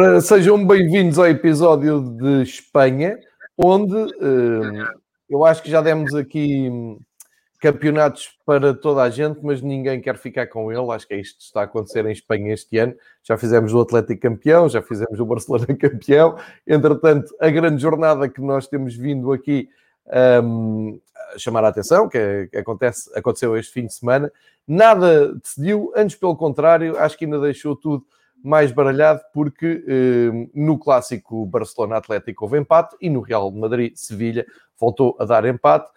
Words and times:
Ora, 0.00 0.20
sejam 0.20 0.64
bem-vindos 0.64 1.18
ao 1.18 1.26
episódio 1.26 2.00
de 2.00 2.42
Espanha, 2.44 3.18
onde 3.56 3.96
uh, 3.96 4.86
eu 5.28 5.44
acho 5.44 5.60
que 5.60 5.68
já 5.68 5.80
demos 5.80 6.14
aqui 6.14 6.70
hum, 6.70 7.00
campeonatos 7.60 8.30
para 8.46 8.72
toda 8.72 9.02
a 9.02 9.10
gente, 9.10 9.40
mas 9.42 9.60
ninguém 9.60 10.00
quer 10.00 10.16
ficar 10.16 10.46
com 10.46 10.70
ele. 10.70 10.88
Acho 10.92 11.04
que 11.08 11.14
é 11.14 11.20
isto 11.20 11.38
que 11.38 11.42
está 11.42 11.62
a 11.62 11.64
acontecer 11.64 12.06
em 12.06 12.12
Espanha 12.12 12.54
este 12.54 12.78
ano. 12.78 12.94
Já 13.24 13.36
fizemos 13.36 13.74
o 13.74 13.80
Atlético 13.80 14.20
campeão, 14.20 14.68
já 14.68 14.80
fizemos 14.80 15.18
o 15.18 15.26
Barcelona 15.26 15.66
campeão. 15.76 16.38
Entretanto, 16.64 17.34
a 17.40 17.50
grande 17.50 17.82
jornada 17.82 18.28
que 18.28 18.40
nós 18.40 18.68
temos 18.68 18.94
vindo 18.94 19.32
aqui 19.32 19.68
um, 20.44 21.00
a 21.34 21.38
chamar 21.40 21.64
a 21.64 21.68
atenção, 21.70 22.08
que, 22.08 22.46
que 22.52 22.56
acontece, 22.56 23.10
aconteceu 23.18 23.56
este 23.56 23.72
fim 23.72 23.86
de 23.86 23.94
semana, 23.94 24.30
nada 24.64 25.34
decidiu, 25.34 25.92
antes 25.96 26.14
pelo 26.14 26.36
contrário, 26.36 26.96
acho 26.98 27.18
que 27.18 27.24
ainda 27.24 27.40
deixou 27.40 27.74
tudo 27.74 28.06
mais 28.42 28.72
baralhado, 28.72 29.20
porque 29.32 29.84
eh, 29.86 30.48
no 30.54 30.78
clássico 30.78 31.44
Barcelona-Atlético 31.46 32.44
houve 32.44 32.58
empate 32.58 32.96
e 33.00 33.10
no 33.10 33.20
Real 33.20 33.50
Madrid-Sevilha 33.50 34.46
voltou 34.78 35.16
a 35.18 35.24
dar 35.24 35.44
empate. 35.44 35.90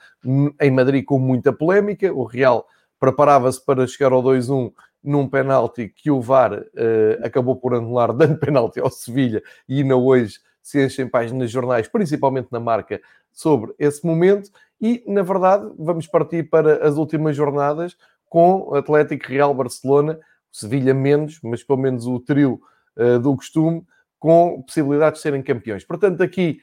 Em 0.60 0.72
Madrid, 0.72 1.06
com 1.06 1.20
muita 1.20 1.54
polémica, 1.54 2.12
o 2.12 2.24
Real 2.24 2.66
preparava-se 3.00 3.64
para 3.64 3.86
chegar 3.88 4.12
ao 4.12 4.24
2-1 4.24 4.72
num 5.04 5.28
penalti 5.28 5.90
que 5.90 6.12
o 6.12 6.22
VAR 6.22 6.64
eh, 6.76 7.20
acabou 7.24 7.56
por 7.56 7.74
anular, 7.74 8.14
dando 8.14 8.38
penalti 8.38 8.80
ao 8.80 8.92
Sevilha, 8.92 9.42
e 9.68 9.82
ainda 9.82 9.96
hoje 9.96 10.40
se 10.62 10.84
enchem 10.84 11.08
páginas 11.08 11.50
jornais, 11.50 11.88
principalmente 11.88 12.50
na 12.52 12.60
marca, 12.60 13.02
sobre 13.32 13.74
esse 13.80 14.06
momento. 14.06 14.52
E, 14.80 15.04
na 15.08 15.24
verdade, 15.24 15.72
vamos 15.78 16.06
partir 16.06 16.50
para 16.50 16.88
as 16.88 16.98
últimas 16.98 17.36
jornadas 17.36 17.98
com 18.30 18.74
Atlético 18.76 19.28
Real 19.28 19.54
Barcelona 19.54 20.20
Sevilha 20.52 20.94
menos, 20.94 21.40
mas 21.44 21.64
pelo 21.64 21.80
menos 21.80 22.06
o 22.06 22.20
trio 22.20 22.62
uh, 22.98 23.20
do 23.20 23.36
costume, 23.36 23.84
com 24.20 24.62
possibilidade 24.62 25.16
de 25.16 25.22
serem 25.22 25.42
campeões. 25.42 25.84
Portanto, 25.84 26.22
aqui 26.22 26.60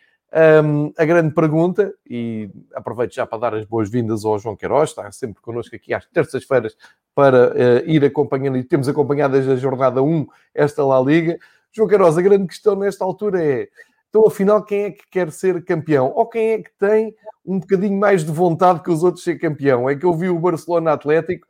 um, 0.63 0.93
a 0.97 1.05
grande 1.05 1.35
pergunta, 1.35 1.93
e 2.09 2.51
aproveito 2.75 3.15
já 3.15 3.27
para 3.27 3.39
dar 3.39 3.55
as 3.55 3.65
boas-vindas 3.65 4.25
ao 4.25 4.39
João 4.39 4.55
Queiroz, 4.55 4.91
está 4.91 5.11
sempre 5.11 5.41
connosco 5.41 5.75
aqui 5.75 5.95
às 5.95 6.07
terças-feiras 6.07 6.77
para 7.15 7.51
uh, 7.51 7.89
ir 7.89 8.05
acompanhando, 8.05 8.59
e 8.59 8.65
temos 8.65 8.89
acompanhado 8.89 9.33
desde 9.33 9.53
a 9.53 9.57
jornada 9.57 10.03
1 10.03 10.27
esta 10.55 10.85
La 10.85 11.01
Liga. 11.01 11.39
João 11.73 11.89
Queiroz, 11.89 12.19
a 12.19 12.23
grande 12.23 12.47
questão 12.47 12.77
nesta 12.77 13.05
altura 13.05 13.43
é, 13.43 13.69
então 14.09 14.27
afinal, 14.27 14.65
quem 14.65 14.85
é 14.85 14.91
que 14.91 15.07
quer 15.11 15.31
ser 15.31 15.65
campeão? 15.65 16.13
Ou 16.15 16.27
quem 16.27 16.53
é 16.53 16.63
que 16.63 16.71
tem 16.79 17.15
um 17.45 17.59
bocadinho 17.59 17.99
mais 17.99 18.25
de 18.25 18.33
vontade 18.33 18.83
que 18.83 18.91
os 18.91 19.03
outros 19.03 19.25
ser 19.25 19.39
campeão? 19.39 19.89
É 19.89 19.97
que 19.97 20.05
eu 20.05 20.15
vi 20.15 20.29
o 20.29 20.39
Barcelona 20.39 20.93
Atlético, 20.93 21.47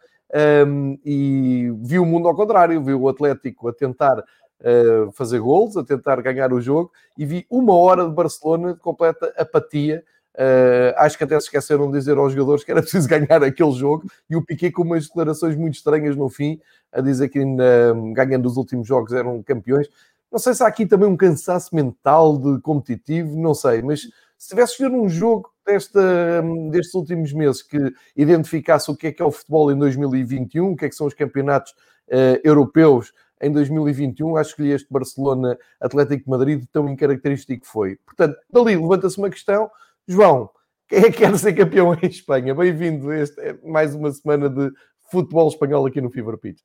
um, 0.66 0.98
e 1.04 1.72
viu 1.80 2.02
o 2.02 2.06
mundo 2.06 2.28
ao 2.28 2.34
contrário, 2.34 2.82
viu 2.82 3.00
o 3.00 3.08
Atlético 3.08 3.68
a 3.68 3.72
tentar 3.72 4.18
uh, 4.18 5.10
fazer 5.12 5.38
gols, 5.40 5.76
a 5.76 5.84
tentar 5.84 6.20
ganhar 6.20 6.52
o 6.52 6.60
jogo, 6.60 6.90
e 7.16 7.24
vi 7.24 7.46
uma 7.50 7.74
hora 7.74 8.06
de 8.06 8.14
Barcelona 8.14 8.74
de 8.74 8.80
completa 8.80 9.32
apatia. 9.36 10.04
Uh, 10.34 10.94
acho 10.98 11.18
que 11.18 11.24
até 11.24 11.38
se 11.40 11.46
esqueceram 11.46 11.90
de 11.90 11.98
dizer 11.98 12.16
aos 12.16 12.32
jogadores 12.32 12.62
que 12.62 12.70
era 12.70 12.80
preciso 12.80 13.08
ganhar 13.08 13.42
aquele 13.42 13.72
jogo, 13.72 14.04
e 14.28 14.36
o 14.36 14.44
Piquet 14.44 14.70
com 14.70 14.82
umas 14.82 15.06
declarações 15.06 15.56
muito 15.56 15.74
estranhas 15.74 16.14
no 16.16 16.28
fim, 16.28 16.60
a 16.92 17.00
dizer 17.00 17.28
que 17.28 17.38
ainda 17.38 17.94
ganhando 18.14 18.46
os 18.46 18.56
últimos 18.56 18.86
jogos 18.86 19.12
eram 19.12 19.42
campeões. 19.42 19.88
Não 20.30 20.38
sei 20.38 20.52
se 20.54 20.62
há 20.62 20.66
aqui 20.66 20.84
também 20.84 21.08
um 21.08 21.16
cansaço 21.16 21.74
mental 21.74 22.36
de 22.36 22.60
competitivo, 22.60 23.36
não 23.38 23.54
sei, 23.54 23.80
mas 23.82 24.02
se 24.36 24.48
tivesse 24.50 24.80
ver 24.80 24.90
um 24.90 25.08
jogo 25.08 25.50
desta, 25.68 26.42
destes 26.70 26.94
últimos 26.94 27.32
meses 27.32 27.62
que 27.62 27.92
identificasse 28.16 28.90
o 28.90 28.96
que 28.96 29.08
é 29.08 29.12
que 29.12 29.20
é 29.20 29.24
o 29.24 29.30
futebol 29.30 29.70
em 29.70 29.78
2021, 29.78 30.72
o 30.72 30.76
que 30.76 30.86
é 30.86 30.88
que 30.88 30.94
são 30.94 31.06
os 31.06 31.14
campeonatos 31.14 31.72
uh, 32.08 32.40
europeus 32.42 33.12
em 33.40 33.52
2021, 33.52 34.36
acho 34.36 34.56
que 34.56 34.62
este 34.64 34.88
Barcelona 34.90 35.56
Atlético 35.80 36.24
de 36.24 36.30
Madrid 36.30 36.64
tão 36.72 36.88
incaracterístico 36.88 37.66
foi. 37.66 37.96
Portanto, 38.04 38.36
dali 38.50 38.76
levanta-se 38.76 39.18
uma 39.18 39.30
questão. 39.30 39.70
João, 40.08 40.50
quem 40.88 40.98
é 41.00 41.10
que 41.10 41.18
quer 41.18 41.36
ser 41.38 41.52
campeão 41.52 41.94
em 41.94 42.06
Espanha? 42.06 42.54
Bem-vindo 42.54 43.10
a 43.10 43.18
este, 43.18 43.40
é 43.40 43.56
mais 43.64 43.94
uma 43.94 44.10
semana 44.10 44.48
de 44.48 44.72
futebol 45.10 45.48
espanhol 45.48 45.86
aqui 45.86 46.00
no 46.00 46.10
Fever 46.10 46.36
Pitch. 46.38 46.60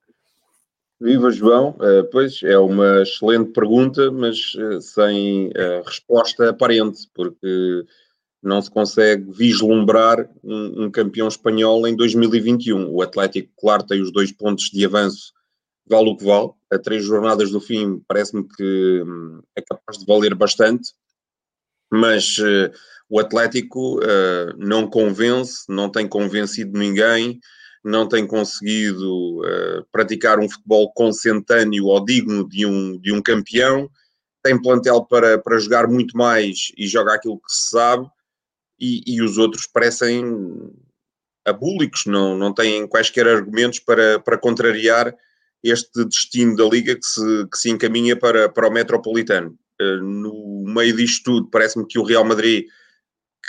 Viva 0.99 1.29
João, 1.29 1.71
uh, 1.71 2.09
pois 2.11 2.41
é 2.43 2.57
uma 2.57 3.01
excelente 3.01 3.51
pergunta, 3.51 4.09
mas 4.09 4.55
uh, 4.55 4.79
sem 4.79 5.47
uh, 5.47 5.83
resposta 5.85 6.49
aparente, 6.49 7.09
porque 7.13 7.85
não 8.43 8.61
se 8.61 8.69
consegue 8.69 9.31
vislumbrar 9.31 10.29
um, 10.43 10.83
um, 10.83 10.91
campeão 10.91 11.27
espanhol 11.27 11.87
em 11.87 11.95
2021. 11.95 12.93
O 12.93 13.01
Atlético, 13.01 13.49
claro, 13.57 13.83
tem 13.83 14.01
os 14.01 14.11
dois 14.11 14.33
pontos 14.33 14.65
de 14.65 14.85
avanço, 14.85 15.31
vale 15.87 16.09
o 16.09 16.17
que 16.17 16.25
vale. 16.25 16.49
A 16.71 16.77
três 16.77 17.05
jornadas 17.05 17.51
do 17.51 17.61
fim, 17.61 18.03
parece-me 18.05 18.45
que 18.45 19.03
hum, 19.05 19.41
é 19.55 19.61
capaz 19.61 19.97
de 19.97 20.05
valer 20.05 20.35
bastante, 20.35 20.91
mas 21.89 22.37
uh, 22.39 22.69
o 23.09 23.17
Atlético 23.17 23.99
uh, 23.99 24.57
não 24.57 24.89
convence, 24.89 25.63
não 25.69 25.89
tem 25.89 26.05
convencido 26.05 26.77
ninguém, 26.77 27.39
não 27.81 28.07
tem 28.07 28.27
conseguido 28.27 29.39
uh, 29.39 29.85
praticar 29.89 30.39
um 30.39 30.49
futebol 30.49 30.91
consentâneo 30.93 31.85
ou 31.85 32.03
digno 32.03 32.47
de 32.47 32.65
um, 32.65 32.99
de 32.99 33.13
um 33.13 33.21
campeão. 33.21 33.89
Tem 34.43 34.61
plantel 34.61 35.05
para, 35.05 35.37
para 35.37 35.59
jogar 35.59 35.87
muito 35.87 36.17
mais 36.17 36.73
e 36.77 36.87
joga 36.87 37.13
aquilo 37.13 37.37
que 37.37 37.49
se 37.49 37.69
sabe 37.69 38.05
e, 38.79 39.03
e 39.05 39.21
os 39.21 39.37
outros 39.37 39.67
parecem 39.67 40.23
abúlicos, 41.45 42.05
não, 42.05 42.37
não 42.37 42.53
têm 42.53 42.87
quaisquer 42.87 43.27
argumentos 43.27 43.79
para, 43.79 44.19
para 44.19 44.37
contrariar 44.37 45.15
este 45.63 46.05
destino 46.05 46.55
da 46.55 46.65
Liga 46.65 46.95
que 46.95 47.05
se, 47.05 47.47
que 47.49 47.57
se 47.57 47.69
encaminha 47.69 48.15
para, 48.15 48.49
para 48.49 48.67
o 48.67 48.71
Metropolitano. 48.71 49.57
Uh, 49.81 50.03
no 50.03 50.63
meio 50.65 50.95
disto 50.95 51.23
tudo, 51.23 51.49
parece-me 51.49 51.87
que 51.87 51.97
o 51.97 52.03
Real 52.03 52.25
Madrid, 52.25 52.65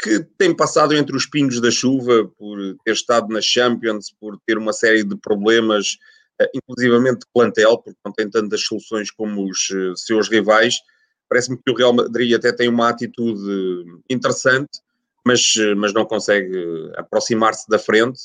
que 0.02 0.20
tem 0.38 0.54
passado 0.54 0.94
entre 0.94 1.16
os 1.16 1.26
pingos 1.26 1.60
da 1.60 1.70
chuva, 1.70 2.30
por 2.38 2.58
ter 2.84 2.92
estado 2.92 3.28
na 3.28 3.41
Champions, 3.41 4.14
por 4.20 4.38
ter 4.46 4.56
uma 4.56 4.72
série 4.72 5.02
de 5.02 5.16
problemas, 5.16 5.98
uh, 6.41 6.46
inclusivamente 6.54 7.20
de 7.20 7.26
plantel, 7.32 7.78
porque 7.78 7.98
não 8.04 8.12
tem 8.12 8.30
tantas 8.30 8.62
soluções 8.62 9.10
como 9.10 9.48
os 9.48 9.70
uh, 9.70 9.96
seus 9.96 10.28
rivais, 10.28 10.76
parece-me 11.28 11.58
que 11.58 11.70
o 11.70 11.76
Real 11.76 11.92
Madrid 11.92 12.32
até 12.34 12.52
tem 12.52 12.68
uma 12.68 12.88
atitude 12.88 13.42
interessante, 14.08 14.80
mas, 15.26 15.54
mas 15.76 15.92
não 15.92 16.04
consegue 16.04 16.56
aproximar-se 16.96 17.68
da 17.68 17.78
frente, 17.78 18.20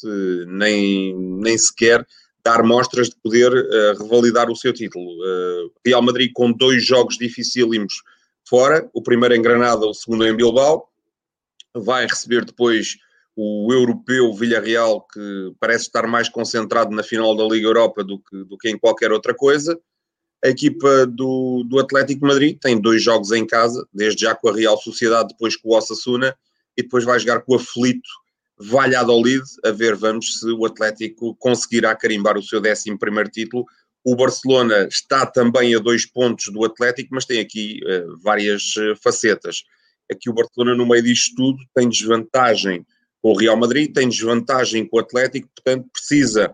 nem, 0.47 1.15
nem 1.15 1.57
sequer 1.57 2.05
dar 2.43 2.63
mostras 2.63 3.09
de 3.09 3.15
poder 3.21 3.51
uh, 3.51 4.01
revalidar 4.01 4.49
o 4.49 4.55
seu 4.55 4.73
título. 4.73 5.05
Uh, 5.05 5.71
Real 5.85 6.01
Madrid 6.01 6.31
com 6.33 6.51
dois 6.51 6.85
jogos 6.85 7.17
dificílimos 7.17 8.01
fora, 8.47 8.89
o 8.93 9.01
primeiro 9.01 9.35
em 9.35 9.41
Granada, 9.41 9.85
o 9.85 9.93
segundo 9.93 10.25
em 10.25 10.35
Bilbao, 10.35 10.89
vai 11.73 12.05
receber 12.05 12.45
depois 12.45 12.97
o 13.35 13.71
europeu 13.71 14.33
Villarreal, 14.33 15.05
que 15.13 15.53
parece 15.59 15.85
estar 15.85 16.07
mais 16.07 16.27
concentrado 16.27 16.91
na 16.91 17.03
final 17.03 17.35
da 17.35 17.43
Liga 17.45 17.67
Europa 17.67 18.03
do 18.03 18.19
que, 18.19 18.43
do 18.43 18.57
que 18.57 18.69
em 18.69 18.77
qualquer 18.77 19.11
outra 19.11 19.33
coisa. 19.33 19.79
A 20.43 20.49
equipa 20.49 21.05
do, 21.05 21.63
do 21.65 21.79
Atlético 21.79 22.25
Madrid 22.25 22.57
tem 22.59 22.79
dois 22.79 23.03
jogos 23.03 23.31
em 23.31 23.45
casa, 23.45 23.87
desde 23.93 24.21
já 24.21 24.35
com 24.35 24.49
a 24.49 24.55
Real 24.55 24.77
Sociedade, 24.77 25.29
depois 25.29 25.55
com 25.55 25.69
o 25.69 25.77
Osasuna, 25.77 26.35
e 26.77 26.83
depois 26.83 27.03
vai 27.03 27.19
jogar 27.19 27.41
com 27.41 27.53
o 27.53 27.55
aflito 27.55 28.09
Valladolid, 28.59 29.43
a 29.63 29.71
ver, 29.71 29.95
vamos 29.95 30.39
se 30.39 30.51
o 30.51 30.65
Atlético 30.65 31.33
conseguirá 31.35 31.95
carimbar 31.95 32.37
o 32.37 32.43
seu 32.43 32.59
11 32.59 33.31
título. 33.31 33.65
O 34.03 34.15
Barcelona 34.15 34.85
está 34.87 35.25
também 35.25 35.73
a 35.75 35.79
dois 35.79 36.05
pontos 36.05 36.51
do 36.51 36.65
Atlético, 36.65 37.09
mas 37.13 37.25
tem 37.25 37.39
aqui 37.39 37.79
uh, 37.85 38.19
várias 38.21 38.75
uh, 38.75 38.95
facetas. 39.01 39.63
Aqui 40.11 40.29
o 40.29 40.33
Barcelona, 40.33 40.75
no 40.75 40.85
meio 40.85 41.03
disto 41.03 41.35
tudo, 41.35 41.57
tem 41.73 41.87
desvantagem 41.87 42.85
com 43.21 43.31
o 43.31 43.37
Real 43.37 43.55
Madrid, 43.55 43.93
tem 43.93 44.09
desvantagem 44.09 44.85
com 44.85 44.97
o 44.97 44.99
Atlético, 44.99 45.49
portanto, 45.55 45.87
precisa 45.93 46.53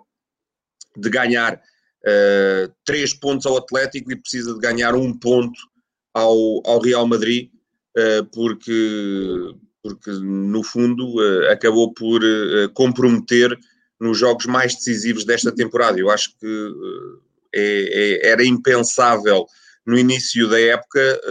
de 0.95 1.09
ganhar 1.09 1.55
uh, 1.55 2.73
três 2.83 3.13
pontos 3.13 3.47
ao 3.47 3.57
Atlético 3.57 4.11
e 4.11 4.15
precisa 4.15 4.53
de 4.53 4.59
ganhar 4.59 4.93
um 4.95 5.17
ponto 5.17 5.59
ao, 6.13 6.61
ao 6.65 6.79
Real 6.79 7.07
Madrid, 7.07 7.49
porque 8.31 9.55
porque 9.85 10.09
no 10.09 10.63
fundo 10.63 11.17
uh, 11.17 11.51
acabou 11.51 11.93
por 11.93 12.19
uh, 12.23 12.67
comprometer 12.73 13.55
nos 13.99 14.17
jogos 14.17 14.47
mais 14.47 14.73
decisivos 14.73 15.23
desta 15.23 15.53
temporada. 15.53 15.99
Eu 15.99 16.09
acho 16.09 16.35
que 16.39 16.47
uh, 16.47 17.21
é, 17.53 18.23
é, 18.23 18.29
era 18.31 18.43
impensável 18.43 19.45
no 19.85 19.95
início 19.95 20.49
da 20.49 20.59
época 20.59 21.21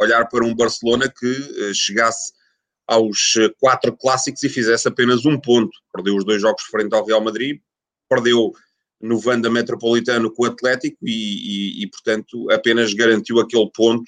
olhar 0.00 0.28
para 0.28 0.44
um 0.44 0.54
Barcelona 0.54 1.12
que 1.12 1.74
chegasse 1.74 2.32
aos 2.86 3.34
quatro 3.58 3.96
clássicos 3.96 4.44
e 4.44 4.48
fizesse 4.48 4.86
apenas 4.86 5.26
um 5.26 5.38
ponto. 5.38 5.76
Perdeu 5.92 6.14
os 6.14 6.24
dois 6.24 6.40
jogos 6.40 6.62
frente 6.70 6.94
ao 6.94 7.04
Real 7.04 7.20
Madrid, 7.20 7.58
perdeu 8.08 8.52
no 9.00 9.18
Vanda 9.18 9.50
Metropolitano 9.50 10.32
com 10.32 10.44
o 10.44 10.46
Atlético 10.46 10.98
e, 11.02 11.10
e, 11.10 11.82
e 11.82 11.90
portanto, 11.90 12.48
apenas 12.52 12.94
garantiu 12.94 13.40
aquele 13.40 13.68
ponto 13.74 14.04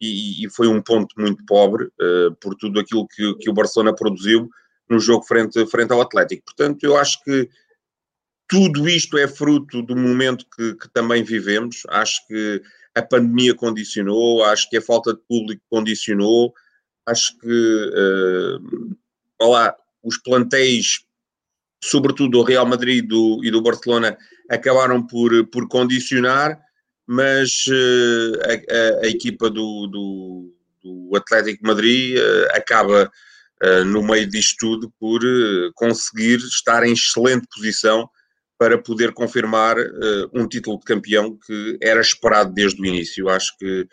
e, 0.00 0.44
e 0.44 0.50
foi 0.50 0.66
um 0.66 0.80
ponto 0.80 1.14
muito 1.18 1.44
pobre 1.44 1.84
uh, 1.84 2.34
por 2.40 2.54
tudo 2.54 2.80
aquilo 2.80 3.06
que, 3.06 3.34
que 3.34 3.50
o 3.50 3.52
Barcelona 3.52 3.94
produziu 3.94 4.48
no 4.88 4.98
jogo 4.98 5.24
frente, 5.24 5.64
frente 5.66 5.92
ao 5.92 6.00
Atlético. 6.00 6.44
Portanto, 6.46 6.82
eu 6.84 6.96
acho 6.96 7.22
que 7.22 7.48
tudo 8.48 8.88
isto 8.88 9.16
é 9.16 9.28
fruto 9.28 9.82
do 9.82 9.94
momento 9.94 10.44
que, 10.56 10.74
que 10.74 10.88
também 10.88 11.22
vivemos. 11.22 11.82
Acho 11.88 12.26
que 12.26 12.62
a 12.94 13.02
pandemia 13.02 13.54
condicionou, 13.54 14.42
acho 14.44 14.68
que 14.68 14.78
a 14.78 14.82
falta 14.82 15.14
de 15.14 15.20
público 15.28 15.62
condicionou, 15.70 16.52
acho 17.06 17.38
que 17.38 17.46
uh, 17.46 19.48
lá, 19.48 19.76
os 20.02 20.18
plantéis, 20.18 21.04
sobretudo 21.82 22.30
do 22.30 22.42
Real 22.42 22.66
Madrid 22.66 23.06
do, 23.06 23.40
e 23.44 23.50
do 23.50 23.62
Barcelona, 23.62 24.16
acabaram 24.50 25.06
por, 25.06 25.46
por 25.46 25.68
condicionar, 25.68 26.60
mas 27.12 27.66
uh, 27.66 28.38
a, 28.44 28.52
a, 28.52 29.06
a, 29.06 29.08
equipa 29.08 29.50
do, 29.50 29.88
do, 29.88 30.54
do 30.80 31.16
Atlético 31.16 31.66
Madrid 31.66 32.16
uh, 32.16 32.56
acaba 32.56 33.10
no 33.88 34.02
meio 34.02 34.26
disto 34.26 34.56
tudo 34.58 34.90
por 34.98 35.20
conseguir 35.74 36.38
estar 36.38 36.82
em 36.82 36.94
excelente 36.94 37.46
posição 37.54 38.08
para 38.58 38.80
poder 38.80 39.12
confirmar 39.12 39.76
um 40.32 40.48
título 40.48 40.78
de 40.78 40.84
campeão 40.86 41.36
que 41.46 41.76
era 41.82 42.00
esperado 42.00 42.54
desde 42.54 42.80
o 42.80 42.86
início. 42.86 43.28
Acho 43.28 43.54
que 43.58 43.86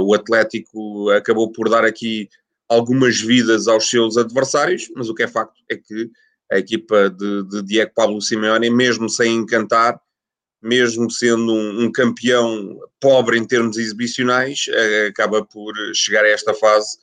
o 0.00 0.12
Atlético 0.12 1.08
acabou 1.10 1.52
por 1.52 1.70
dar 1.70 1.84
aqui 1.84 2.28
algumas 2.68 3.20
vidas 3.20 3.68
aos 3.68 3.88
seus 3.88 4.16
adversários, 4.16 4.90
mas 4.96 5.08
o 5.08 5.14
que 5.14 5.22
é 5.22 5.28
facto 5.28 5.54
é 5.70 5.76
que 5.76 6.10
a 6.50 6.58
equipa 6.58 7.08
de, 7.08 7.44
de 7.48 7.62
Diego 7.62 7.92
Pablo 7.94 8.20
Simeone, 8.20 8.70
mesmo 8.70 9.08
sem 9.08 9.36
encantar, 9.36 10.00
mesmo 10.66 11.10
sendo 11.10 11.52
um, 11.52 11.84
um, 11.84 11.92
campeão 11.92 12.78
pobre 13.00 13.38
em 13.38 13.46
termos 13.46 13.76
exibicionais, 13.76 14.66
acaba 15.08 15.44
por 15.44 15.74
chegar 15.94 16.24
a 16.24 16.28
esta 16.28 16.52
fase 16.52 16.98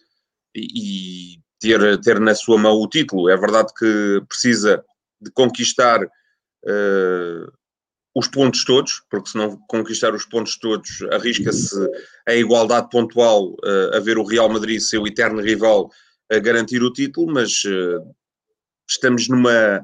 e, 0.56 1.36
e 1.36 1.40
ter, 1.60 2.00
ter 2.02 2.20
na 2.20 2.36
sua 2.36 2.58
mão 2.58 2.76
o 2.76 2.88
título. 2.88 3.30
É 3.30 3.38
verdade 3.38 3.74
que 3.78 4.22
precisa 4.28 4.84
de 5.22 5.32
conquistar 5.32 6.04
uh, 6.04 7.52
os 8.16 8.28
pontos 8.28 8.64
todos, 8.66 9.02
porque 9.10 9.30
se 9.30 9.38
não 9.38 9.58
conquistar 9.68 10.14
os 10.14 10.26
pontos 10.26 10.58
todos, 10.58 11.02
arrisca-se 11.12 11.76
a 12.28 12.36
igualdade 12.36 12.90
pontual 12.90 13.54
uh, 13.54 13.96
a 13.96 14.00
ver 14.00 14.18
o 14.18 14.26
Real 14.26 14.50
Madrid, 14.50 14.80
seu 14.80 15.08
eterno 15.08 15.42
rival, 15.42 15.90
a 16.32 16.38
garantir 16.40 16.84
o 16.84 16.92
título, 16.92 17.34
mas 17.34 17.64
uh, 17.64 18.04
estamos 18.88 19.28
numa 19.28 19.84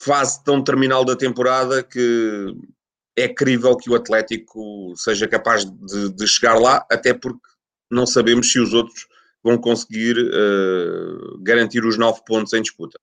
fase 0.00 0.42
tão 0.42 0.62
terminal 0.62 1.04
da 1.04 1.14
temporada 1.14 1.82
que 1.82 2.46
é 3.16 3.28
crível 3.28 3.76
que 3.76 3.90
o 3.90 3.94
Atlético 3.94 4.92
seja 4.96 5.28
capaz 5.28 5.64
de, 5.64 6.10
de 6.14 6.26
chegar 6.26 6.58
lá, 6.58 6.84
até 6.90 7.14
porque 7.14 7.40
não 7.90 8.06
sabemos 8.06 8.50
se 8.50 8.58
os 8.58 8.72
outros 8.74 9.06
vão 9.42 9.58
conseguir 9.58 10.16
uh, 10.18 11.38
garantir 11.42 11.84
os 11.84 11.98
nove 11.98 12.22
pontos 12.26 12.52
em 12.52 12.62
disputa. 12.62 12.98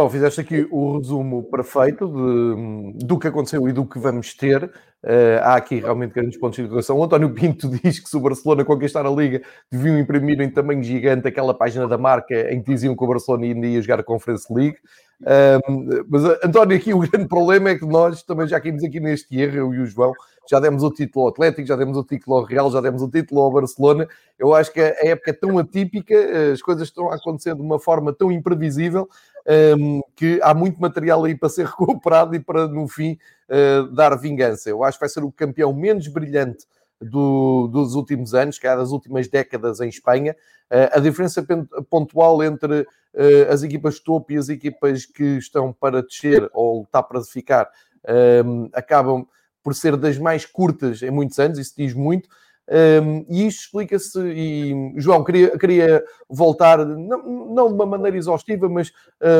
Bom, 0.00 0.08
fizeste 0.08 0.40
aqui 0.40 0.66
o 0.70 0.96
resumo 0.96 1.42
perfeito 1.42 2.06
de, 2.08 3.04
do 3.04 3.18
que 3.18 3.28
aconteceu 3.28 3.68
e 3.68 3.72
do 3.74 3.84
que 3.84 3.98
vamos 3.98 4.32
ter. 4.32 4.64
Uh, 4.64 5.36
há 5.42 5.56
aqui 5.56 5.78
realmente 5.78 6.14
grandes 6.14 6.38
pontos 6.38 6.56
de 6.56 6.62
interrogação. 6.62 6.96
O 6.96 7.04
António 7.04 7.34
Pinto 7.34 7.68
diz 7.84 8.00
que 8.00 8.08
se 8.08 8.16
o 8.16 8.20
Barcelona 8.20 8.64
conquistar 8.64 9.04
a 9.04 9.10
Liga, 9.10 9.42
deviam 9.70 9.98
imprimir 9.98 10.40
em 10.40 10.48
tamanho 10.48 10.82
gigante 10.82 11.28
aquela 11.28 11.52
página 11.52 11.86
da 11.86 11.98
marca 11.98 12.50
em 12.50 12.62
que 12.62 12.72
diziam 12.72 12.96
que 12.96 13.04
o 13.04 13.06
Barcelona 13.06 13.44
ainda 13.44 13.66
ia 13.66 13.82
jogar 13.82 14.00
a 14.00 14.02
Conference 14.02 14.50
League. 14.50 14.78
Uh, 15.20 16.06
mas, 16.08 16.24
António, 16.42 16.78
aqui 16.78 16.94
o 16.94 17.00
grande 17.00 17.28
problema 17.28 17.68
é 17.68 17.74
que 17.74 17.84
nós 17.84 18.22
também 18.22 18.48
já 18.48 18.58
caímos 18.58 18.82
aqui 18.82 19.00
neste 19.00 19.38
erro, 19.38 19.54
eu 19.54 19.74
e 19.74 19.80
o 19.80 19.84
João, 19.86 20.14
já 20.50 20.58
demos 20.58 20.82
o 20.82 20.90
título 20.90 21.26
ao 21.26 21.30
Atlético, 21.30 21.68
já 21.68 21.76
demos 21.76 21.98
o 21.98 22.02
título 22.02 22.38
ao 22.38 22.42
Real, 22.42 22.70
já 22.70 22.80
demos 22.80 23.02
o 23.02 23.08
título 23.10 23.42
ao 23.42 23.52
Barcelona. 23.52 24.08
Eu 24.38 24.54
acho 24.54 24.72
que 24.72 24.80
a 24.80 24.96
época 25.02 25.30
é 25.30 25.34
tão 25.34 25.58
atípica, 25.58 26.14
as 26.52 26.62
coisas 26.62 26.88
estão 26.88 27.12
a 27.12 27.16
acontecer 27.16 27.54
de 27.54 27.60
uma 27.60 27.78
forma 27.78 28.14
tão 28.14 28.32
imprevisível 28.32 29.06
um, 29.78 30.00
que 30.14 30.40
há 30.42 30.54
muito 30.54 30.80
material 30.80 31.24
aí 31.24 31.34
para 31.34 31.48
ser 31.48 31.66
recuperado 31.78 32.34
e 32.34 32.40
para, 32.40 32.68
no 32.68 32.86
fim, 32.86 33.18
uh, 33.48 33.92
dar 33.92 34.16
vingança. 34.16 34.70
Eu 34.70 34.84
acho 34.84 34.98
que 34.98 35.02
vai 35.02 35.08
ser 35.08 35.24
o 35.24 35.32
campeão 35.32 35.72
menos 35.72 36.06
brilhante 36.06 36.66
do, 37.00 37.66
dos 37.68 37.94
últimos 37.94 38.34
anos, 38.34 38.58
que 38.58 38.66
é 38.66 38.76
das 38.76 38.90
últimas 38.90 39.28
décadas 39.28 39.80
em 39.80 39.88
Espanha. 39.88 40.36
Uh, 40.70 40.96
a 40.96 41.00
diferença 41.00 41.44
pontual 41.88 42.42
entre 42.44 42.82
uh, 42.82 43.52
as 43.52 43.62
equipas 43.62 43.98
topo 43.98 44.32
e 44.32 44.36
as 44.36 44.48
equipas 44.48 45.04
que 45.06 45.38
estão 45.38 45.72
para 45.72 46.02
descer 46.02 46.48
ou 46.52 46.80
lutar 46.80 47.02
para 47.02 47.22
ficar 47.22 47.68
um, 48.44 48.68
acabam 48.72 49.26
por 49.62 49.74
ser 49.74 49.96
das 49.96 50.16
mais 50.16 50.46
curtas 50.46 51.02
em 51.02 51.10
muitos 51.10 51.38
anos, 51.38 51.58
isso 51.58 51.74
diz 51.76 51.92
muito. 51.92 52.28
Um, 52.70 53.26
e 53.28 53.48
isto 53.48 53.62
explica-se, 53.62 54.20
e 54.20 54.92
João, 54.96 55.24
queria, 55.24 55.58
queria 55.58 56.04
voltar, 56.28 56.86
não, 56.86 57.48
não 57.52 57.66
de 57.66 57.74
uma 57.74 57.84
maneira 57.84 58.16
exaustiva, 58.16 58.68
mas 58.68 58.92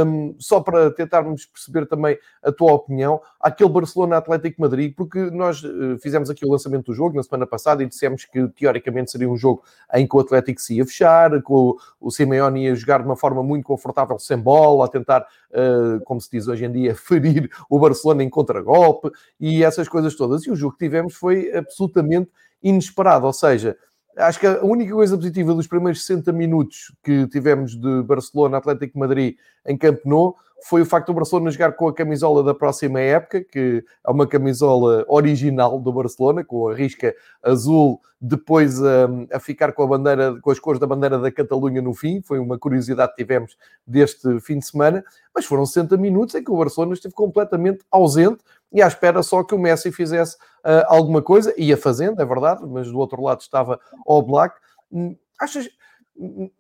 um, 0.04 0.34
só 0.36 0.60
para 0.60 0.90
tentarmos 0.90 1.46
perceber 1.46 1.86
também 1.86 2.18
a 2.42 2.50
tua 2.50 2.72
opinião, 2.72 3.20
aquele 3.40 3.70
Barcelona 3.70 4.16
Atlético 4.16 4.60
Madrid, 4.60 4.92
porque 4.96 5.30
nós 5.30 5.62
uh, 5.62 5.96
fizemos 6.02 6.28
aqui 6.28 6.44
o 6.44 6.50
lançamento 6.50 6.86
do 6.86 6.94
jogo 6.94 7.14
na 7.14 7.22
semana 7.22 7.46
passada 7.46 7.84
e 7.84 7.86
dissemos 7.86 8.24
que 8.24 8.48
teoricamente 8.48 9.12
seria 9.12 9.30
um 9.30 9.36
jogo 9.36 9.62
em 9.94 10.08
que 10.08 10.16
o 10.16 10.20
Atlético 10.20 10.60
se 10.60 10.78
ia 10.78 10.84
fechar, 10.84 11.30
que 11.30 11.52
o, 11.52 11.76
o 12.00 12.10
Simeone 12.10 12.64
ia 12.64 12.74
jogar 12.74 12.98
de 12.98 13.04
uma 13.04 13.16
forma 13.16 13.44
muito 13.44 13.64
confortável, 13.64 14.18
sem 14.18 14.38
bola, 14.38 14.86
a 14.86 14.88
tentar, 14.88 15.24
uh, 15.52 16.02
como 16.04 16.20
se 16.20 16.28
diz 16.32 16.48
hoje 16.48 16.64
em 16.64 16.72
dia, 16.72 16.96
ferir 16.98 17.48
o 17.68 17.78
Barcelona 17.78 18.24
em 18.24 18.28
contragolpe 18.28 19.08
e 19.38 19.62
essas 19.62 19.88
coisas 19.88 20.16
todas. 20.16 20.44
E 20.46 20.50
o 20.50 20.56
jogo 20.56 20.72
que 20.72 20.84
tivemos 20.84 21.14
foi 21.14 21.56
absolutamente 21.56 22.28
inesperado, 22.62 23.26
ou 23.26 23.32
seja, 23.32 23.76
acho 24.16 24.38
que 24.38 24.46
a 24.46 24.62
única 24.62 24.92
coisa 24.92 25.16
positiva 25.16 25.54
dos 25.54 25.66
primeiros 25.66 26.04
60 26.04 26.32
minutos 26.32 26.94
que 27.02 27.26
tivemos 27.28 27.78
de 27.78 28.02
Barcelona 28.02 28.58
Atlético 28.58 28.98
Madrid 28.98 29.36
em 29.66 29.76
Camp 29.76 30.00
Nou 30.04 30.36
foi 30.62 30.82
o 30.82 30.86
facto 30.86 31.08
do 31.08 31.14
Barcelona 31.14 31.50
jogar 31.50 31.72
com 31.72 31.88
a 31.88 31.94
camisola 31.94 32.42
da 32.42 32.54
próxima 32.54 33.00
época, 33.00 33.42
que 33.42 33.82
é 34.06 34.10
uma 34.10 34.26
camisola 34.26 35.04
original 35.08 35.80
do 35.80 35.92
Barcelona, 35.92 36.44
com 36.44 36.68
a 36.68 36.74
risca 36.74 37.14
azul, 37.42 38.00
depois 38.20 38.82
a, 38.82 39.08
a 39.32 39.40
ficar 39.40 39.72
com 39.72 39.82
a 39.82 39.86
bandeira, 39.86 40.38
com 40.40 40.50
as 40.50 40.58
cores 40.58 40.78
da 40.78 40.86
bandeira 40.86 41.18
da 41.18 41.32
Catalunha 41.32 41.80
no 41.80 41.94
fim. 41.94 42.20
Foi 42.20 42.38
uma 42.38 42.58
curiosidade 42.58 43.12
que 43.12 43.22
tivemos 43.22 43.56
deste 43.86 44.38
fim 44.40 44.58
de 44.58 44.66
semana, 44.66 45.02
mas 45.34 45.46
foram 45.46 45.64
60 45.64 45.96
minutos 45.96 46.34
em 46.34 46.44
que 46.44 46.50
o 46.50 46.56
Barcelona 46.56 46.92
esteve 46.92 47.14
completamente 47.14 47.84
ausente 47.90 48.42
e 48.72 48.80
à 48.82 48.86
espera 48.86 49.22
só 49.22 49.42
que 49.42 49.54
o 49.54 49.58
Messi 49.58 49.90
fizesse 49.90 50.36
uh, 50.36 50.84
alguma 50.86 51.20
coisa, 51.22 51.52
ia 51.56 51.76
fazendo, 51.76 52.20
é 52.20 52.24
verdade, 52.24 52.64
mas 52.66 52.90
do 52.90 52.98
outro 52.98 53.22
lado 53.22 53.40
estava 53.40 53.80
o 54.06 54.22
Black. 54.22 54.54
Hum, 54.92 55.16
achas. 55.40 55.68
Hum, 56.16 56.50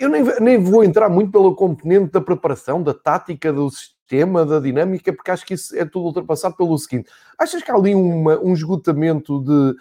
eu 0.00 0.08
nem, 0.08 0.22
nem 0.40 0.58
vou 0.58 0.84
entrar 0.84 1.08
muito 1.08 1.32
pelo 1.32 1.54
componente 1.54 2.12
da 2.12 2.20
preparação, 2.20 2.82
da 2.82 2.94
tática, 2.94 3.52
do 3.52 3.68
sistema, 3.70 4.46
da 4.46 4.58
dinâmica, 4.60 5.12
porque 5.12 5.30
acho 5.30 5.44
que 5.44 5.54
isso 5.54 5.76
é 5.76 5.84
tudo 5.84 6.06
ultrapassado 6.06 6.56
pelo 6.56 6.78
seguinte: 6.78 7.10
achas 7.38 7.62
que 7.62 7.70
há 7.70 7.74
ali 7.74 7.94
uma, 7.94 8.38
um 8.40 8.52
esgotamento 8.52 9.42
de 9.42 9.74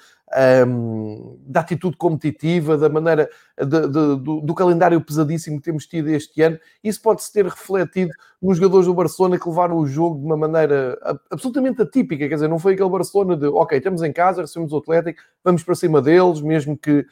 um, 0.68 1.38
da 1.46 1.62
atitude 1.62 1.96
competitiva, 1.96 2.78
da 2.78 2.90
maneira 2.90 3.30
de, 3.58 3.66
de, 3.66 3.88
do, 3.88 4.42
do, 4.42 4.56
calendário 4.56 5.00
pesadíssimo 5.00 5.58
que 5.58 5.64
temos 5.64 5.86
tido 5.86 6.10
este 6.10 6.42
ano. 6.42 6.60
Isso 6.84 7.02
pode-se 7.02 7.32
ter 7.32 7.46
refletido 7.46 8.12
nos 8.42 8.58
jogadores 8.58 8.88
do 8.88 8.94
Barcelona 8.94 9.40
que 9.40 9.48
levaram 9.48 9.78
o 9.78 9.88
jogo 9.88 10.20
de 10.20 10.26
uma 10.26 10.38
maneira 10.38 10.98
absolutamente 11.32 11.82
atípica. 11.82 12.28
Quer 12.28 12.36
dizer, 12.36 12.50
não 12.50 12.60
foi 12.60 12.74
aquele 12.74 12.90
Barcelona 12.90 13.38
de 13.38 13.48
ok, 13.48 13.78
estamos 13.78 14.04
em 14.04 14.12
casa, 14.12 14.42
recebemos 14.42 14.74
o 14.74 14.78
Atlético, 14.78 15.22
vamos 15.44 15.64
para 15.64 15.76
cima 15.76 16.02
deles, 16.02 16.42
mesmo 16.42 16.78
que. 16.78 17.06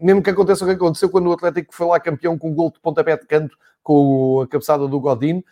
mesmo 0.00 0.22
que 0.22 0.30
aconteça 0.30 0.64
o 0.64 0.68
que 0.68 0.74
aconteceu 0.74 1.08
quando 1.08 1.28
o 1.28 1.32
Atlético 1.32 1.74
foi 1.74 1.86
lá 1.86 1.98
campeão 1.98 2.36
com 2.36 2.50
um 2.50 2.54
gol 2.54 2.70
de 2.70 2.80
pontapé 2.80 3.16
de 3.16 3.26
canto 3.26 3.56
com 3.82 4.42
a 4.42 4.48
cabeçada 4.48 4.86
do 4.86 5.00
Godin, 5.00 5.42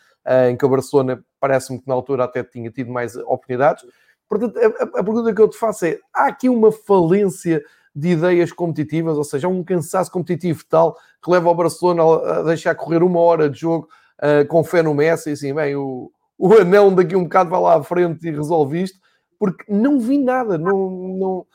em 0.48 0.56
que 0.56 0.64
o 0.64 0.68
Barcelona 0.68 1.24
parece-me 1.40 1.80
que 1.80 1.88
na 1.88 1.94
altura 1.94 2.24
até 2.24 2.44
tinha 2.44 2.70
tido 2.70 2.92
mais 2.92 3.16
oportunidades. 3.16 3.84
Portanto, 4.30 4.56
a, 4.56 5.00
a, 5.00 5.02
pergunta 5.02 5.34
que 5.34 5.42
eu 5.42 5.48
te 5.48 5.58
faço 5.58 5.84
é: 5.84 5.98
há 6.14 6.26
aqui 6.28 6.48
uma 6.48 6.70
falência 6.70 7.60
de 7.92 8.10
ideias 8.10 8.52
competitivas, 8.52 9.18
ou 9.18 9.24
seja, 9.24 9.48
um 9.48 9.64
cansaço 9.64 10.12
competitivo 10.12 10.64
tal 10.68 10.96
que 11.20 11.28
leva 11.28 11.50
o 11.50 11.54
Barcelona 11.54 12.02
a 12.38 12.42
deixar 12.44 12.76
correr 12.76 13.02
uma 13.02 13.18
hora 13.18 13.50
de 13.50 13.58
jogo 13.58 13.88
uh, 14.22 14.46
com 14.46 14.62
fé 14.62 14.82
no 14.82 14.94
Messi 14.94 15.32
assim, 15.32 15.52
bem, 15.52 15.74
o, 15.74 16.12
o 16.38 16.54
anão 16.54 16.94
daqui 16.94 17.16
um 17.16 17.24
bocado 17.24 17.50
vai 17.50 17.60
lá 17.60 17.74
à 17.74 17.82
frente 17.82 18.28
e 18.28 18.30
resolve 18.30 18.80
isto, 18.80 19.00
porque 19.36 19.64
não 19.68 19.98
vi 19.98 20.16
nada, 20.16 20.56
não, 20.56 20.90
não, 20.90 21.46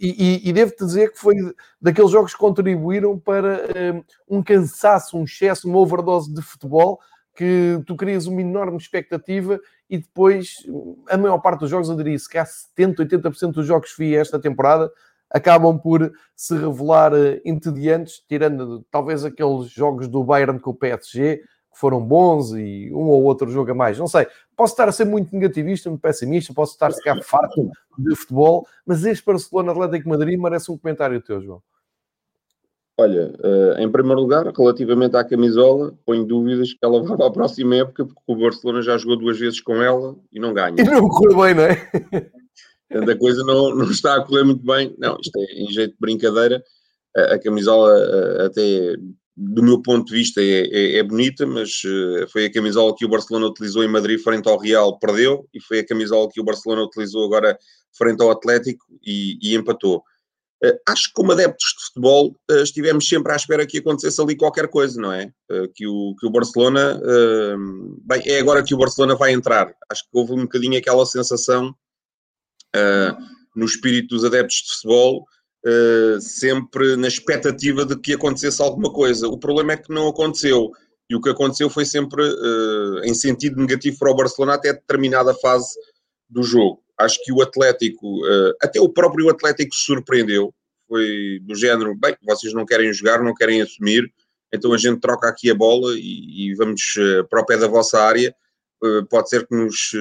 e, 0.00 0.42
e, 0.44 0.48
e 0.48 0.52
devo-te 0.52 0.84
dizer 0.86 1.10
que 1.10 1.18
foi 1.18 1.34
daqueles 1.80 2.12
jogos 2.12 2.32
que 2.32 2.38
contribuíram 2.38 3.18
para 3.18 3.48
um, 3.48 3.98
ah, 3.98 4.02
um 4.28 4.42
cansaço, 4.42 5.18
um 5.18 5.24
excesso, 5.24 5.68
uma 5.68 5.78
overdose 5.78 6.32
de 6.32 6.40
futebol 6.40 7.00
que 7.34 7.82
tu 7.86 7.96
crias 7.96 8.26
uma 8.26 8.40
enorme 8.40 8.76
expectativa 8.76 9.58
e 9.88 9.98
depois 9.98 10.56
a 11.08 11.16
maior 11.16 11.38
parte 11.38 11.60
dos 11.60 11.70
jogos, 11.70 11.88
eu 11.88 11.96
diria 11.96 12.16
que 12.30 12.38
há 12.38 12.44
70, 12.44 13.04
80% 13.04 13.52
dos 13.52 13.66
jogos 13.66 13.94
vi 13.96 14.14
esta 14.14 14.38
temporada 14.38 14.90
acabam 15.32 15.78
por 15.78 16.12
se 16.36 16.54
revelar 16.54 17.14
uh, 17.14 17.40
entediantes, 17.44 18.22
tirando 18.28 18.84
talvez 18.90 19.24
aqueles 19.24 19.70
jogos 19.70 20.06
do 20.06 20.22
Bayern 20.22 20.60
com 20.60 20.70
o 20.70 20.74
PSG, 20.74 21.38
que 21.38 21.78
foram 21.78 22.04
bons 22.04 22.52
e 22.52 22.90
um 22.92 23.08
ou 23.08 23.22
outro 23.22 23.50
jogo 23.50 23.70
a 23.70 23.74
mais. 23.74 23.98
Não 23.98 24.06
sei, 24.06 24.26
posso 24.54 24.74
estar 24.74 24.88
a 24.88 24.92
ser 24.92 25.06
muito 25.06 25.32
negativista, 25.32 25.88
muito 25.88 26.02
pessimista, 26.02 26.52
posso 26.52 26.72
estar 26.72 26.88
a 26.88 26.92
ficar 26.92 27.22
farto 27.22 27.70
de 27.98 28.14
futebol, 28.14 28.66
mas 28.84 29.04
este 29.06 29.24
Barcelona 29.24 29.72
Atlético 29.72 30.10
Madrid 30.10 30.38
merece 30.38 30.70
um 30.70 30.76
comentário 30.76 31.20
teu, 31.22 31.40
João. 31.40 31.62
Olha, 32.98 33.32
uh, 33.38 33.80
em 33.80 33.90
primeiro 33.90 34.20
lugar, 34.20 34.52
relativamente 34.54 35.16
à 35.16 35.24
camisola, 35.24 35.94
ponho 36.04 36.24
dúvidas 36.24 36.72
que 36.72 36.78
ela 36.82 37.02
vá 37.04 37.16
para 37.16 37.26
a 37.26 37.32
próxima 37.32 37.76
época, 37.76 38.04
porque 38.04 38.20
o 38.26 38.36
Barcelona 38.36 38.82
já 38.82 38.98
jogou 38.98 39.16
duas 39.16 39.38
vezes 39.38 39.60
com 39.60 39.82
ela 39.82 40.16
e 40.32 40.38
não 40.38 40.52
ganha. 40.52 40.76
E 40.78 40.84
não 40.84 41.08
correu 41.08 41.36
bem, 41.38 41.54
não 41.54 41.62
é? 41.64 43.12
a 43.12 43.18
coisa 43.18 43.42
não, 43.44 43.74
não 43.74 43.90
está 43.90 44.16
a 44.16 44.24
correr 44.24 44.44
muito 44.44 44.64
bem. 44.64 44.94
Não, 44.98 45.16
isto 45.20 45.36
é 45.36 45.62
em 45.62 45.70
jeito 45.70 45.92
de 45.92 46.00
brincadeira. 46.00 46.62
A, 47.16 47.34
a 47.34 47.38
camisola, 47.38 48.46
até 48.46 48.96
do 49.34 49.62
meu 49.62 49.80
ponto 49.80 50.06
de 50.08 50.12
vista, 50.12 50.42
é, 50.42 50.68
é, 50.70 50.98
é, 50.98 51.02
bonita, 51.02 51.46
mas 51.46 51.82
uh, 51.84 52.28
foi 52.30 52.46
a 52.46 52.52
camisola 52.52 52.94
que 52.94 53.04
o 53.04 53.08
Barcelona 53.08 53.46
utilizou 53.46 53.82
em 53.82 53.88
Madrid 53.88 54.20
frente 54.20 54.48
ao 54.48 54.58
Real, 54.58 54.98
perdeu, 54.98 55.48
e 55.54 55.60
foi 55.60 55.78
a 55.78 55.86
camisola 55.86 56.28
que 56.30 56.40
o 56.40 56.44
Barcelona 56.44 56.82
utilizou 56.82 57.24
agora 57.24 57.58
frente 57.96 58.22
ao 58.22 58.30
Atlético 58.30 58.84
e, 59.02 59.38
e 59.42 59.54
empatou. 59.56 60.02
Uh, 60.64 60.78
acho 60.88 61.08
que, 61.08 61.14
como 61.14 61.32
adeptos 61.32 61.74
de 61.76 61.84
futebol, 61.86 62.36
uh, 62.50 62.62
estivemos 62.62 63.08
sempre 63.08 63.32
à 63.32 63.36
espera 63.36 63.66
que 63.66 63.78
acontecesse 63.78 64.20
ali 64.20 64.36
qualquer 64.36 64.68
coisa, 64.68 65.00
não 65.00 65.12
é? 65.12 65.32
que, 65.74 65.86
o, 65.86 66.14
que 66.18 66.26
o 66.26 66.30
Barcelona. 66.30 67.00
bem, 68.04 68.22
é 68.26 68.38
agora 68.38 68.62
que 68.62 68.74
o 68.74 68.78
Barcelona 68.78 69.14
vai 69.14 69.32
entrar. 69.32 69.74
Acho 69.90 70.02
que 70.04 70.08
houve 70.12 70.32
um 70.32 70.42
bocadinho 70.42 70.78
aquela 70.78 71.04
sensação 71.04 71.74
no 73.54 73.66
espírito 73.66 74.14
dos 74.14 74.24
adeptos 74.24 74.56
de 74.56 74.72
futebol 74.72 75.26
sempre 76.20 76.96
na 76.96 77.06
expectativa 77.06 77.84
de 77.84 77.98
que 78.00 78.14
acontecesse 78.14 78.62
alguma 78.62 78.90
coisa. 78.90 79.28
O 79.28 79.38
problema 79.38 79.72
é 79.72 79.76
que 79.76 79.92
não 79.92 80.08
aconteceu. 80.08 80.70
E 81.10 81.14
o 81.14 81.20
que 81.20 81.28
aconteceu 81.28 81.68
foi 81.68 81.84
sempre 81.84 82.24
em 83.04 83.12
sentido 83.12 83.60
negativo 83.60 83.98
para 83.98 84.10
o 84.10 84.16
Barcelona 84.16 84.54
até 84.54 84.72
determinada 84.72 85.34
fase 85.34 85.68
do 86.30 86.42
jogo. 86.42 86.81
Acho 86.98 87.18
que 87.24 87.32
o 87.32 87.42
Atlético, 87.42 88.24
uh, 88.24 88.54
até 88.60 88.80
o 88.80 88.88
próprio 88.88 89.28
Atlético 89.28 89.74
se 89.74 89.84
surpreendeu. 89.84 90.54
Foi 90.88 91.40
do 91.42 91.54
género, 91.54 91.94
bem, 91.94 92.16
vocês 92.22 92.52
não 92.52 92.66
querem 92.66 92.92
jogar, 92.92 93.22
não 93.22 93.34
querem 93.34 93.62
assumir, 93.62 94.12
então 94.52 94.72
a 94.72 94.78
gente 94.78 95.00
troca 95.00 95.28
aqui 95.28 95.50
a 95.50 95.54
bola 95.54 95.94
e, 95.96 96.50
e 96.50 96.54
vamos 96.54 96.82
para 97.30 97.40
o 97.40 97.46
pé 97.46 97.56
da 97.56 97.66
vossa 97.66 97.98
área. 97.98 98.34
pode 99.08 99.30
ser 99.30 99.46
que 99.46 99.54
nos 99.54 99.92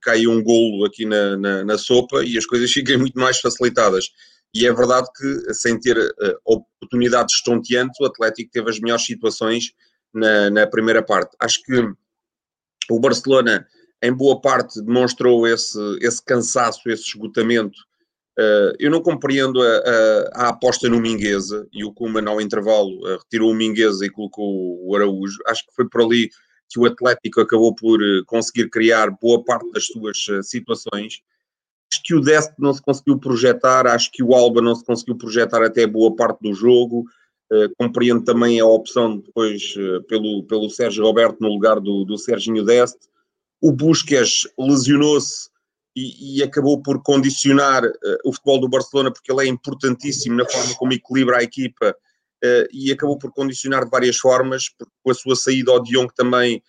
caia 0.00 0.30
um 0.30 0.40
golo 0.40 0.84
aqui 0.84 1.04
na, 1.04 1.36
na, 1.36 1.64
na 1.64 1.76
sopa 1.76 2.22
e 2.24 2.38
as 2.38 2.46
coisas 2.46 2.70
fiquem 2.72 2.96
muito 2.96 3.18
mais 3.18 3.40
facilitadas. 3.40 4.10
E 4.54 4.64
é 4.66 4.72
verdade 4.72 5.08
que, 5.16 5.54
sem 5.54 5.78
ter 5.80 5.98
oportunidades 6.44 7.34
estonteantes, 7.34 7.98
o 8.00 8.06
Atlético 8.06 8.50
teve 8.52 8.70
as 8.70 8.78
melhores 8.78 9.04
situações 9.04 9.72
na, 10.14 10.48
na, 10.50 10.66
primeira 10.66 11.02
parte. 11.02 11.36
Acho 11.38 11.62
que 11.62 11.74
o 12.90 13.00
Barcelona, 13.00 13.66
em 14.02 14.12
boa 14.12 14.40
parte, 14.40 14.82
demonstrou 14.82 15.46
esse, 15.46 15.78
esse 16.00 16.22
cansaço, 16.24 16.88
esse 16.88 17.04
esgotamento. 17.04 17.78
Uh, 18.38 18.76
eu 18.78 18.90
não 18.90 19.00
compreendo 19.00 19.62
a, 19.62 19.66
a, 19.66 20.30
a, 20.34 20.48
aposta 20.48 20.88
no 20.90 21.00
Mingueza 21.00 21.66
e 21.72 21.84
o 21.84 21.92
Kuman, 21.92 22.28
ao 22.28 22.40
intervalo, 22.40 22.98
uh, 23.06 23.18
retirou 23.18 23.50
o 23.50 23.54
Mingueza 23.54 24.04
e 24.04 24.10
colocou 24.10 24.78
o 24.86 24.94
Araújo. 24.94 25.38
Acho 25.46 25.64
que 25.66 25.74
foi 25.74 25.88
por 25.88 26.02
ali 26.02 26.28
que 26.68 26.78
o 26.78 26.84
Atlético 26.84 27.40
acabou 27.40 27.74
por 27.74 27.98
conseguir 28.26 28.68
criar 28.68 29.10
boa 29.10 29.42
parte 29.42 29.70
das 29.72 29.86
suas 29.86 30.18
situações 30.42 31.22
Acho 31.92 32.02
que 32.02 32.14
o 32.14 32.20
Dest 32.20 32.52
não 32.58 32.72
se 32.72 32.82
conseguiu 32.82 33.18
projetar, 33.18 33.86
acho 33.86 34.10
que 34.10 34.22
o 34.22 34.34
Alba 34.34 34.60
não 34.60 34.74
se 34.74 34.84
conseguiu 34.84 35.16
projetar 35.16 35.62
até 35.62 35.86
boa 35.86 36.14
parte 36.14 36.40
do 36.42 36.52
jogo. 36.52 37.04
Uh, 37.50 37.70
compreendo 37.78 38.24
também 38.24 38.58
a 38.58 38.66
opção 38.66 39.18
depois 39.18 39.76
uh, 39.76 40.02
pelo, 40.08 40.42
pelo 40.44 40.68
Sérgio 40.68 41.04
Roberto 41.04 41.36
no 41.40 41.48
lugar 41.48 41.78
do, 41.78 42.04
do 42.04 42.18
Serginho 42.18 42.64
Dest. 42.64 42.96
O 43.60 43.72
Busquets 43.72 44.46
lesionou-se 44.58 45.48
e, 45.94 46.38
e, 46.38 46.42
acabou 46.42 46.82
por 46.82 47.02
condicionar 47.02 47.84
uh, 47.84 47.92
o 48.24 48.32
futebol 48.32 48.60
do 48.60 48.68
Barcelona 48.68 49.10
porque 49.10 49.32
ele 49.32 49.44
é 49.44 49.46
importantíssimo 49.46 50.36
na 50.36 50.44
forma 50.44 50.74
como 50.74 50.92
equilibra 50.92 51.38
a 51.38 51.42
equipa 51.42 51.96
e 52.70 52.92
acabou 52.92 53.18
por 53.18 53.32
condicionar 53.32 53.84
de 53.84 53.90
várias 53.90 54.18
formas, 54.18 54.68
porque 54.68 54.92
com 55.02 55.10
a 55.10 55.14
sua 55.14 55.34
saída 55.34 55.72
ao 55.72 55.82
Dion 55.82 56.06
que 56.06 56.14
também 56.14 56.62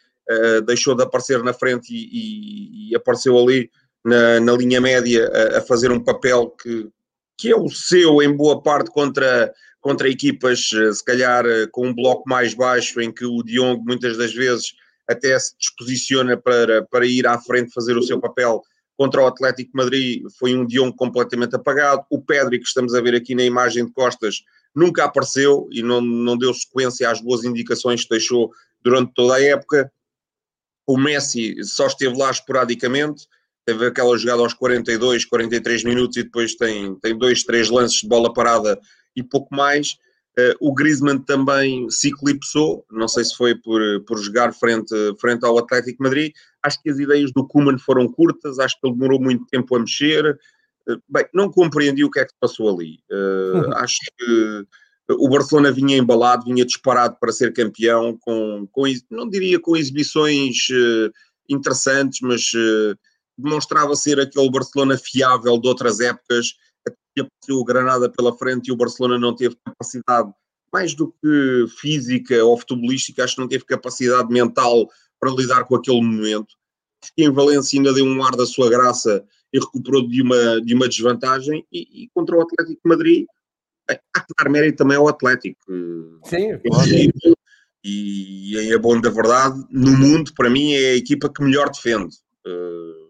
deixou 0.65 0.96
de 0.96 1.03
aparecer 1.03 1.44
na 1.44 1.53
frente 1.53 1.94
e, 1.94 2.08
e, 2.12 2.89
e 2.89 2.96
apareceu 2.96 3.38
ali 3.38 3.70
na, 4.03 4.39
na 4.39 4.53
linha 4.53 4.79
média 4.79 5.29
a, 5.29 5.58
a, 5.58 5.62
fazer 5.62 5.91
um 5.91 6.00
papel 6.00 6.50
que, 6.51 6.89
que 7.38 7.51
é 7.51 7.56
o 7.56 7.70
seu 7.70 8.22
em 8.22 8.36
boa 8.36 8.62
parte 8.62 8.89
contra, 8.89 9.53
contra 9.82 10.10
equipas, 10.10 10.70
se 10.70 11.06
calhar 11.06 11.44
com 11.72 11.88
um 11.88 11.94
bloco 11.94 12.27
mais 12.27 12.53
baixo, 12.53 13.01
em 13.01 13.12
que 13.12 13.25
o 13.25 13.44
Diogo 13.44 13.84
muitas 13.86 14.17
das 14.17 14.34
vezes 14.34 14.74
até 15.08 15.38
se 15.40 15.56
disposiciona 15.58 16.38
para, 16.38 16.86
para 16.86 17.06
ir 17.06 17.26
à 17.28 17.40
frente 17.40 17.74
fazer 17.74 17.98
o 17.98 18.04
seu 18.04 18.20
papel 18.20 18.62
contra 18.96 19.22
o 19.22 19.28
Atlético 19.28 19.72
Madrid 19.76 20.24
foi 20.40 20.56
um 20.56 20.66
Diogo 20.66 20.96
completamente 20.96 21.56
apagado. 21.56 22.04
O 22.10 22.22
Pedri, 22.22 22.60
que 22.60 22.68
estamos 22.68 22.96
a 22.96 23.02
ver 23.02 23.16
aqui 23.16 23.36
na 23.36 23.44
imagem 23.44 23.86
de 23.86 23.92
costas, 23.94 24.44
nunca 24.76 25.04
apareceu 25.04 25.68
e 25.72 25.84
não, 25.84 26.02
não 26.02 26.38
deu 26.38 26.54
sequência 26.54 27.10
às 27.10 27.22
boas 27.22 27.44
indicações 27.44 28.04
que 28.04 28.10
deixou 28.10 28.52
durante 28.84 29.14
toda 29.14 29.36
a 29.36 29.44
época. 29.44 29.92
O 30.86 30.98
Messi 30.98 31.64
só 31.64 31.88
esteve 31.88 32.18
lá 32.18 32.32
esporadicamente 32.32 33.28
teve 33.68 33.86
aquela 33.86 34.18
jogada 34.18 34.42
aos 34.42 34.54
42, 34.54 35.26
43 35.26 35.84
minutos 35.84 36.16
e 36.16 36.24
depois 36.24 36.56
tem, 36.56 36.96
tem 37.02 37.18
dois, 37.18 37.44
três 37.44 37.70
lances 37.70 38.00
de 38.00 38.08
bola 38.08 38.34
parada 38.34 38.80
e 39.14 39.22
pouco 39.22 39.54
mais. 39.54 39.98
Uh, 40.38 40.53
o 40.60 40.72
Griezmann 40.72 41.17
também 41.20 41.89
se 41.89 42.10
eclipsou, 42.10 42.86
não 42.91 43.08
sei 43.08 43.25
se 43.25 43.36
foi 43.36 43.56
por, 43.56 43.82
por 44.06 44.20
jogar 44.20 44.53
frente, 44.53 44.94
frente 45.20 45.44
ao 45.44 45.58
Atlético 45.58 46.03
Madrid. 46.03 46.32
Acho 46.62 46.79
que 46.84 46.91
as 46.91 47.00
ideias 47.00 47.32
do 47.32 47.48
Kuman 47.48 47.79
foram 47.79 48.08
curtas, 48.08 48.60
acho 48.60 48.79
que 48.79 48.88
ele 48.88 48.96
demorou 48.96 49.20
muito 49.20 49.48
tempo 49.48 49.75
a 49.75 49.79
mexer. 49.79 50.38
Uh, 50.88 51.01
bem, 51.10 51.25
não 51.34 51.50
compreendi 51.50 52.03
o 52.03 52.12
que 52.12 52.20
é 52.20 52.25
que 52.25 52.32
se 52.32 52.39
passou 52.39 52.70
ali. 52.70 53.00
Uh, 53.12 53.74
acho 53.77 53.98
que 54.15 54.67
o 55.10 55.27
Barcelona 55.27 55.72
vinha 55.72 55.98
embalado, 55.98 56.46
vinha 56.46 56.65
disparado 56.65 57.17
para 57.20 57.32
ser 57.32 57.53
campeão, 57.53 58.15
com, 58.22 58.67
com 58.72 58.84
não 59.10 59.27
diria 59.27 59.60
com 59.60 59.75
exibições 59.75 60.67
interessantes, 61.50 62.20
mas 62.22 62.51
demonstrava 63.38 63.96
ser 63.96 64.20
aquele 64.20 64.51
Barcelona 64.51 64.98
fiável 64.98 65.58
de 65.58 65.67
outras 65.67 66.01
épocas, 66.01 66.56
apareceu 66.88 67.60
o 67.60 67.63
Granada 67.63 68.10
pela 68.10 68.36
frente 68.36 68.67
e 68.67 68.72
o 68.72 68.75
Barcelona 68.75 69.17
não 69.17 69.36
teve 69.36 69.56
capacidade, 69.63 70.32
mais 70.72 70.94
do 70.94 71.12
que 71.12 71.65
física 71.79 72.44
ou 72.44 72.58
futebolística, 72.58 73.24
acho 73.24 73.36
que 73.36 73.41
não 73.41 73.48
teve 73.48 73.65
capacidade 73.65 74.32
mental 74.32 74.88
para 75.20 75.32
lidar 75.32 75.63
com 75.65 75.75
aquele 75.75 76.01
momento. 76.01 76.56
Acho 77.01 77.13
que 77.15 77.24
em 77.24 77.32
Valência 77.32 77.77
ainda 77.77 77.94
deu 77.94 78.06
um 78.06 78.24
ar 78.24 78.36
da 78.36 78.46
sua 78.46 78.70
graça 78.70 79.24
e 79.53 79.60
recuperou 79.60 80.08
de 80.08 80.22
uma, 80.22 80.62
de 80.62 80.74
uma 80.74 80.88
desvantagem, 80.88 81.65
e, 81.72 82.03
e 82.03 82.10
contra 82.13 82.36
o 82.36 82.41
Atlético 82.41 82.82
de 82.84 82.89
Madrid, 82.89 83.25
há 83.89 84.20
que 84.20 84.34
dar 84.38 84.50
mérito 84.50 84.77
também 84.77 84.98
ao 84.98 85.08
Atlético. 85.08 85.60
Sim, 86.25 86.58
claro. 86.60 86.89
E, 87.84 88.53
e 88.53 88.74
é 88.74 88.77
bom 88.77 89.00
da 89.00 89.10
verdade, 89.10 89.63
no 89.72 89.96
mundo, 89.96 90.34
para 90.34 90.50
mim, 90.50 90.74
é 90.74 90.91
a 90.91 90.96
equipa 90.98 91.32
que 91.32 91.41
melhor 91.41 91.70
defende. 91.70 92.17
Uh, 92.46 93.08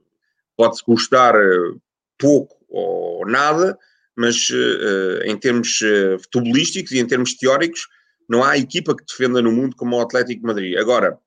pode-se 0.55 0.84
gostar 0.86 1.36
eh, 1.36 1.75
pouco 2.17 2.57
ou 2.69 3.25
nada, 3.25 3.77
mas 4.15 4.50
uh, 4.50 5.24
em 5.25 5.38
termos 5.38 5.79
uh, 5.81 6.19
futebolísticos 6.24 6.91
e 6.91 7.00
em 7.00 7.05
termos 7.05 7.36
teóricos, 7.36 7.88
não 8.27 8.43
há 8.43 8.57
equipa 8.57 8.95
que 8.95 9.05
defenda 9.05 9.41
no 9.41 9.51
mundo 9.51 9.75
como 9.75 9.95
o 9.95 10.01
Atlético 10.01 10.41
de 10.41 10.47
Madrid. 10.47 10.77
Agora, 10.77 11.17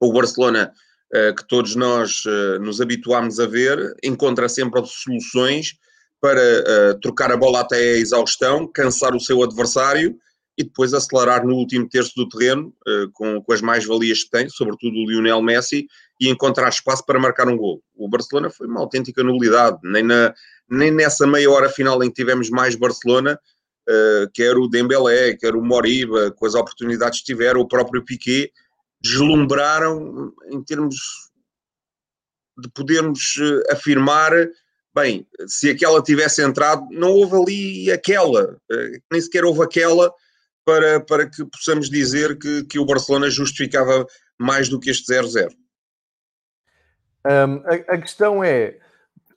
o 0.00 0.12
Barcelona, 0.12 0.72
uh, 1.14 1.34
que 1.34 1.46
todos 1.46 1.76
nós 1.76 2.22
nos 2.60 2.80
habituámos 2.80 3.38
a 3.38 3.46
ver, 3.46 3.94
encontra 4.02 4.48
sempre 4.48 4.82
soluções 4.86 5.74
para 6.20 6.98
trocar 7.00 7.30
a 7.30 7.36
bola 7.36 7.60
até 7.60 7.76
a 7.76 7.98
exaustão, 7.98 8.66
cansar 8.66 9.14
o 9.14 9.20
seu 9.20 9.40
adversário 9.40 10.18
e 10.58 10.64
depois 10.64 10.92
acelerar 10.92 11.46
no 11.46 11.54
último 11.54 11.88
terço 11.88 12.12
do 12.16 12.28
terreno, 12.28 12.74
com, 13.12 13.40
com 13.40 13.52
as 13.52 13.60
mais-valias 13.60 14.24
que 14.24 14.30
tem, 14.30 14.48
sobretudo 14.48 14.92
o 14.96 15.08
Lionel 15.08 15.40
Messi, 15.40 15.86
e 16.20 16.28
encontrar 16.28 16.68
espaço 16.68 17.06
para 17.06 17.20
marcar 17.20 17.48
um 17.48 17.56
gol. 17.56 17.80
O 17.94 18.08
Barcelona 18.08 18.50
foi 18.50 18.66
uma 18.66 18.80
autêntica 18.80 19.22
nulidade, 19.22 19.78
nem, 19.84 20.02
na, 20.02 20.34
nem 20.68 20.90
nessa 20.90 21.26
meia 21.26 21.48
hora 21.48 21.68
final 21.68 22.02
em 22.02 22.08
que 22.08 22.16
tivemos 22.16 22.50
mais 22.50 22.74
Barcelona, 22.74 23.38
uh, 23.88 24.30
quer 24.34 24.56
o 24.56 24.66
Dembélé, 24.66 25.34
quer 25.34 25.54
o 25.54 25.62
Moriba, 25.62 26.32
com 26.32 26.44
as 26.44 26.54
oportunidades 26.54 27.20
que 27.20 27.26
tiveram, 27.26 27.60
o 27.60 27.68
próprio 27.68 28.04
Piquet, 28.04 28.50
deslumbraram 29.00 30.32
em 30.50 30.60
termos 30.64 30.96
de 32.58 32.68
podermos 32.70 33.36
uh, 33.36 33.72
afirmar, 33.72 34.32
bem, 34.92 35.24
se 35.46 35.70
aquela 35.70 36.02
tivesse 36.02 36.42
entrado, 36.42 36.84
não 36.90 37.12
houve 37.12 37.36
ali 37.36 37.92
aquela, 37.92 38.58
nem 39.08 39.20
sequer 39.20 39.44
houve 39.44 39.62
aquela 39.62 40.12
para, 40.68 41.00
para 41.00 41.30
que 41.30 41.42
possamos 41.46 41.88
dizer 41.88 42.38
que, 42.38 42.62
que 42.64 42.78
o 42.78 42.84
Barcelona 42.84 43.30
justificava 43.30 44.06
mais 44.38 44.68
do 44.68 44.78
que 44.78 44.90
este 44.90 45.10
0-0. 45.10 45.48
Um, 47.26 47.62
a, 47.64 47.94
a, 47.94 47.98
questão 47.98 48.44
é, 48.44 48.78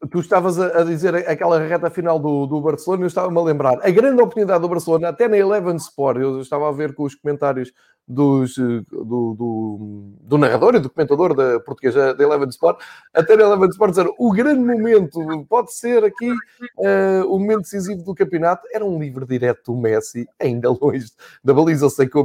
tu 0.09 0.19
estavas 0.19 0.59
a, 0.59 0.83
dizer 0.83 1.15
aquela 1.15 1.59
reta 1.59 1.89
final 1.89 2.17
do, 2.17 2.47
do 2.47 2.59
Barcelona, 2.61 3.03
eu 3.03 3.07
estava-me 3.07 3.37
a 3.37 3.41
lembrar, 3.41 3.79
a 3.81 3.91
grande 3.91 4.21
oportunidade 4.21 4.61
do 4.61 4.69
Barcelona, 4.69 5.09
até 5.09 5.27
na 5.27 5.37
Eleven 5.37 5.75
Sport, 5.75 6.17
eu 6.17 6.41
estava 6.41 6.67
a 6.67 6.71
ver 6.71 6.93
com 6.95 7.03
os 7.03 7.13
comentários 7.13 7.71
dos, 8.07 8.55
do, 8.57 9.35
do, 9.35 10.13
do 10.21 10.37
narrador 10.37 10.75
e 10.75 10.79
do 10.79 10.89
comentador 10.89 11.35
da 11.35 11.59
portuguesa 11.59 12.13
da 12.15 12.23
Eleven 12.23 12.49
Sport, 12.49 12.81
até 13.13 13.35
na 13.35 13.43
Eleven 13.43 13.69
Sport 13.69 13.91
dizer 13.91 14.07
o 14.17 14.31
grande 14.31 14.65
momento, 14.65 15.45
pode 15.47 15.73
ser 15.73 16.03
aqui 16.03 16.31
uh, 16.31 17.25
o 17.27 17.37
momento 17.37 17.61
decisivo 17.61 18.03
do 18.03 18.15
campeonato, 18.15 18.67
era 18.73 18.83
um 18.83 18.99
livre 18.99 19.25
direto 19.25 19.71
do 19.71 19.79
Messi, 19.79 20.27
ainda 20.39 20.69
longe 20.69 21.11
da 21.43 21.53
baliza, 21.53 21.85
eu 21.85 21.89
sei 21.89 22.07
que 22.07 22.17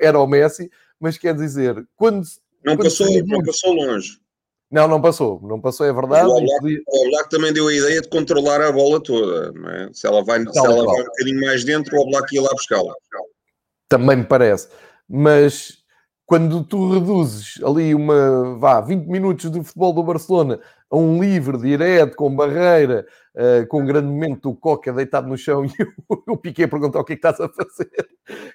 era 0.00 0.18
o 0.18 0.26
Messi, 0.26 0.70
mas 0.98 1.16
quer 1.16 1.34
dizer, 1.34 1.86
quando... 1.96 2.24
Não, 2.64 2.76
quando 2.76 2.84
passou, 2.84 3.06
não 3.26 3.42
passou 3.42 3.72
longe 3.72 4.20
Não, 4.70 4.86
não 4.86 5.00
passou, 5.00 5.40
não 5.42 5.60
passou, 5.60 5.84
é 5.84 5.92
verdade. 5.92 6.26
O 6.26 6.36
Oblak, 6.36 6.82
o 6.86 7.06
Oblak 7.06 7.28
também 7.28 7.52
deu 7.52 7.66
a 7.66 7.74
ideia 7.74 8.00
de 8.00 8.08
controlar 8.08 8.60
a 8.60 8.70
bola 8.70 9.02
toda, 9.02 9.50
não 9.52 9.68
é? 9.68 9.90
Se 9.92 10.06
ela 10.06 10.22
vai, 10.22 10.40
se 10.40 10.58
ela 10.58 10.84
vai 10.84 11.00
um 11.00 11.04
bocadinho 11.04 11.40
mais 11.40 11.64
dentro, 11.64 11.96
o 11.96 12.02
Oblak 12.02 12.32
ia 12.32 12.42
lá 12.42 12.50
buscá-la. 12.50 12.94
Também 13.88 14.18
me 14.18 14.24
parece. 14.24 14.68
Mas 15.08 15.80
quando 16.30 16.62
tu 16.62 16.92
reduzes 16.92 17.60
ali 17.64 17.92
uma, 17.92 18.56
vá, 18.56 18.80
20 18.80 19.08
minutos 19.08 19.50
de 19.50 19.64
futebol 19.64 19.92
do 19.92 20.04
Barcelona 20.04 20.60
a 20.88 20.96
um 20.96 21.20
livre, 21.20 21.58
direto, 21.58 22.14
com 22.14 22.32
barreira, 22.32 23.04
uh, 23.34 23.66
com 23.66 23.82
um 23.82 23.84
grande 23.84 24.06
momento 24.06 24.48
do 24.48 24.54
Coca 24.54 24.92
deitado 24.92 25.26
no 25.26 25.36
chão 25.36 25.64
e 25.66 25.70
o, 26.08 26.34
o 26.34 26.36
Piquet 26.36 26.68
perguntar 26.68 27.00
o 27.00 27.04
que 27.04 27.14
é 27.14 27.16
que 27.16 27.26
estás 27.26 27.40
a 27.40 27.52
fazer. 27.52 27.90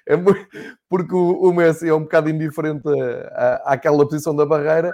É 0.06 0.16
muito, 0.16 0.46
porque 0.88 1.14
o, 1.14 1.32
o, 1.32 1.52
Messi 1.52 1.86
é 1.86 1.92
um 1.92 2.04
bocado 2.04 2.30
indiferente 2.30 2.88
à, 3.32 3.74
àquela 3.74 4.08
posição 4.08 4.34
da 4.34 4.46
barreira, 4.46 4.90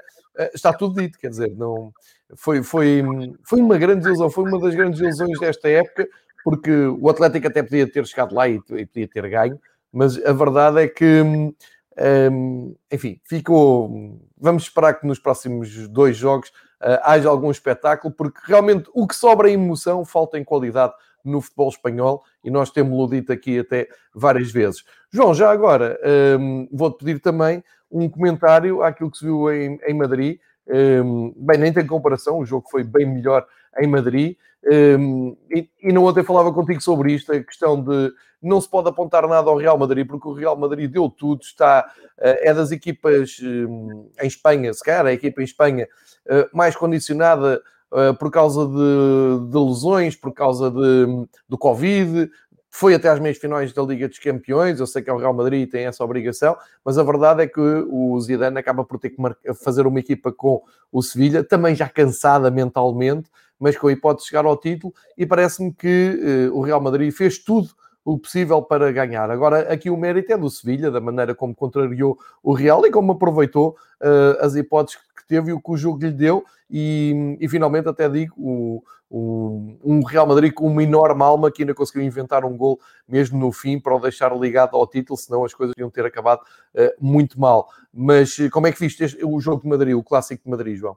está 0.54 0.72
tudo 0.72 1.00
dito, 1.00 1.18
quer 1.18 1.28
dizer, 1.28 1.54
não, 1.56 1.92
foi, 2.34 2.62
foi, 2.62 3.02
foi 3.44 3.60
uma 3.60 3.78
grande 3.78 4.06
ilusão, 4.06 4.30
foi 4.30 4.44
uma 4.44 4.58
das 4.58 4.74
grandes 4.74 5.00
ilusões 5.00 5.38
desta 5.38 5.68
época, 5.68 6.08
porque 6.44 6.70
o 6.70 7.08
Atlético 7.08 7.46
até 7.46 7.62
podia 7.62 7.90
ter 7.90 8.06
chegado 8.06 8.34
lá 8.34 8.48
e, 8.48 8.60
e 8.70 8.86
podia 8.86 9.08
ter 9.08 9.28
ganho, 9.28 9.60
mas 9.92 10.22
a 10.24 10.32
verdade 10.32 10.80
é 10.80 10.88
que 10.88 11.54
um, 11.98 12.74
enfim, 12.90 13.20
ficou. 13.24 14.18
Vamos 14.38 14.64
esperar 14.64 14.94
que 14.94 15.06
nos 15.06 15.18
próximos 15.18 15.88
dois 15.88 16.16
jogos 16.16 16.48
uh, 16.48 16.98
haja 17.02 17.28
algum 17.28 17.50
espetáculo, 17.50 18.12
porque 18.12 18.40
realmente 18.44 18.88
o 18.94 19.06
que 19.06 19.14
sobra 19.14 19.50
em 19.50 19.54
emoção 19.54 20.04
falta 20.04 20.38
em 20.38 20.44
qualidade 20.44 20.94
no 21.24 21.40
futebol 21.40 21.68
espanhol 21.68 22.24
e 22.42 22.50
nós 22.50 22.70
temos-lo 22.70 23.08
dito 23.08 23.32
aqui 23.32 23.58
até 23.58 23.86
várias 24.14 24.50
vezes. 24.50 24.84
João, 25.10 25.34
já 25.34 25.50
agora 25.50 25.98
um, 26.40 26.68
vou-te 26.72 27.04
pedir 27.04 27.20
também 27.20 27.62
um 27.92 28.08
comentário 28.08 28.82
àquilo 28.82 29.10
que 29.10 29.18
se 29.18 29.24
viu 29.24 29.52
em, 29.52 29.78
em 29.86 29.94
Madrid. 29.94 30.38
Um, 30.66 31.34
bem, 31.36 31.58
nem 31.58 31.72
tem 31.72 31.86
comparação, 31.86 32.38
o 32.38 32.46
jogo 32.46 32.68
foi 32.70 32.82
bem 32.82 33.06
melhor 33.06 33.46
em 33.78 33.86
Madrid. 33.86 34.36
Um, 34.64 35.36
e, 35.50 35.68
e 35.82 35.92
não 35.92 36.04
ontem 36.04 36.22
falava 36.22 36.52
contigo 36.52 36.80
sobre 36.80 37.12
isto, 37.12 37.32
a 37.32 37.42
questão 37.42 37.82
de 37.82 38.12
não 38.42 38.60
se 38.60 38.68
pode 38.68 38.88
apontar 38.88 39.26
nada 39.28 39.48
ao 39.48 39.56
Real 39.56 39.78
Madrid, 39.78 40.06
porque 40.06 40.26
o 40.26 40.32
Real 40.32 40.56
Madrid 40.56 40.90
deu 40.90 41.08
tudo, 41.08 41.42
está, 41.42 41.88
eh, 42.18 42.50
é 42.50 42.54
das 42.54 42.72
equipas 42.72 43.36
hum, 43.40 44.10
em 44.20 44.26
Espanha, 44.26 44.74
se 44.74 44.82
calhar 44.82 45.06
a 45.06 45.12
equipa 45.12 45.40
em 45.40 45.44
Espanha 45.44 45.88
eh, 46.26 46.48
mais 46.52 46.74
condicionada 46.74 47.62
eh, 47.94 48.12
por 48.14 48.32
causa 48.32 48.66
de, 48.66 49.50
de, 49.50 49.58
lesões, 49.58 50.16
por 50.16 50.32
causa 50.32 50.70
de, 50.70 51.28
do 51.48 51.56
Covid, 51.56 52.28
foi 52.74 52.94
até 52.94 53.10
às 53.10 53.20
meias 53.20 53.36
finais 53.36 53.70
da 53.70 53.82
Liga 53.82 54.08
dos 54.08 54.18
Campeões. 54.18 54.80
Eu 54.80 54.86
sei 54.86 55.02
que 55.02 55.10
é 55.10 55.12
o 55.12 55.18
Real 55.18 55.34
Madrid 55.34 55.70
tem 55.70 55.84
essa 55.84 56.02
obrigação, 56.02 56.56
mas 56.82 56.96
a 56.96 57.02
verdade 57.02 57.42
é 57.42 57.46
que 57.46 57.60
o 57.60 58.18
Zidane 58.18 58.58
acaba 58.58 58.82
por 58.82 58.98
ter 58.98 59.10
que 59.10 59.18
fazer 59.62 59.86
uma 59.86 60.00
equipa 60.00 60.32
com 60.32 60.62
o 60.90 61.02
Sevilha, 61.02 61.44
também 61.44 61.74
já 61.74 61.86
cansada 61.86 62.50
mentalmente, 62.50 63.30
mas 63.60 63.76
com 63.76 63.88
a 63.88 63.92
hipótese 63.92 64.24
de 64.24 64.30
chegar 64.30 64.46
ao 64.46 64.56
título. 64.56 64.94
E 65.18 65.26
parece-me 65.26 65.70
que 65.70 66.48
uh, 66.50 66.56
o 66.56 66.62
Real 66.62 66.80
Madrid 66.80 67.12
fez 67.12 67.38
tudo 67.38 67.68
o 68.02 68.18
possível 68.18 68.62
para 68.62 68.90
ganhar. 68.90 69.30
Agora, 69.30 69.70
aqui 69.70 69.90
o 69.90 69.96
mérito 69.96 70.32
é 70.32 70.38
do 70.38 70.48
Sevilha, 70.48 70.90
da 70.90 71.00
maneira 71.00 71.34
como 71.34 71.54
contrariou 71.54 72.18
o 72.42 72.54
Real 72.54 72.86
e 72.86 72.90
como 72.90 73.12
aproveitou 73.12 73.76
uh, 74.00 74.44
as 74.44 74.54
hipóteses 74.54 74.98
que 75.14 75.26
teve 75.28 75.50
e 75.50 75.52
o 75.52 75.60
que 75.60 75.70
o 75.70 75.76
jogo 75.76 76.00
lhe 76.00 76.10
deu. 76.10 76.42
E, 76.70 77.36
e 77.38 77.46
finalmente, 77.50 77.86
até 77.86 78.08
digo, 78.08 78.34
o, 78.38 78.82
o, 79.12 79.76
um 79.84 80.02
Real 80.02 80.26
Madrid 80.26 80.54
com 80.54 80.66
uma 80.66 80.82
enorme 80.82 81.22
alma 81.22 81.52
que 81.52 81.62
ainda 81.62 81.74
conseguiu 81.74 82.02
inventar 82.02 82.46
um 82.46 82.56
gol 82.56 82.80
mesmo 83.06 83.38
no 83.38 83.52
fim 83.52 83.78
para 83.78 83.94
o 83.94 84.00
deixar 84.00 84.34
ligado 84.34 84.74
ao 84.74 84.86
título, 84.86 85.18
senão 85.18 85.44
as 85.44 85.52
coisas 85.52 85.74
iam 85.76 85.90
ter 85.90 86.06
acabado 86.06 86.40
uh, 86.40 86.90
muito 86.98 87.38
mal. 87.38 87.68
Mas 87.92 88.38
como 88.50 88.66
é 88.66 88.72
que 88.72 88.80
viste 88.80 89.04
este, 89.04 89.22
o 89.22 89.38
jogo 89.38 89.62
de 89.62 89.68
Madrid, 89.68 89.94
o 89.94 90.02
clássico 90.02 90.42
de 90.42 90.50
Madrid, 90.50 90.78
João? 90.78 90.96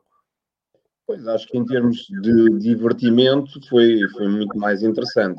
Pois, 1.05 1.27
acho 1.27 1.45
que 1.47 1.57
em 1.57 1.65
termos 1.65 2.07
de 2.21 2.57
divertimento 2.57 3.59
foi, 3.67 3.99
foi 4.13 4.29
muito 4.29 4.57
mais 4.57 4.81
interessante. 4.81 5.37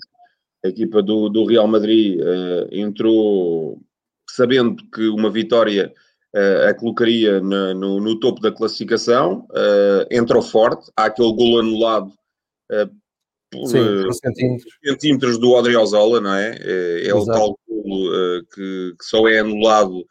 A 0.62 0.68
equipa 0.68 1.02
do, 1.02 1.30
do 1.30 1.46
Real 1.46 1.66
Madrid 1.66 2.20
uh, 2.20 2.68
entrou 2.70 3.80
sabendo 4.28 4.76
que 4.92 5.08
uma 5.08 5.30
vitória 5.30 5.94
uh, 6.34 6.68
a 6.68 6.74
colocaria 6.74 7.40
no, 7.40 8.00
no, 8.00 8.20
topo 8.20 8.42
da 8.42 8.52
classificação, 8.52 9.48
entrou 10.10 10.42
forte, 10.42 10.90
há 10.94 11.06
aquele 11.06 11.32
gol 11.32 11.58
anulado 11.58 12.12
por, 13.50 13.66
Sim, 13.68 14.12
centímetros. 14.12 14.74
centímetros 14.84 15.38
do 15.38 15.52
Odriozola, 15.52 16.20
não 16.20 16.34
é? 16.34 16.56
É, 16.60 17.08
é 17.08 17.14
o 17.14 17.24
tal 17.24 17.58
golo 17.68 18.42
que, 18.52 18.94
que, 18.98 19.04
só 19.04 19.28
é 19.28 19.38
anulado 19.38 19.98
um, 19.98 20.04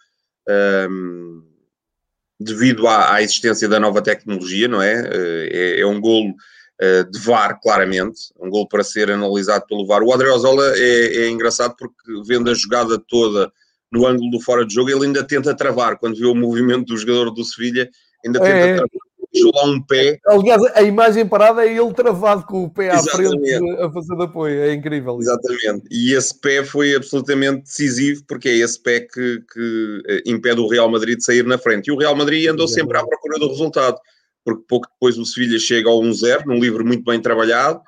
ehm, 0.49 1.43
devido 2.39 2.87
à, 2.87 3.15
à, 3.15 3.21
existência 3.21 3.67
da 3.67 3.79
nova 3.79 4.01
tecnologia, 4.01 4.67
não 4.67 4.81
é? 4.81 5.03
É, 5.11 5.81
é 5.81 5.85
um 5.85 5.99
golo 5.99 6.33
eh, 6.77 7.03
de 7.05 7.19
VAR, 7.19 7.57
claramente, 7.61 8.33
um 8.37 8.49
gol 8.49 8.67
para 8.67 8.83
ser 8.83 9.09
analisado 9.09 9.65
pelo 9.65 9.87
VAR. 9.87 10.03
O 10.03 10.13
Adriozola 10.13 10.73
é, 10.75 11.23
é 11.23 11.29
engraçado 11.29 11.73
porque, 11.77 11.95
vendo 12.27 12.51
a 12.51 12.53
jogada 12.53 13.01
toda 13.07 13.49
no 13.89 14.05
ângulo 14.05 14.29
do 14.29 14.41
fora 14.41 14.65
de 14.65 14.73
jogo, 14.73 14.89
ele 14.89 15.05
ainda 15.05 15.23
tenta 15.23 15.55
travar. 15.55 15.97
Quando 15.97 16.17
vê 16.17 16.25
o 16.25 16.35
movimento 16.35 16.87
do 16.87 16.97
jogador 16.97 17.31
do 17.31 17.45
Sevilha, 17.45 17.89
ainda 18.25 18.39
tenta 18.39 18.57
é. 18.57 18.75
travar. 18.75 19.04
Deixou 19.35 19.51
lá 19.53 19.65
um 19.65 19.81
pé. 19.81 20.19
Aliás, 20.25 20.61
a 20.73 20.81
imagem 20.81 21.27
parada 21.27 21.65
é 21.65 21.77
ele 21.77 21.93
travado 21.93 22.45
com 22.45 22.63
o 22.63 22.69
pé 22.69 22.89
à 22.89 22.95
Exatamente. 22.95 23.57
frente 23.57 23.81
a 23.81 23.91
fazer 23.91 24.15
de 24.15 24.23
apoio. 24.23 24.59
É 24.61 24.73
incrível. 24.73 25.19
Exatamente. 25.19 25.87
E 25.91 26.13
esse 26.13 26.39
pé 26.39 26.63
foi 26.63 26.95
absolutamente 26.95 27.63
decisivo, 27.63 28.23
porque 28.27 28.49
é 28.49 28.55
esse 28.57 28.81
pé 28.81 29.01
que, 29.01 29.41
que 29.53 30.01
eh, 30.07 30.21
impede 30.25 30.59
o 30.61 30.67
Real 30.67 30.89
Madrid 30.89 31.17
de 31.17 31.23
sair 31.23 31.45
na 31.45 31.57
frente. 31.57 31.87
E 31.87 31.91
o 31.91 31.97
Real 31.97 32.15
Madrid 32.15 32.49
andou 32.49 32.67
sempre 32.67 32.97
à 32.97 33.05
procura 33.05 33.37
do 33.37 33.49
resultado 33.49 33.97
porque 34.45 34.63
pouco 34.67 34.87
depois 34.87 35.17
o 35.17 35.25
Sevilha 35.25 35.57
chega 35.57 35.89
ao 35.89 35.99
1-0, 35.99 36.45
num 36.45 36.59
livro 36.59 36.85
muito 36.85 37.03
bem 37.03 37.19
trabalhado. 37.19 37.79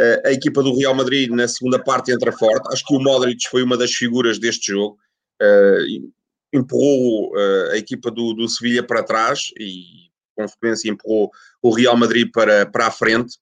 Uh, 0.00 0.26
a 0.28 0.32
equipa 0.32 0.62
do 0.62 0.74
Real 0.74 0.94
Madrid 0.94 1.30
na 1.30 1.46
segunda 1.46 1.78
parte 1.78 2.10
entra 2.10 2.32
forte. 2.32 2.72
Acho 2.72 2.84
que 2.84 2.94
o 2.94 3.00
Modric 3.00 3.46
foi 3.48 3.62
uma 3.62 3.76
das 3.76 3.92
figuras 3.92 4.38
deste 4.38 4.72
jogo. 4.72 4.96
Uh, 5.40 6.10
empurrou 6.52 7.32
uh, 7.34 7.72
a 7.72 7.76
equipa 7.76 8.10
do, 8.10 8.32
do 8.32 8.48
Sevilha 8.48 8.82
para 8.82 9.02
trás 9.02 9.50
e, 9.58 10.07
consequência, 10.38 10.88
empurrou 10.88 11.30
o 11.60 11.74
Real 11.74 11.96
Madrid 11.96 12.30
para, 12.32 12.64
para 12.64 12.86
a 12.86 12.90
frente. 12.90 13.36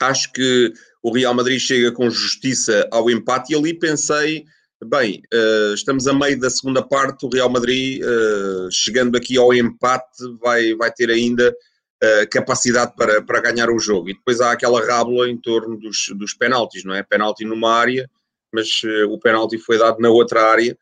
Acho 0.00 0.32
que 0.32 0.72
o 1.02 1.12
Real 1.12 1.34
Madrid 1.34 1.60
chega 1.60 1.92
com 1.92 2.10
justiça 2.10 2.88
ao 2.90 3.08
empate 3.08 3.52
e 3.52 3.56
ali 3.56 3.78
pensei, 3.78 4.44
bem, 4.84 5.22
uh, 5.32 5.74
estamos 5.74 6.08
a 6.08 6.12
meio 6.12 6.38
da 6.40 6.50
segunda 6.50 6.82
parte, 6.82 7.26
o 7.26 7.30
Real 7.32 7.48
Madrid, 7.48 8.02
uh, 8.02 8.70
chegando 8.70 9.16
aqui 9.16 9.38
ao 9.38 9.54
empate, 9.54 10.24
vai, 10.40 10.74
vai 10.74 10.90
ter 10.90 11.10
ainda 11.10 11.54
uh, 12.02 12.28
capacidade 12.30 12.94
para, 12.96 13.22
para 13.22 13.40
ganhar 13.40 13.70
o 13.70 13.78
jogo. 13.78 14.10
E 14.10 14.14
depois 14.14 14.40
há 14.40 14.50
aquela 14.52 14.84
rábula 14.84 15.28
em 15.28 15.36
torno 15.36 15.78
dos, 15.78 16.08
dos 16.16 16.34
penaltis, 16.34 16.82
não 16.82 16.94
é? 16.94 17.02
Penalti 17.02 17.44
numa 17.44 17.72
área, 17.72 18.10
mas 18.52 18.68
o 19.08 19.16
penalti 19.18 19.58
foi 19.58 19.78
dado 19.78 20.00
na 20.00 20.10
outra 20.10 20.42
área. 20.42 20.76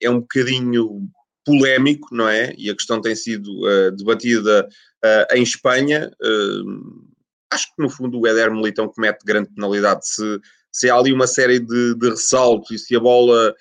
É 0.00 0.10
um 0.10 0.18
bocadinho 0.18 1.08
polémico, 1.44 2.08
não 2.14 2.28
é? 2.28 2.54
E 2.56 2.70
a 2.70 2.74
questão 2.74 3.00
tem 3.00 3.14
sido 3.14 3.48
uh, 3.66 3.90
debatida 3.92 4.68
em 5.32 5.42
Espanha. 5.42 6.12
acho 7.50 7.66
que 7.74 7.82
no 7.82 7.88
fundo 7.88 8.20
o 8.20 8.26
Éder 8.26 8.52
Militão 8.52 8.86
comete 8.86 9.24
grande 9.24 9.48
penalidade 9.48 10.06
se, 10.06 10.38
se 10.70 10.90
há 10.90 10.94
ali 10.94 11.10
uma 11.10 11.26
série 11.26 11.58
de, 11.58 11.94
de 11.94 12.10
ressaltos 12.10 12.70
e 12.70 12.78
se 12.78 12.94
a 12.94 13.00
bola 13.00 13.54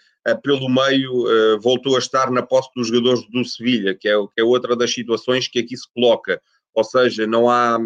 pelo 0.43 0.67
meio 0.67 1.59
voltou 1.61 1.95
a 1.95 1.99
estar 1.99 2.29
na 2.29 2.41
posse 2.41 2.69
dos 2.75 2.87
jogadores 2.87 3.25
do 3.29 3.45
Sevilha, 3.45 3.95
que 3.95 4.09
é, 4.09 4.15
que 4.35 4.41
é 4.41 4.43
outra 4.43 4.75
das 4.75 4.93
situações 4.93 5.47
que 5.47 5.59
aqui 5.59 5.77
se 5.77 5.87
coloca. 5.93 6.41
Ou 6.73 6.83
seja, 6.83 7.25
não 7.25 7.49
há, 7.49 7.79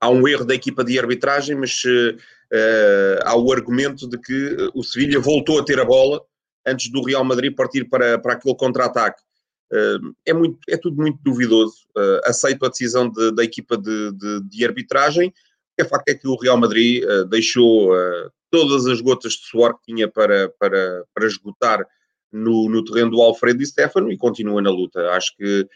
há 0.00 0.10
um 0.10 0.26
erro 0.26 0.44
da 0.44 0.54
equipa 0.54 0.84
de 0.84 0.98
arbitragem, 0.98 1.56
mas 1.56 1.82
uh, 1.84 3.18
há 3.24 3.36
o 3.36 3.52
argumento 3.52 4.08
de 4.08 4.18
que 4.18 4.56
o 4.74 4.82
Sevilha 4.82 5.20
voltou 5.20 5.58
a 5.58 5.64
ter 5.64 5.80
a 5.80 5.84
bola 5.84 6.22
antes 6.66 6.90
do 6.90 7.02
Real 7.02 7.24
Madrid 7.24 7.54
partir 7.54 7.84
para, 7.84 8.18
para 8.18 8.34
aquele 8.34 8.54
contra-ataque. 8.56 9.22
Uh, 9.72 10.14
é, 10.24 10.32
muito, 10.32 10.58
é 10.68 10.76
tudo 10.76 10.96
muito 10.96 11.18
duvidoso. 11.22 11.76
Uh, 11.96 12.20
aceito 12.24 12.64
a 12.64 12.68
decisão 12.68 13.08
de, 13.08 13.32
da 13.32 13.44
equipa 13.44 13.76
de, 13.76 14.12
de, 14.12 14.40
de 14.48 14.64
arbitragem. 14.64 15.32
O 15.80 15.84
facto 15.84 16.08
é 16.08 16.14
que 16.14 16.26
o 16.26 16.36
Real 16.36 16.56
Madrid 16.56 17.04
deixou 17.28 17.90
todas 18.50 18.86
as 18.86 18.98
gotas 19.02 19.34
de 19.34 19.44
suor 19.44 19.74
que 19.74 19.92
tinha 19.92 20.08
para, 20.08 20.48
para, 20.58 21.04
para 21.14 21.26
esgotar 21.26 21.86
no, 22.32 22.70
no 22.70 22.82
terreno 22.82 23.10
do 23.10 23.20
Alfredo 23.20 23.62
e 23.62 23.66
Stefano 23.66 24.10
e 24.10 24.16
continua 24.16 24.62
na 24.62 24.70
luta. 24.70 25.10
Acho 25.10 25.36
que 25.36 25.68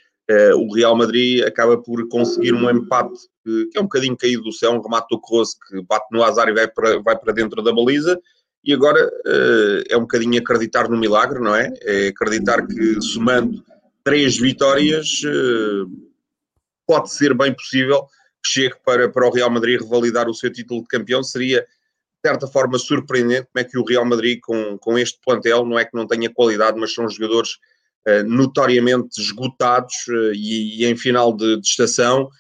o 0.57 0.74
Real 0.74 0.96
Madrid 0.96 1.44
acaba 1.44 1.76
por 1.76 2.09
conseguir 2.09 2.55
um 2.55 2.70
empate 2.70 3.20
que, 3.44 3.66
que, 3.66 3.79
é 3.79 3.81
um 3.81 3.85
bocadinho 3.85 4.16
caído 4.16 4.42
do 4.42 4.53
céu, 4.53 4.72
um 4.72 4.81
remate 4.81 5.09
do 5.11 5.20
Kroos 5.20 5.55
que 5.68 5.83
bate 5.83 6.07
no 6.11 6.22
azar 6.22 6.48
e 6.48 6.55
vai 6.55 6.66
para, 6.66 6.98
vai 7.00 7.18
para 7.18 7.35
dentro 7.35 7.62
da 7.62 7.70
baliza. 7.70 8.18
E 8.62 8.75
agora 8.75 9.07
uh, 9.07 9.83
é 9.88 9.96
um 9.96 10.03
bocadinho 10.03 10.38
acreditar 10.38 10.88
no 10.88 10.99
milagre, 10.99 11.40
não 11.40 11.55
é? 11.55 11.73
É 11.83 12.09
acreditar 12.09 12.66
que 12.66 13.01
somando 13.01 13.64
três 14.05 14.38
vitórias 14.38 15.23
uh, 15.25 15.90
pode 16.87 17.11
ser 17.12 17.35
bem 17.35 17.55
possível 17.55 18.03
que 18.42 18.51
chegue 18.51 18.75
para, 18.85 19.09
para 19.09 19.27
o 19.27 19.31
Real 19.31 19.51
Madrid 19.51 19.81
revalidar 19.81 20.29
o 20.29 20.35
seu 20.35 20.53
título 20.53 20.83
de 20.83 20.88
campeão. 20.88 21.23
Seria 21.23 21.61
de 21.62 22.29
certa 22.29 22.46
forma 22.46 22.79
surpreendente 22.79 23.49
como 23.53 23.64
é 23.64 23.64
que 23.64 23.79
o 23.79 23.85
Real 23.85 24.05
Madrid 24.05 24.38
com, 24.42 24.77
com 24.79 24.99
este 24.99 25.18
plantel, 25.25 25.64
não 25.64 25.79
é 25.79 25.85
que 25.85 25.96
não 25.96 26.07
tenha 26.07 26.29
qualidade, 26.33 26.79
mas 26.79 26.92
são 26.92 27.09
jogadores 27.09 27.59
notoriamente 28.27 29.20
esgotados 29.20 29.94
e, 30.35 30.83
e, 30.83 30.87
em 30.87 30.96
final 30.96 31.37
de, 31.37 31.61
de 31.61 31.66
estação, 31.66 32.31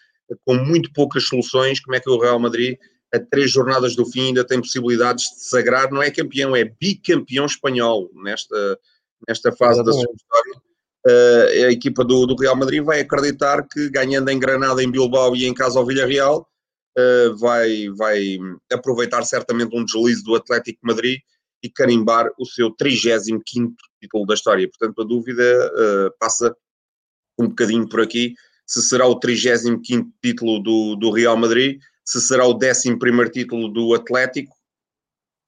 com 0.44 0.54
muito 0.54 0.90
poucas 0.92 1.24
soluções, 1.24 1.80
como 1.80 1.94
é 1.94 2.00
que 2.00 2.08
o 2.08 2.18
Real 2.18 2.38
Madrid 2.38 2.78
a 3.12 3.18
três 3.18 3.50
jornadas 3.50 3.96
do 3.96 4.06
fim 4.06 4.28
ainda 4.28 4.44
tem 4.44 4.60
possibilidades 4.60 5.24
de 5.24 5.44
sagrar, 5.44 5.90
não 5.90 6.02
é 6.02 6.10
campeão, 6.10 6.54
é 6.54 6.64
bicampeão 6.64 7.46
espanhol 7.46 8.10
nesta, 8.14 8.78
nesta 9.28 9.52
fase 9.52 9.82
da 9.84 9.92
sua 9.92 10.12
história. 10.14 10.62
Uh, 11.06 11.66
a 11.66 11.72
equipa 11.72 12.04
do, 12.04 12.26
do, 12.26 12.36
Real 12.36 12.54
Madrid 12.54 12.82
vai 12.82 13.00
acreditar 13.00 13.66
que 13.66 13.88
ganhando 13.88 14.28
em 14.28 14.38
Granada, 14.38 14.82
em 14.82 14.90
Bilbao 14.90 15.34
e 15.34 15.46
em 15.46 15.54
casa 15.54 15.78
ao 15.78 15.86
Villarreal, 15.86 16.46
uh, 16.98 17.36
vai, 17.38 17.88
vai 17.96 18.38
aproveitar 18.70 19.24
certamente 19.24 19.74
um 19.74 19.84
deslize 19.84 20.22
do 20.22 20.34
Atlético 20.34 20.78
Madrid 20.82 21.18
e 21.62 21.70
carimbar 21.70 22.30
o 22.38 22.44
seu 22.44 22.70
35 22.70 23.42
título 24.00 24.26
da 24.26 24.34
história. 24.34 24.68
Portanto, 24.68 25.00
a 25.00 25.04
dúvida 25.04 25.72
uh, 25.72 26.18
passa 26.18 26.54
um 27.38 27.48
bocadinho 27.48 27.88
por 27.88 28.00
aqui 28.00 28.34
se 28.70 28.82
será 28.82 29.04
o 29.04 29.18
35 29.18 30.12
título 30.22 30.62
do, 30.62 30.94
do 30.94 31.10
Real 31.10 31.36
Madrid 31.36 31.80
se 32.04 32.20
será 32.20 32.46
o 32.46 32.54
11 32.54 33.30
título 33.30 33.68
do 33.68 33.94
Atlético, 33.94 34.54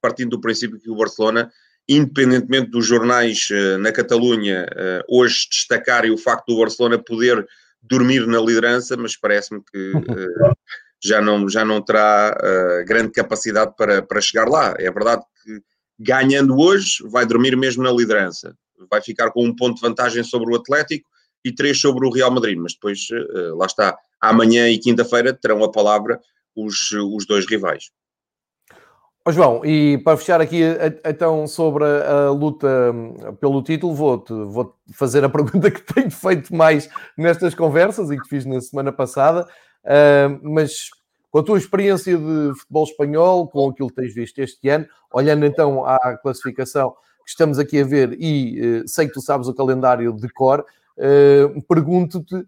partindo 0.01 0.31
do 0.31 0.41
princípio 0.41 0.79
que 0.79 0.89
o 0.89 0.95
Barcelona, 0.95 1.51
independentemente 1.87 2.69
dos 2.69 2.85
jornais 2.85 3.49
uh, 3.51 3.77
na 3.77 3.91
Catalunha, 3.91 4.65
uh, 4.65 5.03
hoje 5.17 5.47
destacarem 5.49 6.11
o 6.11 6.17
facto 6.17 6.47
do 6.47 6.59
Barcelona 6.59 6.97
poder 6.97 7.45
dormir 7.81 8.25
na 8.27 8.39
liderança, 8.39 8.95
mas 8.95 9.17
parece-me 9.17 9.61
que 9.61 9.91
uh, 9.91 10.55
já, 11.03 11.21
não, 11.21 11.49
já 11.49 11.65
não 11.65 11.81
terá 11.81 12.33
grande 12.85 13.11
capacidade 13.11 13.73
para, 13.77 14.01
para 14.01 14.21
chegar 14.21 14.47
lá. 14.47 14.73
É 14.79 14.89
verdade 14.89 15.21
que 15.43 15.61
ganhando 15.99 16.57
hoje, 16.57 17.03
vai 17.09 17.25
dormir 17.25 17.57
mesmo 17.57 17.83
na 17.83 17.91
liderança. 17.91 18.55
Vai 18.89 19.01
ficar 19.01 19.31
com 19.31 19.45
um 19.45 19.53
ponto 19.53 19.75
de 19.75 19.81
vantagem 19.81 20.23
sobre 20.23 20.53
o 20.53 20.55
Atlético 20.55 21.09
e 21.43 21.53
três 21.53 21.79
sobre 21.79 22.07
o 22.07 22.09
Real 22.09 22.31
Madrid, 22.31 22.57
mas 22.57 22.73
depois, 22.73 22.99
lá 23.57 23.65
está, 23.65 23.97
amanhã 24.21 24.69
e 24.69 24.77
quinta-feira 24.77 25.33
terão 25.33 25.61
a 25.61 25.69
palavra 25.69 26.21
os, 26.55 26.91
os 26.91 27.25
dois 27.25 27.45
rivais. 27.47 27.91
Oh, 29.25 29.31
João, 29.31 29.63
e 29.63 29.97
para 29.99 30.17
fechar 30.17 30.41
aqui 30.41 30.59
então 31.05 31.47
sobre 31.47 31.85
a, 31.85 32.29
luta 32.29 32.67
pelo 33.39 33.63
título, 33.63 33.95
vou-te 33.95 34.33
vou 34.33 34.75
fazer 34.93 35.23
a 35.23 35.29
pergunta 35.29 35.71
que 35.71 35.81
tenho 35.93 36.11
feito 36.11 36.53
mais 36.53 36.89
nestas 37.17 37.55
conversas 37.55 38.11
e 38.11 38.19
que 38.19 38.27
fiz 38.27 38.45
na 38.45 38.59
semana 38.59 38.91
passada, 38.91 39.47
uh, 39.85 40.39
mas 40.41 40.89
com 41.31 41.39
a 41.39 41.43
tua 41.43 41.57
experiência 41.57 42.17
de 42.17 42.51
futebol 42.59 42.83
espanhol, 42.83 43.47
com 43.47 43.69
aquilo 43.69 43.87
que 43.87 43.95
tens 43.95 44.13
visto 44.13 44.39
este 44.39 44.67
ano, 44.67 44.85
olhando 45.09 45.45
então 45.45 45.85
à 45.85 46.17
classificação 46.17 46.91
que 47.23 47.29
estamos 47.29 47.57
aqui 47.57 47.79
a 47.79 47.85
ver 47.85 48.17
e 48.19 48.81
uh, 48.81 48.87
sei 48.89 49.07
que 49.07 49.13
tu 49.13 49.21
sabes 49.21 49.47
o 49.47 49.53
calendário 49.53 50.11
de 50.11 50.27
cor, 50.27 50.65
uh, 50.97 51.61
pergunto-te 51.61 52.45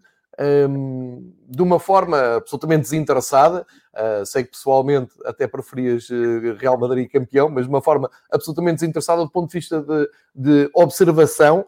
de 1.48 1.62
uma 1.62 1.80
forma 1.80 2.36
absolutamente 2.36 2.82
desinteressada. 2.82 3.66
Uh, 3.94 4.26
sei 4.26 4.44
que 4.44 4.50
pessoalmente 4.50 5.14
até 5.24 5.46
preferias 5.46 6.08
uh, 6.10 6.54
Real 6.58 6.78
Madrid 6.78 7.10
campeão, 7.10 7.48
mas 7.48 7.64
de 7.64 7.70
uma 7.70 7.80
forma 7.80 8.10
absolutamente 8.30 8.80
desinteressada 8.80 9.22
do 9.22 9.30
ponto 9.30 9.48
de 9.48 9.58
vista 9.58 9.80
de, 9.82 10.10
de 10.34 10.70
observação, 10.74 11.64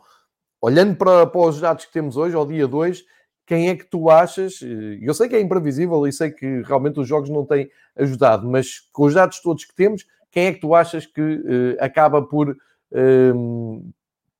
olhando 0.61 0.95
para, 0.97 1.27
para, 1.27 1.41
os 1.41 1.59
dados 1.59 1.87
que 1.87 1.93
temos 1.93 2.17
hoje, 2.17 2.37
ao 2.37 2.47
dia 2.47 2.69
2, 2.69 3.03
quem 3.47 3.71
é 3.71 3.77
que 3.77 3.85
tu 3.85 4.11
achas? 4.11 4.61
Eu 5.01 5.15
sei 5.15 5.27
que 5.29 5.37
é 5.37 5.41
imprevisível 5.41 6.07
e 6.07 6.13
sei 6.13 6.31
que 6.31 6.61
realmente 6.63 7.01
os 7.01 7.09
jogos 7.09 7.31
não 7.31 7.47
têm 7.47 7.71
ajudado, 7.97 8.47
mas 8.47 8.81
com 8.93 9.05
os 9.05 9.15
dados 9.15 9.41
todos 9.41 9.65
que 9.65 9.75
temos, 9.75 10.05
quem 10.31 10.47
é 10.47 10.53
que 10.53 10.61
tu 10.61 10.75
achas 10.75 11.07
que 11.07 11.23
uh, 11.23 11.77
acaba 11.83 12.21
por, 12.21 12.55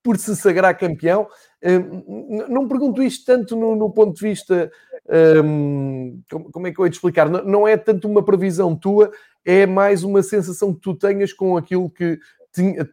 por 0.09 0.17
se 0.17 0.35
sagrar 0.35 0.75
campeão? 0.79 1.29
Hum, 1.63 2.47
não 2.49 2.67
pergunto 2.67 3.03
isto 3.03 3.27
tanto 3.27 3.55
no, 3.55 3.77
no 3.77 3.91
ponto 3.91 4.17
de 4.17 4.27
vista. 4.27 4.73
Um, 5.45 6.23
como 6.51 6.67
é 6.67 6.73
que 6.73 6.79
eu 6.79 6.87
ia 6.87 6.91
te 6.91 6.95
explicar? 6.95 7.29
Não, 7.29 7.45
não, 7.45 7.69
é 7.69 7.77
tanto 7.77 8.09
uma 8.09 8.25
previsão 8.25 8.75
tua, 8.75 9.11
é 9.45 9.67
mais 9.67 10.03
uma 10.05 10.23
sensação 10.23 10.73
que 10.73 10.81
tu 10.81 10.95
tenhas 10.95 11.31
com 11.31 11.59
aquilo 11.59 11.91
que 11.91 12.19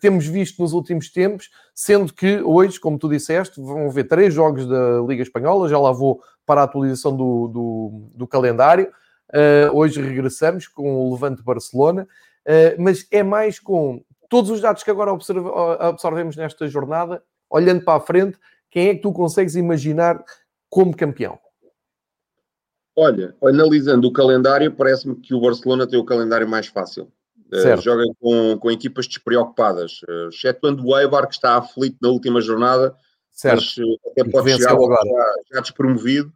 temos 0.01 0.27
visto 0.27 0.61
nos 0.61 0.73
últimos 0.73 1.09
tempos, 1.09 1.49
sendo 1.73 2.13
que 2.13 2.41
hoje, 2.41 2.81
como 2.81 2.99
tu 2.99 3.07
disseste, 3.07 3.61
vão 3.61 3.87
haver 3.87 4.09
três 4.09 4.33
jogos 4.33 4.67
da 4.67 4.99
Liga 5.07 5.23
Espanhola, 5.23 5.69
já 5.69 5.79
lá 5.79 5.93
vou 5.93 6.21
para 6.45 6.59
a 6.59 6.63
atualização 6.65 7.15
do, 7.15 7.47
do, 7.47 8.09
do 8.13 8.27
calendário. 8.27 8.91
Uh, 9.29 9.73
hoje 9.73 10.01
regressamos 10.01 10.67
com 10.67 10.95
o 10.97 11.13
Levante 11.13 11.41
Barcelona, 11.41 12.05
uh, 12.45 12.75
mas 12.77 13.07
é 13.09 13.23
mais 13.23 13.57
com 13.57 14.03
todos 14.35 14.51
os 14.51 14.59
dados 14.59 14.83
que 14.83 14.91
agora 14.91 15.13
observemos 15.13 16.35
nesta 16.35 16.67
jornada, 16.67 17.23
olhando 17.49 17.85
para 17.85 17.97
a 17.97 18.01
frente, 18.01 18.37
quem 18.69 18.89
é 18.89 18.95
que 18.95 19.01
tu 19.01 19.13
consegues 19.13 19.55
imaginar 19.55 20.21
como 20.69 20.93
campeão? 20.93 21.39
Olha, 22.93 23.33
analisando 23.41 24.05
o 24.09 24.11
calendário, 24.11 24.75
parece-me 24.75 25.15
que 25.15 25.33
o 25.33 25.39
Barcelona 25.39 25.87
tem 25.87 25.97
o 25.97 26.03
calendário 26.03 26.45
mais 26.45 26.67
fácil. 26.67 27.09
Uh, 27.47 27.79
joga 27.79 28.03
com, 28.19 28.57
com 28.59 28.69
equipas 28.69 29.07
despreocupadas, 29.07 30.01
uh, 30.01 30.27
excetuando 30.27 30.85
o 30.85 30.99
Eibar, 30.99 31.29
que 31.29 31.35
está 31.35 31.55
aflito 31.55 31.95
na 32.01 32.09
última 32.09 32.41
jornada, 32.41 32.93
certo. 33.31 33.55
mas 33.55 33.77
uh, 33.77 33.97
até 34.11 34.29
pode 34.29 34.51
chegar. 34.51 34.75
Já, 34.75 35.33
já 35.53 35.61
despromovido. 35.61 36.27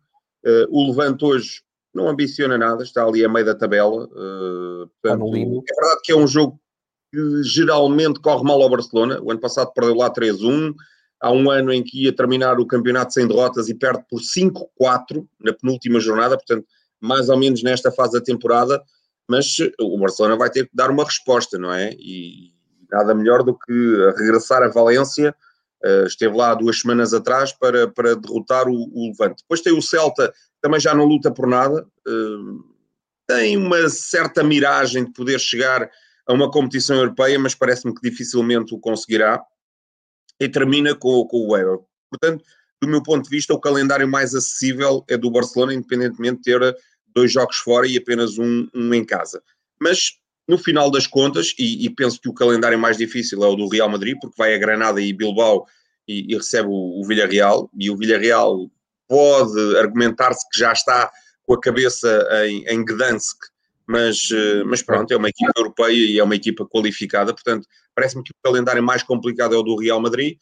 Uh, 0.46 0.68
o 0.70 0.88
Levante 0.88 1.26
hoje 1.26 1.64
não 1.94 2.08
ambiciona 2.08 2.58
nada, 2.58 2.82
está 2.82 3.04
ali 3.04 3.26
a 3.26 3.28
meio 3.28 3.46
da 3.46 3.56
tabela. 3.56 4.06
Uh, 4.06 4.90
portanto, 5.02 5.36
é 5.36 5.74
verdade 5.74 6.02
que 6.02 6.14
é 6.14 6.16
um 6.16 6.28
jogo 6.28 6.58
que 7.12 7.44
geralmente 7.44 8.20
corre 8.20 8.44
mal 8.44 8.62
ao 8.62 8.70
Barcelona. 8.70 9.20
O 9.22 9.32
ano 9.32 9.40
passado 9.40 9.72
perdeu 9.74 9.96
lá 9.96 10.12
3-1, 10.12 10.74
há 11.20 11.32
um 11.32 11.50
ano 11.50 11.72
em 11.72 11.84
que 11.84 12.04
ia 12.04 12.16
terminar 12.16 12.60
o 12.60 12.66
campeonato 12.66 13.14
sem 13.14 13.28
derrotas 13.28 13.68
e 13.70 13.74
perde 13.74 14.04
por 14.10 14.22
5-4 14.22 15.26
na 15.40 15.54
penúltima 15.54 16.00
jornada, 16.00 16.38
portanto, 16.38 16.66
mais 17.02 17.30
ou 17.30 17.38
menos 17.38 17.64
nesta 17.64 17.92
fase 17.92 18.14
da 18.14 18.22
temporada, 18.22 18.82
mas 19.28 19.58
o 19.80 19.98
Barcelona 19.98 20.36
vai 20.36 20.50
ter 20.50 20.66
que 20.66 20.76
dar 20.76 20.90
uma 20.90 21.04
resposta, 21.04 21.58
não 21.58 21.72
é? 21.72 21.92
E 21.94 22.54
nada 22.92 23.14
melhor 23.14 23.44
do 23.44 23.58
que 23.58 23.96
regressar 24.18 24.64
a 24.64 24.70
Valência, 24.70 25.36
uh, 25.86 26.06
esteve 26.06 26.36
lá 26.36 26.54
duas 26.56 26.80
semanas 26.82 27.14
atrás 27.14 27.52
para, 27.54 27.88
para 27.88 28.16
derrotar 28.16 28.68
o, 28.68 28.74
o, 28.74 29.10
Levante. 29.10 29.44
Depois 29.44 29.62
tem 29.62 29.72
o 29.72 29.82
Celta, 29.82 30.34
também 30.62 30.80
já 30.80 30.94
não 30.94 31.06
luta 31.06 31.32
por 31.32 31.48
nada, 31.48 31.86
uh, 32.08 32.64
tem 33.28 33.56
uma 33.56 33.88
certa 33.90 34.44
miragem 34.44 35.06
de 35.06 35.14
poder 35.14 35.40
chegar 35.40 35.90
a 36.30 36.34
uma 36.34 36.52
competição 36.52 36.96
europeia, 36.96 37.40
mas 37.40 37.56
parece-me 37.56 37.94
que 37.94 38.08
dificilmente 38.08 38.76
o 38.76 38.80
conseguirá 38.80 39.44
e 40.40 40.48
termina 40.48 40.94
com, 40.94 41.26
com 41.26 41.48
o 41.48 41.58
Euro. 41.58 41.88
Portanto, 42.08 42.46
do 42.80 42.88
meu 42.88 43.02
ponto 43.02 43.24
de 43.24 43.30
vista, 43.36 43.52
o 43.52 43.60
calendário 43.60 44.08
mais 44.08 44.36
acessível 44.36 45.04
é 45.10 45.18
do 45.18 45.32
Barcelona, 45.32 45.74
independentemente 45.74 46.38
de 46.38 46.44
ter 46.44 46.78
dois 47.16 47.32
jogos 47.32 47.58
fora 47.58 47.88
e 47.88 47.98
apenas 47.98 48.38
um, 48.38 48.68
um 48.76 48.94
em 48.94 49.04
casa. 49.04 49.42
Mas, 49.82 50.20
no 50.48 50.58
final 50.60 50.92
das 50.92 51.08
contas, 51.08 51.56
e, 51.58 51.84
e, 51.84 51.90
penso 51.90 52.22
que 52.22 52.30
o 52.30 52.34
calendário 52.34 52.78
mais 52.78 52.98
difícil 52.98 53.44
é 53.44 53.48
o 53.48 53.56
do 53.56 53.68
Real 53.68 53.90
Madrid, 53.90 54.16
porque 54.22 54.36
vai 54.38 54.54
a 54.54 54.60
Granada 54.60 55.02
e 55.02 55.12
Bilbao 55.12 55.66
e, 56.08 56.32
e 56.32 56.38
recebe 56.38 56.70
o, 56.70 57.02
o 57.02 57.08
Villarreal, 57.08 57.72
e 57.76 57.90
o 57.90 57.98
Villarreal 57.98 58.70
pode 59.08 59.78
argumentar-se 59.78 60.48
que 60.52 60.60
já 60.60 60.72
está 60.72 61.12
com 61.42 61.56
a 61.56 61.60
cabeça 61.60 62.28
em, 62.46 62.64
em 62.68 62.86
Gdansk, 62.86 63.36
mas, 63.90 64.30
eh, 64.32 64.64
mas 64.64 64.82
pronto, 64.82 65.12
é 65.12 65.18
uma 65.18 65.30
equipa 65.30 65.52
europeia 65.58 66.12
e 66.12 66.20
é 66.20 66.24
uma 66.24 66.36
equipa 66.36 66.66
qualificada, 66.66 67.34
portanto, 67.34 67.68
Parece-me 68.00 68.24
que 68.24 68.32
o 68.32 68.36
calendário 68.42 68.82
mais 68.82 69.04
complicado 69.04 69.54
é 69.54 69.58
o 69.58 69.62
do 69.62 69.76
Real 69.76 70.00
Madrid. 70.00 70.38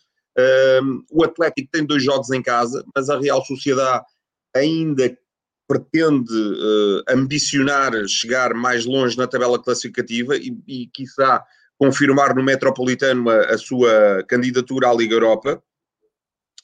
Um, 0.83 1.03
o 1.09 1.23
Atlético 1.23 1.69
tem 1.71 1.83
dois 1.83 2.03
jogos 2.03 2.29
em 2.29 2.39
casa, 2.39 2.85
mas 2.95 3.09
a 3.09 3.19
Real 3.19 3.43
Sociedade 3.43 4.05
ainda 4.55 5.17
pretende 5.67 6.31
uh, 6.31 7.03
ambicionar 7.09 7.91
chegar 8.07 8.53
mais 8.53 8.85
longe 8.85 9.17
na 9.17 9.25
tabela 9.25 9.61
classificativa 9.61 10.37
e, 10.37 10.55
e 10.67 10.87
quiçá, 10.93 11.43
confirmar 11.79 12.35
no 12.35 12.43
Metropolitano 12.43 13.27
a, 13.27 13.55
a, 13.55 13.57
sua 13.57 14.23
candidatura 14.27 14.89
à 14.89 14.93
Liga 14.93 15.15
Europa. 15.15 15.61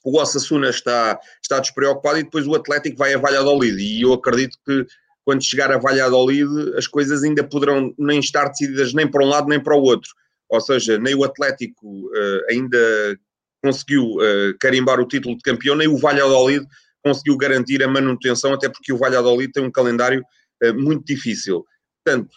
O 0.04 0.20
Osasuna 0.20 0.70
está, 0.70 1.18
está 1.42 1.58
despreocupado 1.58 2.18
e 2.18 2.22
depois 2.22 2.46
o 2.46 2.54
Atlético 2.54 2.98
vai 2.98 3.14
a 3.14 3.18
Valladolid 3.18 3.80
e 3.80 4.02
eu 4.02 4.12
acredito 4.12 4.56
que 4.64 4.86
quando 5.24 5.44
chegar 5.44 5.72
a 5.72 5.78
Valladolid 5.78 6.48
as 6.76 6.86
coisas 6.86 7.22
ainda 7.22 7.42
poderão 7.42 7.94
nem 7.98 8.20
estar 8.20 8.48
decididas 8.48 8.92
nem 8.92 9.10
para 9.10 9.24
um 9.24 9.28
lado 9.28 9.48
nem 9.48 9.62
para 9.62 9.76
o 9.76 9.82
outro 9.82 10.10
ou 10.48 10.60
seja, 10.60 10.98
nem 10.98 11.14
o 11.14 11.24
Atlético 11.24 12.06
uh, 12.06 12.50
ainda 12.50 12.78
conseguiu 13.62 14.04
uh, 14.04 14.56
carimbar 14.60 15.00
o 15.00 15.06
título 15.06 15.36
de 15.36 15.42
campeão, 15.42 15.74
nem 15.74 15.88
o 15.88 15.96
Valladolid 15.96 16.66
conseguiu 17.02 17.36
garantir 17.36 17.82
a 17.82 17.88
manutenção, 17.88 18.52
até 18.52 18.68
porque 18.68 18.92
o 18.92 18.98
Valladolid 18.98 19.52
tem 19.52 19.62
um 19.62 19.70
calendário 19.70 20.22
uh, 20.62 20.74
muito 20.74 21.04
difícil. 21.04 21.64
Portanto, 22.04 22.30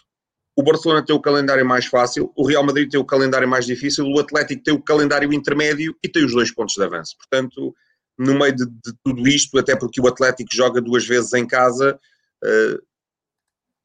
o 0.56 0.62
Barcelona 0.62 1.04
tem 1.04 1.14
o 1.14 1.20
calendário 1.20 1.64
mais 1.64 1.86
fácil, 1.86 2.32
o 2.36 2.46
Real 2.46 2.64
Madrid 2.64 2.90
tem 2.90 2.98
o 2.98 3.04
calendário 3.04 3.48
mais 3.48 3.64
difícil, 3.64 4.04
o 4.06 4.18
Atlético 4.18 4.62
tem 4.62 4.74
o 4.74 4.82
calendário 4.82 5.32
intermédio 5.32 5.94
e 6.02 6.08
tem 6.08 6.24
os 6.24 6.32
dois 6.32 6.52
pontos 6.52 6.74
de 6.74 6.82
avanço. 6.82 7.16
Portanto, 7.16 7.72
no 8.18 8.36
meio 8.36 8.56
de, 8.56 8.66
de 8.66 8.92
tudo 9.04 9.28
isto, 9.28 9.56
até 9.58 9.76
porque 9.76 10.00
o 10.00 10.08
Atlético 10.08 10.48
joga 10.52 10.80
duas 10.80 11.06
vezes 11.06 11.32
em 11.34 11.46
casa, 11.46 11.96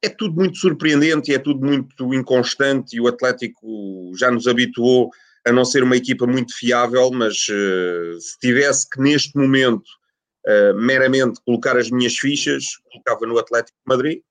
é 0.04 0.10
tudo 0.10 0.36
muito 0.36 0.58
surpreendente, 0.58 1.34
é 1.34 1.40
tudo 1.40 1.66
muito 1.66 2.14
inconstante 2.14 2.96
e 2.96 3.02
o 3.02 3.08
Atlético 3.08 4.12
já 4.16 4.30
nos 4.30 4.48
habituou 4.48 5.10
a 5.46 5.52
não 5.52 5.66
ser 5.66 5.84
uma 5.84 5.98
equipa 5.98 6.26
muito 6.26 6.56
fiável, 6.56 7.12
mas 7.12 7.48
uh, 7.50 8.20
se 8.20 8.38
tivesse 8.40 8.90
que 8.90 9.02
neste 9.02 9.38
momento 9.38 9.88
uh, 10.48 10.74
meramente 10.76 11.42
colocar 11.46 11.78
as 11.78 11.90
minhas 11.90 12.16
fichas, 12.16 12.78
colocava 12.92 13.26
no 13.26 13.38
Atlético 13.38 13.78
de 13.78 13.96
Madrid, 13.96 14.22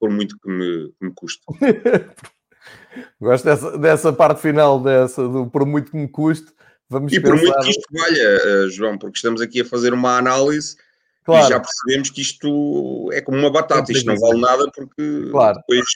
por 0.00 0.10
muito 0.10 0.38
que 0.38 0.50
me, 0.50 0.88
que 0.98 1.06
me 1.06 1.12
custe. 1.14 1.42
Gosto 3.20 3.44
dessa, 3.44 3.78
dessa 3.78 4.12
parte 4.12 4.40
final, 4.40 4.82
dessa, 4.82 5.26
do 5.26 5.46
por 5.46 5.64
muito 5.66 5.90
que 5.90 5.96
me 5.96 6.08
custe. 6.08 6.52
Vamos 6.88 7.12
e 7.12 7.20
pensar... 7.20 7.34
por 7.34 7.42
muito 7.42 7.60
que 7.60 7.70
isto 7.70 7.88
valha, 7.92 8.68
João, 8.70 8.98
porque 8.98 9.16
estamos 9.16 9.40
aqui 9.40 9.62
a 9.62 9.64
fazer 9.64 9.94
uma 9.94 10.18
análise 10.18 10.76
claro. 11.24 11.46
e 11.46 11.48
já 11.48 11.60
percebemos 11.60 12.10
que 12.10 12.20
isto 12.20 13.10
é 13.12 13.20
como 13.20 13.38
uma 13.38 13.50
batata, 13.50 13.92
isto 13.92 14.06
não 14.06 14.18
vale 14.18 14.40
nada 14.40 14.70
porque 14.74 15.30
claro. 15.30 15.56
depois 15.58 15.86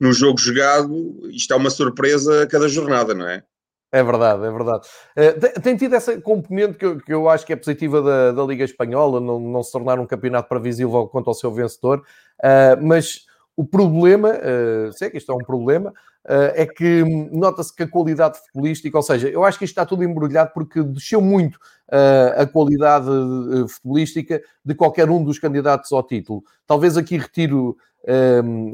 no 0.00 0.12
jogo 0.12 0.38
jogado 0.38 1.28
isto 1.30 1.52
é 1.52 1.56
uma 1.56 1.70
surpresa 1.70 2.42
a 2.42 2.46
cada 2.46 2.68
jornada, 2.68 3.14
não 3.14 3.28
é? 3.28 3.42
É 3.94 4.02
verdade, 4.02 4.46
é 4.46 4.50
verdade. 4.50 4.88
Uh, 5.14 5.60
tem, 5.60 5.76
tido 5.76 5.94
essa 5.94 6.18
componente 6.18 6.78
que 6.78 6.86
eu, 6.86 6.98
que 6.98 7.12
eu, 7.12 7.28
acho 7.28 7.44
que 7.44 7.52
é 7.52 7.56
positiva 7.56 8.00
da, 8.00 8.32
da 8.32 8.42
Liga 8.42 8.64
Espanhola, 8.64 9.20
não, 9.20 9.38
não, 9.38 9.62
se 9.62 9.70
tornar 9.70 10.00
um 10.00 10.06
campeonato 10.06 10.48
previsível 10.48 11.06
quanto 11.08 11.28
ao 11.28 11.34
seu 11.34 11.52
vencedor, 11.52 11.98
uh, 11.98 12.82
mas 12.82 13.26
o 13.56 13.64
problema, 13.64 14.30
uh, 14.30 14.92
sei 14.92 15.10
que 15.10 15.18
isto 15.18 15.30
é 15.30 15.34
um 15.34 15.44
problema, 15.44 15.90
uh, 15.90 16.52
é 16.54 16.66
que 16.66 17.04
nota-se 17.30 17.74
que 17.74 17.82
a 17.82 17.88
qualidade 17.88 18.38
futebolística, 18.38 18.96
ou 18.96 19.02
seja, 19.02 19.28
eu 19.28 19.44
acho 19.44 19.58
que 19.58 19.64
isto 19.64 19.72
está 19.72 19.84
tudo 19.84 20.04
embrulhado 20.04 20.50
porque 20.54 20.82
desceu 20.82 21.20
muito 21.20 21.56
uh, 21.56 22.40
a 22.40 22.46
qualidade 22.46 23.06
futebolística 23.68 24.40
de 24.64 24.74
qualquer 24.74 25.10
um 25.10 25.22
dos 25.22 25.38
candidatos 25.38 25.92
ao 25.92 26.02
título. 26.02 26.42
Talvez 26.66 26.96
aqui 26.96 27.18
retiro 27.18 27.76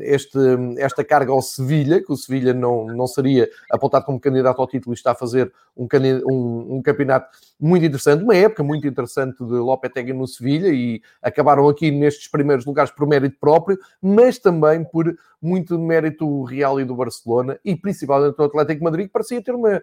este, 0.02 0.38
esta 0.78 1.04
carga 1.04 1.32
ao 1.32 1.42
Sevilha, 1.42 2.02
que 2.02 2.12
o 2.12 2.16
Sevilha 2.16 2.54
não, 2.54 2.86
não 2.86 3.06
seria 3.06 3.48
apontado 3.70 4.04
como 4.04 4.18
candidato 4.18 4.60
ao 4.60 4.66
título 4.66 4.94
e 4.94 4.96
está 4.96 5.12
a 5.12 5.14
fazer 5.14 5.52
um, 5.76 5.86
um, 6.30 6.76
um 6.76 6.82
campeonato 6.82 7.28
muito 7.60 7.84
interessante, 7.84 8.22
uma 8.22 8.36
época 8.36 8.62
muito 8.62 8.86
interessante 8.86 9.36
de 9.38 9.52
Lopetegui 9.52 10.12
no 10.12 10.26
Sevilha 10.26 10.68
e 10.68 11.02
acabaram 11.22 11.68
aqui 11.68 11.90
nestes 11.90 12.28
primeiros 12.28 12.64
lugares 12.64 12.90
por 12.90 13.06
mérito 13.06 13.36
próprio, 13.38 13.78
mas 14.00 14.38
também 14.38 14.84
por 14.84 15.14
muito 15.40 15.78
mérito 15.78 16.42
real 16.44 16.80
e 16.80 16.84
do 16.84 16.96
Barcelona 16.96 17.58
e 17.64 17.76
principalmente 17.76 18.36
do 18.36 18.44
Atlético 18.44 18.84
Madrid, 18.84 19.06
que 19.06 19.12
parecia 19.12 19.42
ter 19.42 19.54
uma 19.54 19.82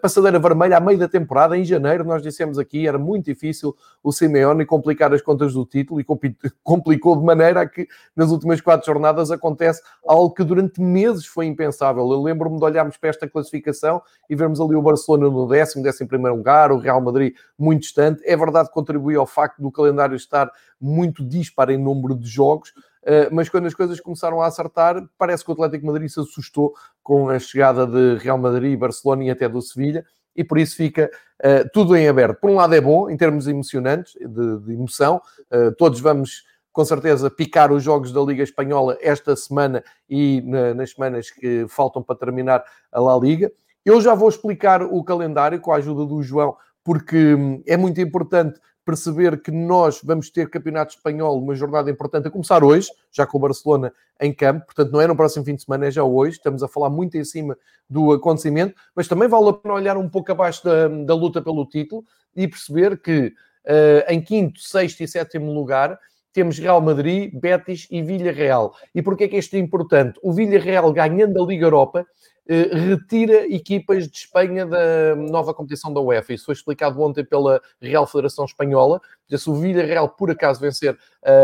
passadeira 0.00 0.38
vermelha 0.38 0.76
à 0.76 0.80
meio 0.80 0.98
da 0.98 1.08
temporada, 1.08 1.56
em 1.56 1.64
janeiro, 1.64 2.04
nós 2.04 2.22
dissemos 2.22 2.58
aqui, 2.58 2.86
era 2.86 2.98
muito 2.98 3.26
difícil 3.26 3.76
o 4.02 4.12
Simeone 4.12 4.64
complicar 4.64 5.12
as 5.12 5.20
contas 5.20 5.52
do 5.52 5.64
título 5.64 6.00
e 6.00 6.04
complicou 6.62 7.16
de 7.16 7.24
maneira 7.24 7.60
a 7.60 7.66
que 7.66 7.86
nas 8.14 8.30
últimas 8.30 8.60
quatro 8.60 8.86
jornadas 8.86 9.30
acontece 9.30 9.82
algo 10.06 10.32
que 10.32 10.44
durante 10.44 10.80
meses 10.80 11.26
foi 11.26 11.46
impensável. 11.46 12.10
Eu 12.10 12.22
lembro-me 12.22 12.58
de 12.58 12.64
olharmos 12.64 12.96
para 12.96 13.10
esta 13.10 13.28
classificação 13.28 14.00
e 14.28 14.34
vermos 14.34 14.60
ali 14.60 14.74
o 14.74 14.82
Barcelona 14.82 15.28
no 15.28 15.46
décimo, 15.46 15.82
décimo 15.82 16.08
primeiro 16.08 16.36
lugar, 16.36 16.72
o 16.72 16.78
Real 16.78 17.00
Madrid 17.00 17.34
muito 17.58 17.82
distante. 17.82 18.22
É 18.24 18.36
verdade 18.36 18.68
que 18.68 18.74
contribui 18.74 19.16
ao 19.16 19.26
facto 19.26 19.60
do 19.60 19.70
calendário 19.70 20.16
estar 20.16 20.50
muito 20.80 21.24
dispar 21.24 21.70
em 21.70 21.78
número 21.78 22.14
de 22.14 22.28
jogos, 22.28 22.72
eh, 22.76 22.95
mas 23.30 23.48
quando 23.48 23.66
as 23.66 23.74
coisas 23.74 24.00
começaram 24.00 24.40
a 24.42 24.46
acertar, 24.46 25.02
parece 25.16 25.44
que 25.44 25.50
o 25.50 25.54
Atlético 25.54 25.86
Madrid 25.86 26.08
se 26.08 26.18
assustou 26.18 26.74
com 27.02 27.28
a 27.28 27.38
chegada 27.38 27.86
de 27.86 28.16
Real 28.22 28.38
Madrid, 28.38 28.78
Barcelona 28.78 29.24
e 29.24 29.30
até 29.30 29.48
do 29.48 29.62
Sevilha, 29.62 30.04
e 30.34 30.44
por 30.44 30.58
isso 30.58 30.76
fica 30.76 31.10
uh, 31.42 31.68
tudo 31.72 31.96
em 31.96 32.08
aberto. 32.08 32.40
Por 32.40 32.50
um 32.50 32.56
lado 32.56 32.74
é 32.74 32.80
bom, 32.80 33.08
em 33.08 33.16
termos 33.16 33.48
emocionantes, 33.48 34.12
de, 34.14 34.58
de 34.58 34.72
emoção, 34.72 35.20
uh, 35.52 35.74
todos 35.76 36.00
vamos 36.00 36.44
com 36.72 36.84
certeza 36.84 37.30
picar 37.30 37.72
os 37.72 37.82
jogos 37.82 38.12
da 38.12 38.20
Liga 38.20 38.42
Espanhola 38.42 38.98
esta 39.00 39.34
semana 39.34 39.82
e 40.10 40.42
na, 40.42 40.74
nas 40.74 40.90
semanas 40.90 41.30
que 41.30 41.64
faltam 41.68 42.02
para 42.02 42.16
terminar 42.16 42.62
a 42.92 43.00
La 43.00 43.16
Liga. 43.16 43.50
Eu 43.82 43.98
já 44.00 44.14
vou 44.14 44.28
explicar 44.28 44.82
o 44.82 45.02
calendário 45.02 45.58
com 45.58 45.72
a 45.72 45.76
ajuda 45.76 46.04
do 46.04 46.22
João, 46.22 46.54
porque 46.84 47.34
hum, 47.34 47.62
é 47.66 47.78
muito 47.78 47.98
importante 48.00 48.60
perceber 48.86 49.42
que 49.42 49.50
nós 49.50 50.00
vamos 50.02 50.30
ter 50.30 50.48
campeonato 50.48 50.94
espanhol, 50.94 51.42
uma 51.42 51.56
jornada 51.56 51.90
importante 51.90 52.28
a 52.28 52.30
começar 52.30 52.62
hoje, 52.62 52.88
já 53.10 53.26
com 53.26 53.36
o 53.36 53.40
Barcelona 53.40 53.92
em 54.20 54.32
campo, 54.32 54.64
portanto 54.64 54.92
não 54.92 55.00
é 55.00 55.08
no 55.08 55.16
próximo 55.16 55.44
fim 55.44 55.56
de 55.56 55.64
semana, 55.64 55.86
é 55.86 55.90
já 55.90 56.04
hoje, 56.04 56.36
estamos 56.36 56.62
a 56.62 56.68
falar 56.68 56.88
muito 56.88 57.18
em 57.18 57.24
cima 57.24 57.58
do 57.90 58.12
acontecimento, 58.12 58.76
mas 58.94 59.08
também 59.08 59.28
vale 59.28 59.48
a 59.48 59.52
pena 59.52 59.74
olhar 59.74 59.96
um 59.96 60.08
pouco 60.08 60.30
abaixo 60.30 60.64
da, 60.64 60.86
da 60.86 61.14
luta 61.16 61.42
pelo 61.42 61.66
título 61.66 62.04
e 62.34 62.46
perceber 62.46 62.96
que 63.02 63.26
uh, 63.66 64.08
em 64.08 64.22
quinto, 64.22 64.60
sexto 64.60 65.00
e 65.00 65.08
sétimo 65.08 65.52
lugar 65.52 65.98
temos 66.32 66.56
Real 66.56 66.80
Madrid, 66.80 67.32
Betis 67.34 67.88
e 67.90 68.02
Villarreal. 68.02 68.74
E 68.94 69.02
porquê 69.02 69.24
é 69.24 69.28
que 69.28 69.38
isto 69.38 69.56
é 69.56 69.58
importante? 69.58 70.20
O 70.22 70.32
Villarreal 70.32 70.92
ganhando 70.92 71.42
a 71.42 71.46
Liga 71.46 71.66
Europa 71.66 72.06
retira 72.48 73.46
equipas 73.52 74.08
de 74.08 74.16
Espanha 74.16 74.64
da 74.64 75.16
nova 75.16 75.52
competição 75.52 75.92
da 75.92 76.00
UEFA. 76.00 76.34
Isso 76.34 76.44
foi 76.44 76.54
explicado 76.54 77.00
ontem 77.00 77.24
pela 77.24 77.60
Real 77.80 78.06
Federação 78.06 78.44
Espanhola. 78.44 79.00
Se 79.28 79.50
o 79.50 79.54
Villarreal, 79.54 80.08
por 80.08 80.30
acaso, 80.30 80.60
vencer 80.60 80.96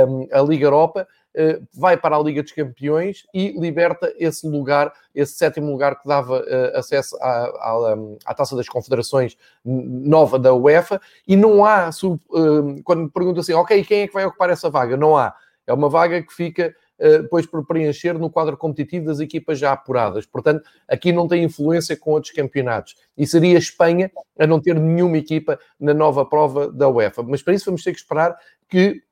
um, 0.08 0.28
a 0.30 0.40
Liga 0.42 0.66
Europa, 0.66 1.06
uh, 1.34 1.66
vai 1.74 1.96
para 1.96 2.16
a 2.16 2.22
Liga 2.22 2.42
dos 2.42 2.52
Campeões 2.52 3.24
e 3.34 3.50
liberta 3.58 4.12
esse 4.16 4.46
lugar, 4.46 4.92
esse 5.12 5.32
sétimo 5.34 5.72
lugar 5.72 6.00
que 6.00 6.06
dava 6.06 6.40
uh, 6.40 6.78
acesso 6.78 7.16
à, 7.20 7.44
à, 7.46 7.96
à, 8.26 8.34
Taça 8.34 8.54
das 8.54 8.68
Confederações 8.68 9.36
nova 9.64 10.38
da 10.38 10.54
UEFA. 10.54 11.00
E 11.26 11.34
não 11.34 11.64
há, 11.64 11.90
uh, 11.90 12.82
quando 12.84 13.02
me 13.02 13.10
perguntam 13.10 13.40
assim, 13.40 13.54
ok, 13.54 13.84
quem 13.84 14.02
é 14.02 14.06
que 14.06 14.14
vai 14.14 14.24
ocupar 14.24 14.50
essa 14.50 14.70
vaga? 14.70 14.96
Não 14.96 15.16
há. 15.16 15.34
É 15.66 15.72
uma 15.72 15.88
vaga 15.88 16.22
que 16.22 16.32
fica 16.32 16.64
eh, 16.64 16.74
depois 17.22 17.46
por 17.46 17.66
preencher 17.66 18.18
no 18.18 18.30
quadro 18.30 18.56
competitivo 18.56 19.06
das 19.06 19.20
equipas 19.20 19.58
já 19.58 19.72
apuradas. 19.72 20.24
Portanto, 20.26 20.62
aqui 20.86 21.12
não 21.12 21.26
tem 21.26 21.42
influência 21.42 21.96
com 21.96 22.12
outros 22.12 22.32
campeonatos. 22.32 22.94
E 23.16 23.26
seria 23.26 23.56
a 23.56 23.58
Espanha 23.58 24.10
a 24.38 24.46
não 24.46 24.60
ter 24.60 24.78
nenhuma 24.78 25.18
equipa 25.18 25.58
na 25.80 25.92
nova 25.92 26.24
prova 26.24 26.70
da 26.70 26.88
UEFA. 26.88 27.22
Mas 27.22 27.42
para 27.42 27.54
isso 27.54 27.66
vamos 27.66 27.82
ter 27.82 27.92
que 27.92 27.98
esperar 27.98 28.36
que 28.68 29.02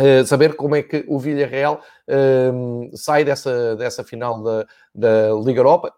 Uh, 0.00 0.24
saber 0.24 0.54
como 0.54 0.76
é 0.76 0.82
que 0.82 1.04
o 1.08 1.18
Villarreal 1.18 1.82
uh, 2.06 2.96
sai 2.96 3.24
dessa, 3.24 3.74
dessa 3.74 4.04
final 4.04 4.40
da, 4.40 4.66
da 4.94 5.34
Liga 5.44 5.58
Europa. 5.58 5.92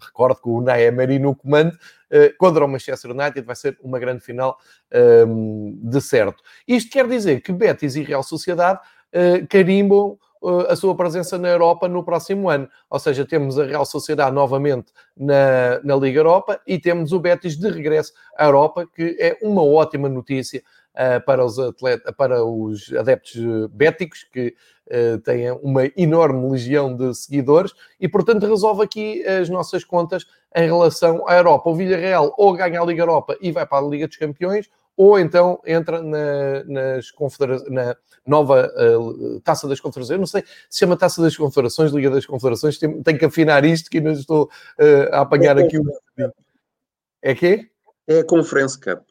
Recordo 0.00 0.40
que 0.40 0.48
o 0.48 0.58
Unai 0.58 0.84
Emery 0.84 1.18
no 1.18 1.34
comando 1.34 1.72
uh, 1.72 2.36
contra 2.38 2.64
o 2.64 2.68
Manchester 2.68 3.10
United 3.10 3.40
vai 3.44 3.56
ser 3.56 3.76
uma 3.82 3.98
grande 3.98 4.20
final 4.20 4.56
de 5.82 6.00
certo. 6.00 6.42
Isto 6.66 6.92
quer 6.92 7.08
dizer 7.08 7.40
que 7.40 7.52
Betis 7.52 7.96
e 7.96 8.02
Real 8.02 8.22
Sociedade 8.22 8.80
carimbam 9.48 10.16
a 10.68 10.74
sua 10.74 10.94
presença 10.94 11.36
na 11.36 11.48
Europa 11.48 11.88
no 11.88 12.02
próximo 12.02 12.48
ano. 12.48 12.68
Ou 12.88 12.98
seja, 12.98 13.26
temos 13.26 13.58
a 13.58 13.64
Real 13.64 13.84
Sociedade 13.84 14.34
novamente 14.34 14.92
na, 15.16 15.80
na 15.84 15.96
Liga 15.96 16.20
Europa 16.20 16.60
e 16.66 16.78
temos 16.78 17.12
o 17.12 17.20
Betis 17.20 17.56
de 17.56 17.68
regresso 17.68 18.12
à 18.36 18.46
Europa, 18.46 18.86
que 18.94 19.16
é 19.20 19.38
uma 19.42 19.62
ótima 19.62 20.08
notícia 20.08 20.62
uh, 20.94 21.24
para, 21.24 21.44
os 21.44 21.58
atleta, 21.58 22.12
para 22.12 22.44
os 22.44 22.92
adeptos 22.98 23.36
béticos, 23.70 24.24
que 24.24 24.54
uh, 24.86 25.18
têm 25.18 25.52
uma 25.62 25.90
enorme 25.96 26.50
legião 26.50 26.96
de 26.96 27.14
seguidores, 27.14 27.72
e 28.00 28.08
portanto 28.08 28.46
resolve 28.46 28.82
aqui 28.82 29.22
as 29.26 29.48
nossas 29.48 29.84
contas 29.84 30.26
em 30.56 30.66
relação 30.66 31.28
à 31.28 31.36
Europa. 31.36 31.68
O 31.70 31.74
Villarreal 31.74 32.34
ou 32.38 32.54
ganha 32.54 32.80
a 32.80 32.84
Liga 32.84 33.02
Europa 33.02 33.36
e 33.40 33.52
vai 33.52 33.66
para 33.66 33.84
a 33.84 33.88
Liga 33.88 34.08
dos 34.08 34.16
Campeões, 34.16 34.68
ou 34.96 35.18
então 35.18 35.60
entra 35.66 36.02
na, 36.02 36.64
nas 36.64 37.10
na 37.68 37.96
nova 38.26 38.70
uh, 38.76 39.40
Taça 39.40 39.66
das 39.66 39.80
Confederações. 39.80 40.14
Eu 40.14 40.18
não 40.18 40.26
sei 40.26 40.42
se 40.68 40.78
chama 40.78 40.96
Taça 40.96 41.22
das 41.22 41.36
Confederações, 41.36 41.92
Liga 41.92 42.10
das 42.10 42.26
Confederações, 42.26 42.78
tenho, 42.78 43.02
tenho 43.02 43.18
que 43.18 43.24
afinar 43.24 43.64
isto 43.64 43.90
que 43.90 43.98
ainda 43.98 44.12
estou 44.12 44.44
uh, 44.44 45.14
a 45.14 45.20
apanhar 45.20 45.58
é 45.58 45.64
aqui 45.64 45.78
o. 45.78 45.84
É 47.22 47.34
que 47.34 47.70
É 48.06 48.20
a 48.20 48.24
Conference 48.24 48.78
Cup. 48.78 49.02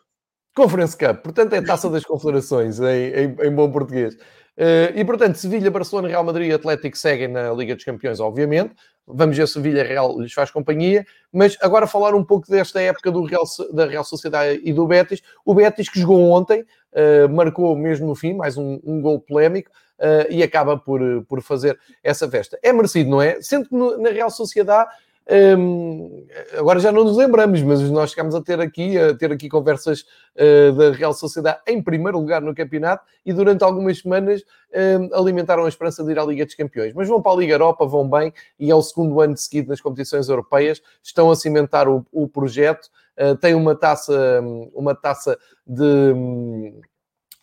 Conference 0.55 0.97
Cup, 0.97 1.23
portanto 1.23 1.53
é 1.53 1.61
Taça 1.61 1.89
das 1.89 2.05
Confederações, 2.05 2.79
em, 2.79 2.85
em, 2.85 3.35
em 3.47 3.55
bom 3.55 3.71
português. 3.71 4.17
Uh, 4.59 4.91
e 4.93 5.05
portanto, 5.05 5.37
Sevilha, 5.37 5.71
Barcelona, 5.71 6.09
Real 6.09 6.23
Madrid 6.23 6.49
e 6.49 6.53
Atlético 6.53 6.97
seguem 6.97 7.29
na 7.29 7.53
Liga 7.53 7.73
dos 7.75 7.85
Campeões, 7.85 8.19
obviamente. 8.19 8.75
Vamos 9.07 9.37
ver 9.37 9.47
se 9.47 9.57
o 9.57 9.61
Villarreal 9.61 10.19
lhes 10.19 10.33
faz 10.33 10.51
companhia. 10.51 11.05
Mas 11.31 11.57
agora 11.61 11.87
falar 11.87 12.13
um 12.13 12.25
pouco 12.25 12.49
desta 12.51 12.81
época 12.81 13.09
do 13.09 13.23
Real, 13.23 13.43
da 13.71 13.85
Real 13.85 14.03
Sociedade 14.03 14.59
e 14.61 14.73
do 14.73 14.85
Betis. 14.85 15.21
O 15.45 15.55
Betis 15.55 15.87
que 15.87 16.01
jogou 16.01 16.29
ontem, 16.29 16.61
uh, 16.61 17.29
marcou 17.29 17.73
mesmo 17.73 18.05
no 18.05 18.15
fim, 18.15 18.33
mais 18.33 18.57
um, 18.57 18.81
um 18.83 19.01
gol 19.01 19.21
polémico. 19.21 19.71
Uh, 19.97 20.27
e 20.29 20.41
acaba 20.43 20.77
por, 20.77 21.01
por 21.25 21.41
fazer 21.41 21.77
essa 22.01 22.29
festa. 22.29 22.57
É 22.63 22.71
merecido, 22.71 23.09
não 23.09 23.21
é? 23.21 23.41
Sendo 23.41 23.67
que 23.67 23.75
no, 23.75 23.97
na 23.97 24.09
Real 24.09 24.29
Sociedade 24.29 24.89
um, 25.29 26.25
agora 26.57 26.79
já 26.79 26.91
não 26.91 27.03
nos 27.03 27.15
lembramos, 27.15 27.61
mas 27.61 27.81
nós 27.91 28.11
chegámos 28.11 28.33
a 28.33 28.41
ter 28.41 28.59
aqui, 28.59 28.97
a 28.97 29.15
ter 29.15 29.31
aqui 29.31 29.47
conversas 29.47 30.01
uh, 30.35 30.73
da 30.73 30.91
Real 30.91 31.13
Sociedade 31.13 31.59
em 31.67 31.81
primeiro 31.83 32.17
lugar 32.17 32.41
no 32.41 32.55
campeonato 32.55 33.05
e 33.23 33.31
durante 33.31 33.63
algumas 33.63 33.99
semanas 33.99 34.43
um, 34.73 35.15
alimentaram 35.15 35.65
a 35.65 35.69
esperança 35.69 36.03
de 36.03 36.11
ir 36.11 36.17
à 36.17 36.25
Liga 36.25 36.45
dos 36.45 36.55
Campeões. 36.55 36.93
Mas 36.95 37.07
vão 37.07 37.21
para 37.21 37.33
a 37.33 37.35
Liga 37.35 37.53
Europa, 37.53 37.85
vão 37.85 38.09
bem 38.09 38.33
e 38.59 38.71
é 38.71 38.75
o 38.75 38.81
segundo 38.81 39.21
ano 39.21 39.35
de 39.35 39.41
seguida 39.41 39.69
nas 39.69 39.79
competições 39.79 40.27
europeias, 40.29 40.81
estão 41.03 41.29
a 41.29 41.35
cimentar 41.35 41.87
o, 41.87 42.03
o 42.11 42.27
projeto, 42.27 42.89
uh, 43.19 43.35
têm 43.35 43.53
uma 43.53 43.75
taça, 43.75 44.41
uma 44.73 44.95
taça 44.95 45.37
de, 45.65 46.13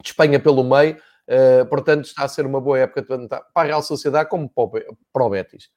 de 0.03 0.09
Espanha 0.09 0.41
pelo 0.41 0.65
meio. 0.65 0.97
Uh, 1.29 1.67
portanto, 1.67 2.05
está 2.07 2.25
a 2.25 2.29
ser 2.29 2.47
uma 2.47 2.61
boa 2.61 2.79
época 2.79 3.03
para 3.03 3.45
a 3.55 3.63
Real 3.63 3.83
Sociedade 3.83 4.29
como 4.29 4.49
para 4.49 5.25
o 5.25 5.31
Betis. 5.31 5.71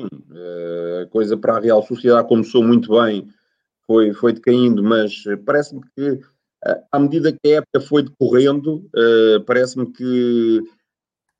Eh, 0.00 1.02
a 1.04 1.06
coisa 1.10 1.36
para 1.36 1.56
a 1.56 1.60
Real 1.60 1.84
Sociedade 1.86 2.28
começou 2.28 2.62
muito 2.62 3.00
bem 3.00 3.28
foi, 3.86 4.12
foi 4.12 4.32
decaindo, 4.32 4.82
mas 4.82 5.24
parece-me 5.44 5.80
que 5.96 6.20
à 6.90 6.98
medida 6.98 7.32
que 7.32 7.52
a 7.52 7.56
época 7.58 7.80
foi 7.80 8.02
decorrendo, 8.02 8.90
parece-me 9.46 9.90
que 9.92 10.60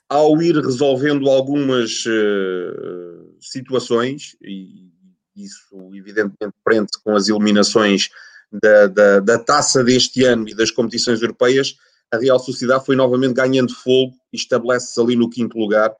ao 0.08 0.40
ir 0.40 0.54
resolvendo 0.54 1.28
algumas 1.28 2.04
situações, 3.40 4.36
e 4.40 4.88
isso 5.36 5.76
evidentemente 5.94 6.54
prende-se 6.64 7.02
com 7.02 7.14
as 7.14 7.28
eliminações 7.28 8.08
da, 8.50 8.86
da, 8.86 9.20
da, 9.20 9.38
taça 9.38 9.84
deste 9.84 10.24
ano 10.24 10.48
e 10.48 10.54
das 10.54 10.70
competições 10.70 11.20
europeias, 11.20 11.76
a 12.10 12.16
Real 12.16 12.38
Sociedade 12.38 12.84
foi 12.86 12.96
novamente 12.96 13.34
ganhando 13.34 13.72
fogo 13.72 14.14
e 14.32 14.36
estabelece-se 14.36 14.98
ali 15.00 15.14
no 15.14 15.28
quinto 15.28 15.58
lugar. 15.58 15.94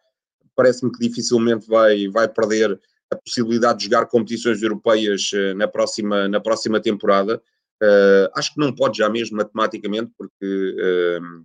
Parece-me 0.58 0.90
que 0.90 0.98
dificilmente 0.98 1.68
vai, 1.68 2.08
vai 2.08 2.28
perder 2.28 2.76
a 3.08 3.14
possibilidade 3.14 3.78
de 3.78 3.84
jogar 3.84 4.06
competições 4.06 4.60
europeias 4.60 5.30
uh, 5.32 5.54
na, 5.54 5.68
próxima, 5.68 6.26
na 6.26 6.40
próxima 6.40 6.80
temporada. 6.80 7.40
Uh, 7.80 8.26
acho 8.34 8.52
que 8.52 8.60
não 8.60 8.74
pode 8.74 8.98
já 8.98 9.08
mesmo 9.08 9.36
matematicamente, 9.36 10.10
porque 10.18 10.34
uh, 10.42 11.44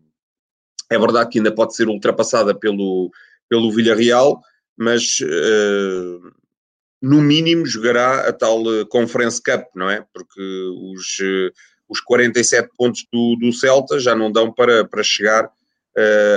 é 0.89 0.97
verdade 0.97 1.29
que 1.29 1.37
ainda 1.37 1.53
pode 1.53 1.75
ser 1.75 1.87
ultrapassada 1.87 2.55
pelo, 2.55 3.11
pelo 3.47 3.71
Villarreal, 3.71 4.41
mas 4.75 5.19
uh, 5.19 6.31
no 6.99 7.21
mínimo 7.21 7.67
jogará 7.67 8.27
a 8.27 8.33
tal 8.33 8.63
Conference 8.89 9.39
Cup, 9.39 9.67
não 9.75 9.91
é? 9.91 10.03
Porque 10.11 10.41
os, 10.95 11.19
os 11.87 12.01
47 12.01 12.71
pontos 12.75 13.05
do, 13.13 13.35
do 13.35 13.53
Celta 13.53 13.99
já 13.99 14.15
não 14.15 14.31
dão 14.31 14.51
para, 14.51 14.83
para 14.85 15.03
chegar 15.03 15.51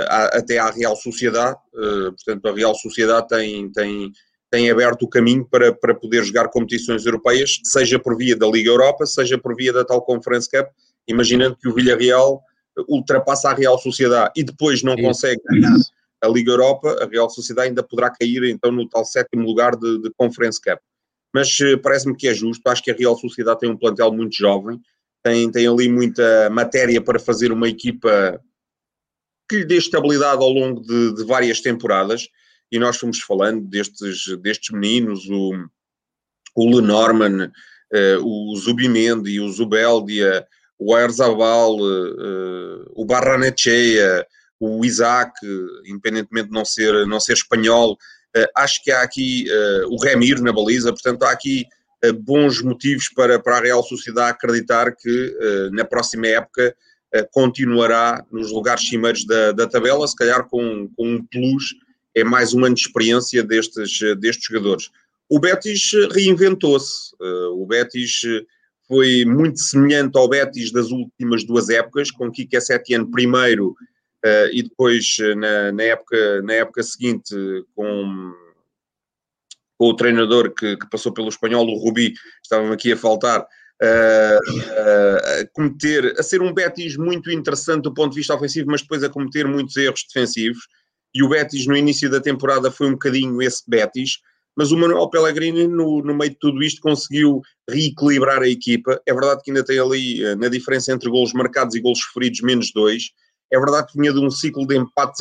a, 0.09 0.39
até 0.39 0.59
à 0.59 0.71
Real 0.71 0.97
Sociedade, 0.97 1.59
portanto 1.73 2.47
a 2.49 2.55
Real 2.55 2.75
Sociedade 2.75 3.29
tem, 3.29 3.71
tem 3.73 4.13
tem 4.51 4.71
aberto 4.71 5.03
o 5.03 5.09
caminho 5.09 5.45
para, 5.45 5.73
para 5.73 5.95
poder 5.95 6.25
jogar 6.25 6.49
competições 6.49 7.05
europeias, 7.05 7.59
seja 7.65 7.99
por 7.99 8.17
via 8.17 8.37
da 8.37 8.47
Liga 8.47 8.71
Europa, 8.71 9.05
seja 9.05 9.37
por 9.37 9.57
via 9.57 9.73
da 9.73 9.85
tal 9.85 10.03
Conference 10.03 10.49
Cup, 10.49 10.69
imaginando 11.07 11.57
que 11.57 11.69
o 11.69 11.75
Villarreal 11.75 12.41
ultrapassa 12.89 13.51
a 13.51 13.55
Real 13.55 13.79
Sociedade 13.79 14.33
e 14.37 14.45
depois 14.45 14.83
não 14.83 14.97
consegue 14.97 15.41
ganhar 15.49 15.77
a 16.23 16.29
Liga 16.29 16.53
Europa, 16.53 16.97
a 17.03 17.07
Real 17.07 17.29
Sociedade 17.29 17.69
ainda 17.69 17.83
poderá 17.83 18.11
cair 18.11 18.45
então 18.45 18.71
no 18.71 18.89
tal 18.89 19.05
sétimo 19.05 19.45
lugar 19.45 19.77
de, 19.77 20.01
de 20.01 20.11
Conference 20.17 20.61
Cup. 20.61 20.79
Mas 21.35 21.59
parece-me 21.83 22.17
que 22.17 22.29
é 22.29 22.35
justo, 22.35 22.67
acho 22.69 22.83
que 22.83 22.91
a 22.91 22.95
Real 22.95 23.17
Sociedade 23.17 23.61
tem 23.61 23.71
um 23.71 23.77
plantel 23.77 24.13
muito 24.13 24.37
jovem, 24.37 24.81
tem, 25.23 25.51
tem 25.51 25.67
ali 25.67 25.89
muita 25.89 26.49
matéria 26.51 27.01
para 27.01 27.19
fazer 27.19 27.53
uma 27.53 27.69
equipa 27.69 28.41
que 29.49 29.59
lhe 29.59 29.65
dê 29.65 29.77
estabilidade 29.77 30.43
ao 30.43 30.51
longo 30.51 30.81
de, 30.81 31.15
de 31.15 31.25
várias 31.25 31.61
temporadas 31.61 32.29
e 32.71 32.79
nós 32.79 32.97
fomos 32.97 33.21
falando 33.21 33.63
destes, 33.63 34.27
destes 34.41 34.71
meninos, 34.71 35.29
o, 35.29 35.53
o 36.57 36.77
Lenormand, 36.77 37.53
uh, 37.93 38.25
o 38.25 38.57
Zubimendi, 38.57 39.41
o 39.41 39.49
Zubeldia, 39.49 40.47
o 40.79 40.97
Erzabal, 40.97 41.77
uh, 41.77 42.93
o 42.95 43.05
Barranechea, 43.05 44.27
o 44.59 44.85
Isaac, 44.85 45.33
independentemente 45.87 46.49
de 46.49 46.55
não 46.55 46.65
ser, 46.65 47.07
não 47.07 47.21
ser 47.21 47.35
espanhol, 47.35 47.93
uh, 47.93 48.47
acho 48.57 48.83
que 48.83 48.91
há 48.91 49.03
aqui 49.03 49.47
uh, 49.49 49.95
o 49.95 50.03
Remir 50.03 50.43
na 50.43 50.53
baliza, 50.53 50.93
portanto 50.93 51.23
há 51.23 51.31
aqui 51.31 51.65
bons 52.21 52.63
motivos 52.63 53.09
para, 53.09 53.41
para 53.41 53.57
a 53.57 53.61
Real 53.61 53.83
Sociedade 53.83 54.31
acreditar 54.31 54.95
que 54.95 55.71
na 55.73 55.85
próxima 55.85 56.29
época 56.29 56.77
continuará 57.25 58.25
nos 58.31 58.51
lugares 58.51 58.89
cimeiros 58.89 59.25
da, 59.25 59.53
da 59.53 59.67
tabela, 59.67 60.07
se 60.07 60.17
calhar 60.17 60.47
com, 60.49 60.89
com 60.97 61.15
um 61.15 61.25
plus 61.27 61.75
é 62.15 62.25
mais 62.25 62.55
um 62.55 62.65
ano 62.65 62.75
de 62.75 62.81
experiência 62.81 63.43
destes, 63.43 63.99
destes 64.19 64.47
jogadores. 64.47 64.91
O 65.29 65.39
Betis 65.39 65.91
reinventou-se. 66.13 67.15
Uh, 67.21 67.63
o 67.63 67.67
Betis 67.67 68.23
foi 68.89 69.25
muito 69.27 69.61
semelhante 69.61 70.17
ao 70.17 70.29
Betis 70.29 70.73
das 70.73 70.91
últimas 70.91 71.45
duas 71.45 71.69
épocas, 71.69 72.11
com 72.11 72.31
Kike 72.31 72.59
Setien 72.61 73.11
primeiro 73.11 73.77
e 74.53 74.63
depois 74.63 75.17
na, 75.37 75.73
na, 75.73 75.83
época, 75.83 76.43
na 76.43 76.53
época 76.55 76.83
seguinte 76.83 77.35
com, 77.75 78.35
com 79.79 79.87
o 79.87 79.97
treinador 79.97 80.53
que, 80.53 80.77
que, 80.77 80.91
passou 80.91 81.13
pelo 81.13 81.29
espanhol, 81.29 81.67
o 81.67 81.79
Rubi, 81.79 82.15
estavam 82.43 82.73
aqui 82.73 82.93
a 82.93 82.97
faltar, 82.97 83.47
uh, 83.83 85.41
a 85.41 85.47
cometer, 85.53 86.15
a 86.19 86.23
ser 86.23 86.41
um 86.43 86.53
Betis 86.53 86.97
muito 86.97 87.31
interessante 87.31 87.85
do 87.85 87.95
ponto 87.95 88.11
de 88.11 88.19
vista 88.19 88.35
ofensivo, 88.35 88.71
mas 88.71 88.83
depois 88.83 89.03
a 89.03 89.09
cometer 89.09 89.47
muitos 89.47 89.77
erros 89.77 90.05
defensivos. 90.07 90.67
E 91.15 91.23
o 91.23 91.29
Betis 91.29 91.67
no 91.67 91.77
início 91.77 92.11
da 92.11 92.21
temporada 92.21 92.71
foi 92.71 92.89
um 92.89 92.93
bocadinho 92.93 93.41
esse 93.41 93.63
Betis, 93.69 94.19
mas 94.57 94.73
o 94.73 94.77
Manuel 94.77 95.09
Pellegrini 95.11 95.67
no, 95.67 96.03
no 96.03 96.15
meio 96.15 96.31
de 96.31 96.39
tudo 96.39 96.63
isto 96.63 96.81
conseguiu 96.81 97.43
reequilibrar 97.69 98.43
a 98.43 98.49
equipa, 98.49 99.01
é 99.07 99.13
verdade 99.13 99.43
que 99.43 99.51
ainda 99.51 99.65
tem 99.65 99.79
ali 99.79 100.25
eh, 100.25 100.35
na 100.35 100.49
diferença 100.49 100.93
entre 100.93 101.11
golos 101.11 101.35
marcados 101.35 101.75
e 101.75 101.81
golos 101.81 102.01
sofridos 102.01 102.41
menos 102.41 102.73
dois, 102.73 103.11
é 103.53 103.59
verdade 103.59 103.93
que 103.93 103.99
vinha 103.99 104.13
de 104.13 104.19
um 104.19 104.31
ciclo 104.31 104.67
de 104.67 104.77
empates 104.77 105.21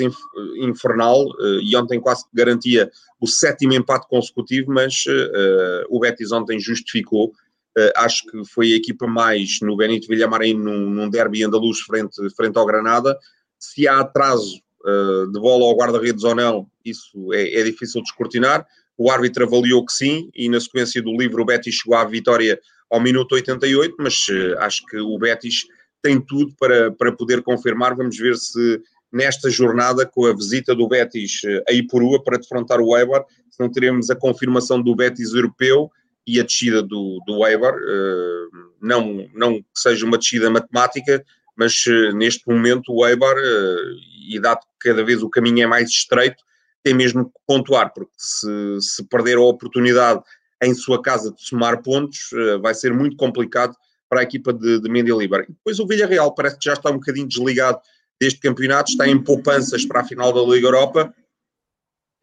infernal 0.57 1.21
eh, 1.21 1.59
e 1.63 1.75
ontem 1.75 1.99
quase 1.99 2.23
garantia 2.33 2.89
o 3.19 3.27
sétimo 3.27 3.73
empate 3.73 4.07
consecutivo, 4.07 4.71
mas 4.71 5.03
uh, 5.07 5.85
o 5.89 5.99
Betis 5.99 6.31
ontem 6.31 6.59
justificou. 6.59 7.31
Uh, 7.77 7.91
acho 7.97 8.25
que 8.27 8.45
foi 8.45 8.73
a 8.73 8.77
equipa 8.77 9.05
mais 9.05 9.59
no 9.61 9.75
Benito 9.75 10.07
Villamarim 10.07 10.53
num, 10.53 10.89
num 10.89 11.09
derby 11.09 11.43
andaluz 11.43 11.79
frente, 11.81 12.15
frente 12.35 12.57
ao 12.57 12.65
Granada. 12.65 13.17
Se 13.59 13.88
há 13.88 13.99
atraso 13.99 14.61
uh, 14.85 15.31
de 15.31 15.39
bola 15.39 15.65
ao 15.65 15.75
guarda-redes 15.75 16.23
ou 16.23 16.33
não, 16.33 16.67
isso 16.85 17.33
é, 17.33 17.59
é, 17.59 17.63
difícil 17.63 18.01
de 18.01 18.07
escrutinar. 18.07 18.65
O 18.97 19.11
árbitro 19.11 19.45
avaliou 19.45 19.85
que 19.85 19.91
sim, 19.91 20.29
e 20.33 20.47
na 20.47 20.59
sequência 20.59 21.01
do 21.01 21.11
livro 21.17 21.41
o 21.41 21.45
Betis 21.45 21.75
chegou 21.75 21.97
à 21.97 22.05
vitória 22.05 22.59
ao 22.89 23.01
minuto 23.01 23.35
88, 23.35 23.95
mas 23.99 24.13
uh, 24.29 24.59
acho 24.59 24.85
que 24.85 24.97
o 24.97 25.17
Betis 25.17 25.65
tem 26.01 26.21
tudo 26.21 26.53
para, 26.57 26.91
para 26.91 27.11
poder 27.11 27.41
confirmar. 27.41 27.95
Vamos 27.95 28.17
ver 28.17 28.38
se 28.38 28.81
nesta 29.15 29.49
jornada, 29.49 30.05
com 30.05 30.25
a 30.25 30.33
visita 30.33 30.75
do 30.75 30.88
Betis 30.89 31.41
eh, 31.45 31.63
a 31.69 31.71
Ipurua 31.71 32.21
para 32.21 32.38
defrontar 32.38 32.81
o 32.81 32.97
Eibar, 32.97 33.23
se 33.49 33.59
não 33.61 33.71
teremos 33.71 34.09
a 34.09 34.15
confirmação 34.15 34.81
do 34.81 34.93
Betis 34.93 35.33
europeu 35.33 35.89
e 36.27 36.39
a 36.39 36.43
descida 36.43 36.81
do, 36.81 37.19
do 37.25 37.45
Eibar, 37.45 37.75
uh, 37.75 38.71
não, 38.81 39.29
não 39.33 39.61
que 39.61 39.67
seja 39.75 40.05
uma 40.05 40.17
descida 40.17 40.49
matemática, 40.49 41.23
mas 41.55 41.85
uh, 41.85 42.15
neste 42.15 42.47
momento 42.47 42.91
o 42.91 43.05
Eibar, 43.05 43.35
uh, 43.35 43.95
e 44.27 44.39
dado 44.39 44.61
que 44.61 44.89
cada 44.89 45.03
vez 45.03 45.21
o 45.21 45.29
caminho 45.29 45.63
é 45.63 45.67
mais 45.67 45.89
estreito, 45.89 46.43
tem 46.83 46.93
mesmo 46.93 47.25
que 47.25 47.39
pontuar, 47.47 47.93
porque 47.93 48.13
se, 48.17 48.47
se 48.79 49.03
perder 49.07 49.38
a 49.38 49.41
oportunidade 49.41 50.21
em 50.63 50.73
sua 50.73 51.01
casa 51.01 51.31
de 51.31 51.43
somar 51.43 51.81
pontos, 51.81 52.29
vai 52.61 52.73
ser 52.73 52.93
muito 52.93 53.17
complicado 53.17 53.75
para 54.09 54.21
a 54.21 54.23
equipa 54.23 54.53
de, 54.53 54.79
de 54.79 54.89
Mendilibar. 54.89 55.45
Depois 55.47 55.79
o 55.79 55.88
Villarreal 55.88 56.33
parece 56.33 56.57
que 56.57 56.65
já 56.65 56.73
está 56.73 56.89
um 56.89 56.95
bocadinho 56.95 57.27
desligado 57.27 57.79
deste 58.19 58.39
campeonato, 58.39 58.91
está 58.91 59.07
em 59.07 59.21
poupanças 59.21 59.85
para 59.85 60.01
a 60.01 60.05
final 60.05 60.31
da 60.31 60.41
Liga 60.41 60.67
Europa. 60.67 61.13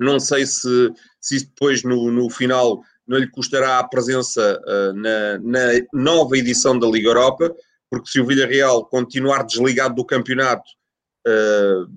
Não 0.00 0.18
sei 0.18 0.46
se, 0.46 0.92
se 1.20 1.36
isso 1.36 1.46
depois 1.48 1.82
no, 1.82 2.10
no 2.10 2.30
final 2.30 2.82
não 3.06 3.18
lhe 3.18 3.28
custará 3.30 3.78
a 3.78 3.88
presença 3.88 4.60
uh, 4.66 4.92
na, 4.94 5.38
na, 5.38 5.60
nova 5.92 6.36
edição 6.36 6.78
da 6.78 6.86
Liga 6.86 7.08
Europa, 7.08 7.54
porque 7.90 8.10
se 8.10 8.20
o 8.20 8.26
Villarreal 8.26 8.86
continuar 8.86 9.44
desligado 9.44 9.94
do 9.94 10.04
campeonato, 10.04 10.68
uh, 11.26 11.90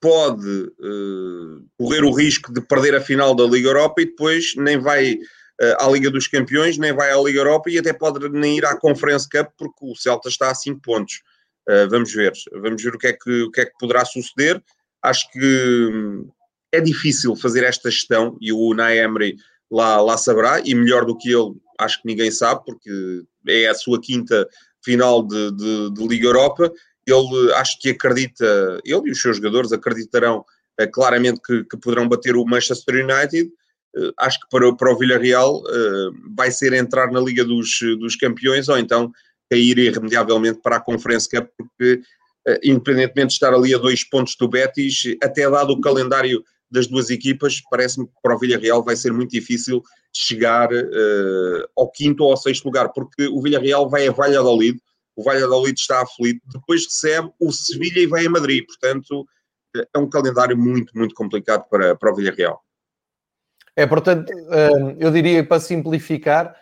pode 0.00 0.48
uh, 0.48 1.66
correr 1.78 2.04
o 2.04 2.12
risco 2.12 2.52
de 2.52 2.60
perder 2.60 2.94
a 2.94 3.00
final 3.00 3.34
da 3.34 3.44
Liga 3.44 3.68
Europa 3.68 4.00
e 4.00 4.06
depois 4.06 4.54
nem 4.56 4.78
vai 4.78 5.18
à 5.78 5.86
Liga 5.90 6.10
dos 6.10 6.26
Campeões, 6.26 6.78
nem 6.78 6.90
vai 6.90 7.12
à 7.12 7.20
Liga 7.20 7.40
Europa 7.40 7.68
e 7.68 7.78
até 7.78 7.92
pode 7.92 8.26
nem 8.30 8.56
ir 8.56 8.64
à 8.64 8.74
Conference 8.78 9.28
Cup 9.28 9.48
porque 9.58 9.76
o 9.82 9.94
Celta 9.94 10.30
está 10.30 10.50
a 10.50 10.54
5 10.54 10.80
pontos. 10.80 11.20
vamos 11.90 12.14
ver, 12.14 12.32
vamos 12.62 12.82
ver 12.82 12.94
o 12.94 12.98
que, 12.98 13.08
é 13.08 13.12
que, 13.12 13.42
o 13.42 13.50
que 13.50 13.60
é 13.60 13.66
que 13.66 13.76
poderá 13.78 14.02
suceder. 14.06 14.62
Acho 15.02 15.30
que 15.30 15.88
hum, 15.92 16.30
é 16.72 16.80
difícil 16.80 17.34
fazer 17.36 17.64
esta 17.64 17.90
gestão 17.90 18.36
e 18.40 18.52
o 18.52 18.72
Naemri 18.74 19.36
lá, 19.70 20.00
lá 20.00 20.16
saberá, 20.16 20.60
e 20.64 20.74
melhor 20.74 21.04
do 21.04 21.16
que 21.16 21.30
ele, 21.30 21.54
acho 21.78 22.00
que 22.00 22.08
ninguém 22.08 22.30
sabe, 22.30 22.62
porque 22.64 23.22
é 23.48 23.68
a 23.68 23.74
sua 23.74 24.00
quinta 24.00 24.48
final 24.84 25.22
de, 25.22 25.50
de, 25.52 25.90
de 25.94 26.08
Liga 26.08 26.26
Europa. 26.26 26.72
Ele 27.06 27.52
acho 27.54 27.78
que 27.78 27.90
acredita, 27.90 28.80
ele 28.84 29.08
e 29.08 29.10
os 29.10 29.20
seus 29.20 29.36
jogadores 29.36 29.72
acreditarão 29.72 30.44
é, 30.78 30.86
claramente 30.86 31.40
que, 31.44 31.64
que, 31.64 31.76
poderão 31.76 32.08
bater 32.08 32.36
o 32.36 32.44
Manchester 32.44 33.04
United. 33.04 33.50
Uh, 33.96 34.12
acho 34.18 34.38
que 34.40 34.46
para, 34.48 34.72
para 34.76 34.92
o 34.92 34.96
Villarreal 34.96 35.58
uh, 35.58 36.34
vai 36.36 36.50
ser 36.50 36.72
entrar 36.72 37.10
na 37.10 37.20
Liga 37.20 37.44
dos, 37.44 37.80
dos 37.98 38.14
Campeões 38.14 38.68
ou 38.68 38.78
então 38.78 39.10
cair 39.50 39.76
irremediavelmente 39.78 40.60
para 40.62 40.76
a 40.76 40.80
Conference 40.80 41.28
Cup, 41.28 41.48
porque 41.58 42.00
uh, 42.48 42.58
independentemente 42.62 43.28
de 43.28 43.32
estar 43.32 43.52
ali 43.52 43.74
a 43.74 43.78
dois 43.78 44.04
pontos 44.04 44.36
do 44.36 44.48
Betis, 44.48 45.16
até 45.22 45.50
dado 45.50 45.72
o 45.72 45.80
calendário 45.80 46.44
das 46.70 46.86
duas 46.86 47.10
equipas, 47.10 47.60
parece-me 47.70 48.06
que 48.06 48.12
para 48.22 48.34
o 48.34 48.38
Villarreal 48.38 48.84
vai 48.84 48.96
ser 48.96 49.12
muito 49.12 49.30
difícil 49.30 49.82
chegar 50.12 50.72
uh, 50.72 51.68
ao 51.76 51.90
quinto 51.90 52.24
ou 52.24 52.30
ao 52.30 52.36
sexto 52.36 52.64
lugar, 52.64 52.90
porque 52.90 53.26
o 53.26 53.40
Villarreal 53.42 53.88
vai 53.88 54.06
a 54.06 54.12
Valladolid, 54.12 54.78
o 55.16 55.22
Valladolid 55.22 55.78
está 55.78 56.02
aflito, 56.02 56.40
depois 56.52 56.84
recebe 56.84 57.30
o 57.40 57.52
Sevilha 57.52 58.00
e 58.00 58.06
vai 58.06 58.26
a 58.26 58.30
Madrid, 58.30 58.64
portanto 58.66 59.26
é 59.94 59.98
um 59.98 60.08
calendário 60.08 60.56
muito, 60.56 60.96
muito 60.96 61.14
complicado 61.14 61.64
para, 61.68 61.94
para 61.94 62.12
o 62.12 62.16
Villarreal. 62.16 62.60
É, 63.76 63.86
portanto, 63.86 64.32
eh, 64.32 64.96
eu 64.98 65.10
diria 65.12 65.46
para 65.46 65.60
simplificar, 65.60 66.56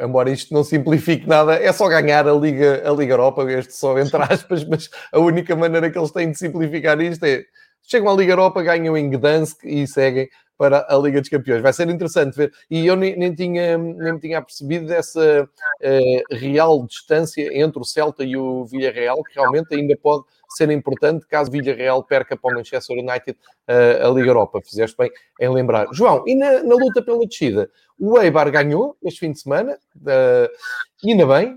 embora 0.00 0.30
isto 0.30 0.54
não 0.54 0.62
simplifique 0.62 1.26
nada, 1.26 1.54
é 1.54 1.72
só 1.72 1.88
ganhar 1.88 2.26
a 2.26 2.32
Liga, 2.32 2.88
a 2.88 2.92
Liga 2.92 3.14
Europa, 3.14 3.50
este 3.50 3.74
só 3.74 3.98
entre 3.98 4.22
aspas, 4.22 4.64
mas 4.64 4.88
a 5.12 5.18
única 5.18 5.56
maneira 5.56 5.90
que 5.90 5.98
eles 5.98 6.12
têm 6.12 6.30
de 6.30 6.38
simplificar 6.38 7.00
isto 7.00 7.24
é 7.24 7.44
chegam 7.82 8.10
à 8.10 8.14
Liga 8.14 8.32
Europa, 8.32 8.62
ganham 8.62 8.96
em 8.96 9.10
Gdansk 9.10 9.64
e 9.64 9.86
seguem 9.86 10.28
para 10.60 10.86
a 10.90 10.98
Liga 10.98 11.20
dos 11.20 11.30
Campeões. 11.30 11.62
Vai 11.62 11.72
ser 11.72 11.88
interessante 11.88 12.36
ver. 12.36 12.52
E 12.70 12.86
eu 12.86 12.94
nem, 12.94 13.16
nem 13.16 13.34
tinha, 13.34 13.78
nem 13.78 14.12
me 14.12 14.20
tinha 14.20 14.38
apercebido 14.38 14.86
dessa 14.86 15.48
uh, 15.48 16.34
real 16.34 16.84
distância 16.86 17.48
entre 17.58 17.80
o 17.80 17.84
Celta 17.84 18.22
e 18.22 18.36
o 18.36 18.66
Villarreal, 18.66 19.22
que 19.24 19.36
realmente 19.36 19.74
ainda 19.74 19.96
pode 19.96 20.24
ser 20.50 20.70
importante 20.70 21.26
caso 21.26 21.50
Villarreal 21.50 22.02
perca 22.02 22.36
para 22.36 22.52
o 22.52 22.54
Manchester 22.56 22.98
United 22.98 23.38
uh, 23.68 24.06
a 24.06 24.10
Liga 24.10 24.30
Europa. 24.30 24.60
Fizeste 24.64 24.96
bem 24.96 25.10
em 25.40 25.48
lembrar. 25.48 25.86
João, 25.92 26.24
e 26.26 26.34
na, 26.34 26.62
na 26.62 26.74
luta 26.74 27.00
pela 27.02 27.26
descida? 27.26 27.70
O 27.98 28.18
Eibar 28.18 28.50
ganhou 28.50 28.96
este 29.02 29.20
fim 29.20 29.32
de 29.32 29.40
semana, 29.40 29.78
uh, 29.96 31.08
ainda 31.08 31.26
bem, 31.26 31.56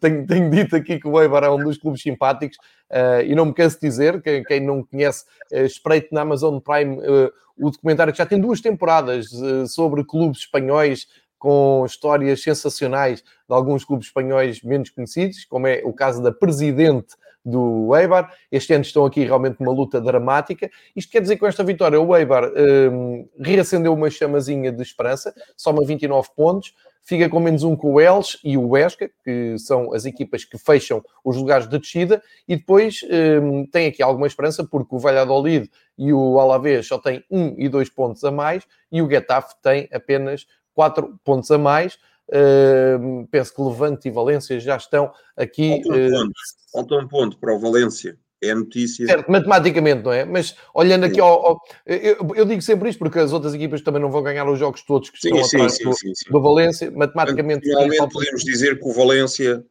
tenho, 0.00 0.26
tenho, 0.26 0.50
dito 0.50 0.74
aqui 0.74 0.98
que 0.98 1.06
o 1.06 1.20
Eibar 1.20 1.44
é 1.44 1.50
um 1.50 1.62
dos 1.62 1.78
clubes 1.78 2.02
simpáticos 2.02 2.56
uh, 2.90 3.22
e 3.24 3.34
não 3.34 3.46
me 3.46 3.54
canso 3.54 3.78
de 3.78 3.88
dizer, 3.88 4.22
quem, 4.22 4.42
quem 4.42 4.60
não 4.60 4.82
conhece, 4.82 5.24
uh, 5.52 5.58
espreite 5.58 6.08
na 6.10 6.22
Amazon 6.22 6.58
Prime 6.58 6.96
uh, 6.96 7.30
o 7.56 7.70
documentário 7.70 8.12
que 8.12 8.18
já 8.18 8.26
tem 8.26 8.40
duas 8.40 8.60
temporadas 8.60 9.26
sobre 9.68 10.02
clubes 10.04 10.40
espanhóis 10.40 11.06
com 11.38 11.84
histórias 11.86 12.42
sensacionais 12.42 13.20
de 13.20 13.54
alguns 13.54 13.84
clubes 13.84 14.06
espanhóis 14.08 14.60
menos 14.62 14.90
conhecidos, 14.90 15.44
como 15.44 15.66
é 15.66 15.82
o 15.84 15.92
caso 15.92 16.20
da 16.20 16.32
Presidente 16.32 17.14
do 17.44 17.94
Eibar. 17.94 18.32
Este 18.50 18.72
ano 18.72 18.82
estão 18.82 19.04
aqui 19.04 19.24
realmente 19.24 19.56
uma 19.60 19.72
luta 19.72 20.00
dramática. 20.00 20.70
Isto 20.96 21.12
quer 21.12 21.20
dizer 21.20 21.34
que 21.34 21.40
com 21.40 21.46
esta 21.46 21.62
vitória 21.62 22.00
o 22.00 22.16
Eibar 22.16 22.50
um, 22.90 23.28
reacendeu 23.38 23.92
uma 23.92 24.08
chamazinha 24.08 24.72
de 24.72 24.82
esperança, 24.82 25.34
soma 25.56 25.84
29 25.84 26.28
pontos, 26.34 26.74
fica 27.02 27.28
com 27.28 27.38
menos 27.38 27.62
um 27.62 27.76
com 27.76 27.92
o 27.92 28.00
Elche 28.00 28.38
e 28.42 28.56
o 28.56 28.68
Huesca, 28.70 29.10
que 29.22 29.58
são 29.58 29.92
as 29.92 30.06
equipas 30.06 30.44
que 30.44 30.56
fecham 30.56 31.04
os 31.22 31.36
lugares 31.36 31.68
de 31.68 31.78
descida, 31.78 32.22
e 32.48 32.56
depois 32.56 33.00
um, 33.42 33.66
tem 33.66 33.86
aqui 33.88 34.02
alguma 34.02 34.26
esperança, 34.26 34.64
porque 34.64 34.94
o 34.94 34.98
Valladolid 34.98 35.70
e 35.98 36.12
o 36.12 36.40
Alavés 36.40 36.88
só 36.88 36.98
têm 36.98 37.22
um 37.30 37.54
e 37.58 37.68
dois 37.68 37.90
pontos 37.90 38.24
a 38.24 38.30
mais, 38.30 38.64
e 38.90 39.02
o 39.02 39.08
Getafe 39.08 39.54
tem 39.62 39.88
apenas 39.92 40.46
quatro 40.72 41.18
pontos 41.22 41.50
a 41.50 41.58
mais. 41.58 41.98
Uh, 42.28 43.26
penso 43.30 43.54
que 43.54 43.62
Levante 43.62 44.08
e 44.08 44.10
Valência 44.10 44.58
já 44.58 44.76
estão 44.76 45.12
aqui. 45.36 45.82
Falta 45.82 45.98
um, 45.98 46.06
uh, 46.06 46.10
ponto. 46.10 46.32
Falta 46.72 46.94
um 46.96 47.08
ponto 47.08 47.38
para 47.38 47.54
o 47.54 47.58
Valência. 47.58 48.18
É 48.42 48.54
notícia. 48.54 49.06
Certo, 49.06 49.30
matematicamente, 49.30 50.02
não 50.02 50.12
é? 50.12 50.24
Mas 50.24 50.54
olhando 50.74 51.04
aqui 51.04 51.20
ao. 51.20 51.46
ao 51.46 51.60
eu, 51.86 52.16
eu, 52.34 52.44
digo 52.44 52.60
sempre 52.60 52.90
isto 52.90 52.98
porque 52.98 53.18
as 53.18 53.32
outras 53.32 53.54
equipas 53.54 53.80
também 53.80 54.02
não 54.02 54.10
vão 54.10 54.22
ganhar 54.22 54.46
os 54.48 54.58
jogos 54.58 54.82
todos 54.82 55.08
que 55.08 55.16
estão 55.16 55.42
sim, 55.44 55.56
atrás 55.56 55.76
sim, 55.76 55.84
do, 55.84 55.94
sim, 55.94 56.12
do, 56.30 56.42
Valência. 56.42 56.90
Matematicamente. 56.90 57.66
Finalmente 57.66 58.08
podemos 58.12 58.44
dizer 58.44 58.78
que 58.78 58.86
o 58.86 58.92
Valência 58.92 59.64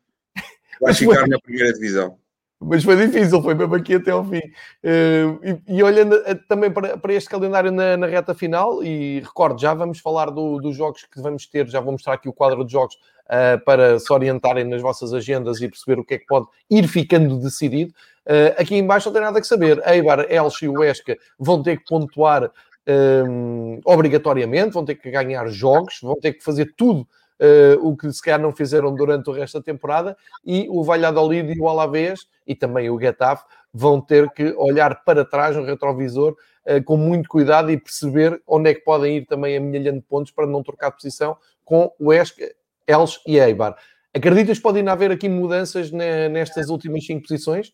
vai 0.82 0.93
ficar 0.93 1.20
foi... 1.20 1.28
na 1.28 1.39
primeira 1.39 1.74
divisão 1.74 2.18
mas 2.66 2.84
foi 2.84 2.95
difícil, 2.95 3.41
foi 3.41 3.53
mesmo 3.53 3.76
aqui 3.76 3.95
até 3.95 4.11
ao 4.11 4.24
fim. 4.24 4.39
Uh, 4.84 5.59
e, 5.68 5.78
e, 5.78 5.84
olhando 5.84 6.16
uh, 6.16 6.36
também 6.47 6.72
para, 6.72 6.97
para, 6.97 7.14
este 7.14 7.30
calendário 7.30 7.72
na, 7.72 7.97
na, 7.97 8.07
reta 8.07 8.34
final, 8.34 8.84
e 8.84 9.20
recordo, 9.20 9.59
já 9.59 9.74
vamos 9.74 9.99
falar 9.99 10.30
do, 10.30 10.59
dos 10.59 10.76
jogos 10.76 11.03
que 11.03 11.22
vamos 11.22 11.45
ter, 11.47 11.68
já 11.68 11.80
vou 11.80 11.91
mostrar 11.91 12.14
aqui 12.14 12.30
o 12.30 12.34
quadro 12.34 12.64
de 12.66 12.72
jogos 12.72 12.95
uh, 12.95 13.64
para 13.66 13.99
se 13.99 14.11
orientarem 14.11 14.64
nas 14.64 14.82
vossas 14.82 15.14
agendas 15.14 15.61
e 15.61 15.68
perceber 15.68 15.99
o 15.99 16.05
que 16.05 16.16
é 16.16 16.18
que 16.18 16.26
pode 16.26 16.47
ir 16.70 16.88
ficando 16.88 17.38
decidido. 17.38 17.93
aqui 18.57 18.76
embaixo 18.76 19.07
não 19.07 19.14
tem 19.14 19.22
nada 19.22 19.41
que 19.41 19.47
saber. 19.47 19.82
Eibar, 19.88 20.26
Elche 20.30 20.66
e 20.66 20.70
Huesca 20.70 21.18
vão 21.38 21.61
ter 21.61 21.78
que 21.78 21.86
pontuar 21.86 22.49
obrigatoriamente, 23.86 24.74
vão 24.74 24.86
ter 24.86 24.95
que 24.95 25.09
ganhar 25.09 25.47
jogos, 25.47 25.99
vão 26.01 26.16
ter 26.20 26.34
que 26.34 26.43
fazer 26.43 26.74
tudo 26.76 27.01
uh, 27.01 27.07
o 27.82 27.96
que 27.96 28.12
se 28.12 28.22
calhar 28.22 28.39
não 28.39 28.52
fizeram 28.52 28.94
durante 28.96 29.30
o 29.30 29.34
resto 29.34 29.60
da 29.60 29.64
temporada, 29.64 30.18
e 30.46 30.68
o 30.70 30.84
Valladolid 30.84 31.52
e 31.52 31.60
o 31.60 31.68
Alavés, 31.68 32.28
e 32.48 32.56
também 32.56 32.89
o 32.89 33.00
Getafe, 33.00 33.46
vão 33.74 34.00
ter 34.00 34.30
que 34.32 34.54
olhar 34.58 35.04
para 35.04 35.26
trás 35.26 35.56
no 35.56 35.64
retrovisor 35.64 36.36
uh, 36.68 36.84
com 36.84 36.96
muito 36.96 37.28
cuidado 37.28 37.72
e 37.72 37.78
perceber 37.78 38.41
onde 38.48 38.70
é 38.70 38.74
que 38.74 38.82
podem 38.82 39.18
ir 39.18 39.26
também 39.26 39.58
a 39.58 39.60
milha 39.60 39.91
de 39.91 40.02
pontos 40.02 40.32
para 40.32 40.46
não 40.46 40.62
trocar 40.62 40.91
de 40.91 40.98
posição 40.98 41.36
com 41.66 41.91
o 42.00 42.14
Esca, 42.14 42.54
Elche 42.88 43.20
e 43.26 43.39
Eibar. 43.39 43.76
Acreditas 44.14 44.58
que 44.58 44.64
podem 44.64 44.88
haver 44.88 45.12
aqui 45.12 45.28
mudanças 45.28 45.91
nestas 45.91 46.70
últimas 46.70 47.04
cinco 47.04 47.24
posições? 47.28 47.74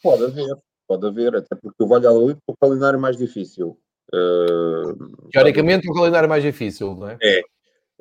Pode 0.00 0.24
haver, 0.24 0.56
pode 0.86 1.06
haver, 1.06 1.34
até 1.34 1.56
porque 1.56 1.82
o 1.82 1.88
Valladolid 1.88 2.38
é 2.38 2.52
o 2.52 2.56
calendário 2.56 3.00
mais 3.00 3.16
difícil. 3.16 3.76
Uh, 4.14 5.28
Teoricamente, 5.32 5.90
o 5.90 5.92
calendário 5.92 6.28
mais 6.28 6.42
difícil, 6.42 6.94
não 6.94 7.08
é? 7.08 7.18
É, 7.20 7.42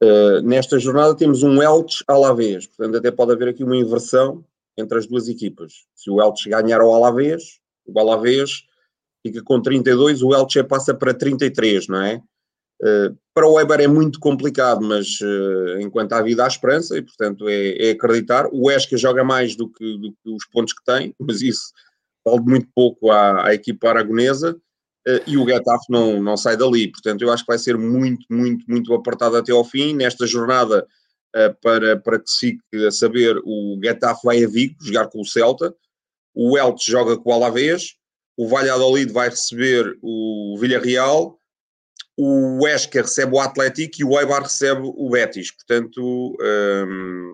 Uh, 0.02 0.42
nesta 0.44 0.78
jornada 0.78 1.16
temos 1.16 1.42
um 1.42 1.62
Elche 1.62 2.04
Alavés, 2.08 2.68
portanto 2.68 2.98
até 2.98 3.10
pode 3.10 3.32
haver 3.32 3.48
aqui 3.48 3.64
uma 3.64 3.76
inversão 3.76 4.44
entre 4.78 4.98
as 5.00 5.08
duas 5.08 5.28
equipas. 5.28 5.86
Se 5.96 6.10
o 6.10 6.22
Elche 6.22 6.50
ganhar 6.50 6.82
ao 6.82 6.94
Alavés, 6.94 7.60
o 7.86 8.00
Alavés 8.00 8.64
fica 9.26 9.42
com 9.42 9.60
32, 9.60 10.22
o 10.22 10.36
Elche 10.36 10.64
passa 10.64 10.94
para 10.94 11.14
33, 11.14 11.88
não 11.88 12.02
é? 12.02 12.22
Uh, 12.80 13.18
para 13.34 13.48
o 13.48 13.54
Weber 13.54 13.82
é 13.82 13.88
muito 13.88 14.20
complicado, 14.20 14.82
mas 14.82 15.20
uh, 15.22 15.80
enquanto 15.80 16.14
há 16.14 16.22
vida 16.22 16.44
há 16.44 16.48
esperança 16.48 16.96
e 16.96 17.02
portanto 17.02 17.50
é, 17.50 17.90
é 17.90 17.92
acreditar. 17.92 18.48
O 18.52 18.70
Esca 18.70 18.96
joga 18.98 19.24
mais 19.24 19.56
do 19.56 19.68
que, 19.68 19.98
do 19.98 20.12
que, 20.12 20.30
os 20.30 20.46
pontos 20.46 20.74
que 20.74 20.84
tem, 20.84 21.14
mas 21.20 21.42
isso 21.42 21.72
vale 22.24 22.42
muito 22.42 22.68
pouco 22.76 23.10
à, 23.10 23.48
à 23.48 23.54
equipa 23.54 23.90
aragonesa. 23.90 24.56
Eh, 25.08 25.24
e 25.26 25.38
o 25.38 25.48
Getafe 25.48 25.86
não, 25.90 26.22
não 26.22 26.36
sai 26.36 26.58
dali. 26.58 26.92
Portanto, 26.92 27.22
eu 27.22 27.32
acho 27.32 27.44
que 27.44 27.52
vai 27.52 27.58
ser 27.58 27.78
muito, 27.78 28.26
muito, 28.30 28.66
muito 28.68 28.94
apertado 28.94 29.38
até 29.38 29.54
ao 29.54 29.64
fim. 29.64 29.96
Nesta 29.96 30.28
jornada, 30.28 30.86
eh, 31.34 31.56
para, 31.62 31.98
para 31.98 32.20
que 32.20 32.30
se 32.30 32.60
a 32.86 32.92
saber, 32.92 33.38
o 33.46 33.80
Getafe 33.82 34.22
vai 34.26 34.44
a 34.44 34.48
Vigo 34.48 34.76
jogar 34.82 35.08
com 35.08 35.22
o 35.22 35.26
Celta, 35.26 35.74
o 36.36 36.58
Elche 36.58 36.92
joga 36.92 37.18
com 37.18 37.30
o 37.30 37.34
Alavés, 37.34 37.96
o 38.36 38.48
Valladolid 38.48 39.12
vai 39.12 39.30
receber 39.30 39.98
o 40.02 40.58
Villarreal, 40.60 41.40
o 42.18 42.64
Huesca 42.64 43.02
recebe 43.02 43.36
o 43.36 43.40
Atlético 43.40 43.96
e 44.00 44.04
o 44.04 44.20
Eibar 44.20 44.44
recebe 44.44 44.82
o 44.84 45.10
Betis. 45.10 45.52
Portanto, 45.52 46.36
ehm, 46.42 47.34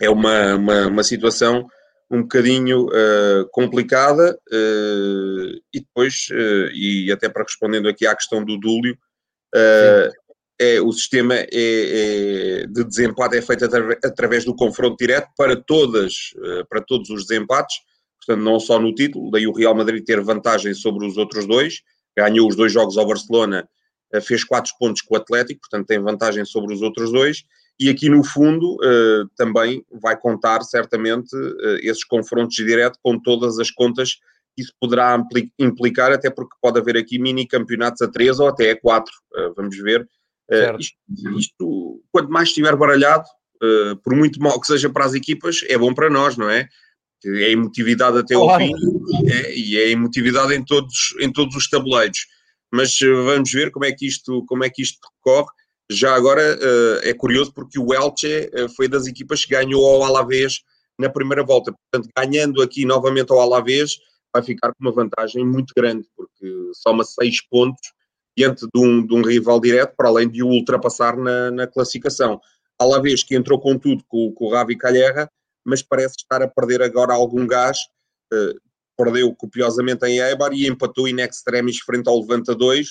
é 0.00 0.10
uma, 0.10 0.56
uma, 0.56 0.86
uma 0.88 1.04
situação 1.04 1.66
um 2.10 2.22
bocadinho 2.22 2.86
uh, 2.86 3.48
complicada 3.50 4.38
uh, 4.52 5.60
e 5.72 5.80
depois, 5.80 6.28
uh, 6.30 6.70
e 6.72 7.10
até 7.10 7.28
para 7.28 7.42
respondendo 7.42 7.88
aqui 7.88 8.06
à 8.06 8.14
questão 8.14 8.44
do 8.44 8.58
Dúlio, 8.58 8.96
é, 10.58 10.80
o 10.82 10.92
sistema 10.92 11.34
é, 11.34 11.46
é, 11.52 12.66
de 12.66 12.84
desempate 12.84 13.36
é 13.38 13.42
feito 13.42 13.64
através 14.04 14.44
do 14.44 14.54
confronto 14.54 14.96
direto 14.98 15.28
para, 15.36 15.56
todas, 15.56 16.34
para 16.68 16.82
todos 16.82 17.08
os 17.08 17.26
desempates, 17.26 17.76
portanto 18.18 18.44
não 18.44 18.60
só 18.60 18.78
no 18.78 18.94
título, 18.94 19.30
daí 19.30 19.46
o 19.46 19.52
Real 19.52 19.74
Madrid 19.74 20.04
ter 20.04 20.20
vantagem 20.20 20.74
sobre 20.74 21.06
os 21.06 21.16
outros 21.16 21.46
dois, 21.46 21.80
ganhou 22.14 22.48
os 22.48 22.56
dois 22.56 22.70
jogos 22.70 22.98
ao 22.98 23.06
Barcelona, 23.06 23.66
fez 24.22 24.44
quatro 24.44 24.72
pontos 24.78 25.00
com 25.00 25.14
o 25.14 25.18
Atlético, 25.18 25.60
portanto 25.60 25.86
tem 25.86 26.00
vantagem 26.00 26.44
sobre 26.44 26.74
os 26.74 26.82
outros 26.82 27.10
dois, 27.10 27.42
e 27.78 27.90
aqui 27.90 28.08
no 28.08 28.24
fundo 28.24 28.76
uh, 28.76 29.28
também 29.36 29.84
vai 30.00 30.18
contar 30.18 30.62
certamente 30.62 31.34
uh, 31.36 31.76
esses 31.82 32.04
confrontos 32.04 32.56
direto 32.56 32.98
com 33.02 33.20
todas 33.20 33.58
as 33.58 33.70
contas 33.70 34.14
que 34.54 34.62
isso 34.62 34.72
poderá 34.80 35.22
implicar, 35.58 36.10
até 36.12 36.30
porque 36.30 36.56
pode 36.62 36.80
haver 36.80 36.96
aqui 36.96 37.18
mini 37.18 37.46
campeonatos 37.46 38.00
a 38.00 38.08
três 38.08 38.40
ou 38.40 38.48
até 38.48 38.70
a 38.70 38.80
quatro, 38.80 39.12
uh, 39.34 39.52
vamos 39.54 39.76
ver. 39.76 40.08
Isto, 40.78 40.96
isto, 41.36 42.02
quanto 42.12 42.30
mais 42.30 42.48
estiver 42.48 42.76
baralhado, 42.76 43.24
por 44.04 44.14
muito 44.14 44.40
mal 44.40 44.60
que 44.60 44.68
seja 44.68 44.88
para 44.88 45.04
as 45.04 45.12
equipas, 45.12 45.58
é 45.68 45.76
bom 45.76 45.92
para 45.92 46.08
nós, 46.08 46.36
não 46.36 46.48
é? 46.48 46.68
É 47.24 47.50
emotividade 47.50 48.16
até 48.18 48.36
ao 48.36 48.56
fim 48.56 48.70
é, 49.28 49.58
e 49.58 49.76
é 49.76 49.90
emotividade 49.90 50.54
em 50.54 50.64
todos, 50.64 51.16
em 51.20 51.32
todos 51.32 51.56
os 51.56 51.68
tabuleiros. 51.68 52.28
Mas 52.72 52.96
vamos 53.00 53.50
ver 53.50 53.72
como 53.72 53.86
é 53.86 53.90
que 53.90 54.06
isto, 54.06 54.44
como 54.46 54.62
é 54.62 54.70
que 54.70 54.82
isto 54.82 55.00
decorre 55.16 55.50
já 55.90 56.14
agora 56.14 56.56
uh, 56.56 57.00
é 57.02 57.14
curioso 57.14 57.52
porque 57.52 57.78
o 57.78 57.94
Elche 57.94 58.50
uh, 58.54 58.68
foi 58.74 58.88
das 58.88 59.06
equipas 59.06 59.44
que 59.44 59.50
ganhou 59.50 59.84
ao 59.84 60.04
Alavés 60.04 60.60
na 60.98 61.08
primeira 61.08 61.44
volta. 61.44 61.72
Portanto, 61.72 62.12
ganhando 62.16 62.62
aqui 62.62 62.84
novamente 62.84 63.30
ao 63.32 63.40
Alavés, 63.40 63.96
vai 64.32 64.42
ficar 64.42 64.68
com 64.68 64.80
uma 64.80 64.92
vantagem 64.92 65.44
muito 65.46 65.72
grande, 65.76 66.08
porque 66.16 66.70
soma 66.74 67.04
seis 67.04 67.40
pontos 67.46 67.92
diante 68.36 68.66
de 68.72 68.80
um, 68.80 69.06
de 69.06 69.14
um 69.14 69.22
rival 69.22 69.60
direto, 69.60 69.94
para 69.96 70.08
além 70.08 70.28
de 70.28 70.42
o 70.42 70.48
ultrapassar 70.48 71.16
na, 71.16 71.50
na 71.50 71.66
classificação. 71.66 72.40
Alavés 72.78 73.22
que 73.22 73.34
entrou 73.34 73.58
com 73.58 73.78
tudo 73.78 74.04
com, 74.06 74.32
com 74.32 74.44
o 74.46 74.50
Ravi 74.50 74.76
Calherra, 74.76 75.30
mas 75.64 75.82
parece 75.82 76.16
estar 76.18 76.42
a 76.42 76.48
perder 76.48 76.82
agora 76.82 77.14
algum 77.14 77.46
gás. 77.46 77.78
Uh, 78.32 78.58
perdeu 78.96 79.34
copiosamente 79.34 80.06
em 80.06 80.18
Eibar 80.20 80.52
e 80.52 80.66
empatou 80.66 81.06
in 81.06 81.20
extremis 81.20 81.78
frente 81.78 82.08
ao 82.08 82.18
Levanta 82.18 82.54
2. 82.54 82.88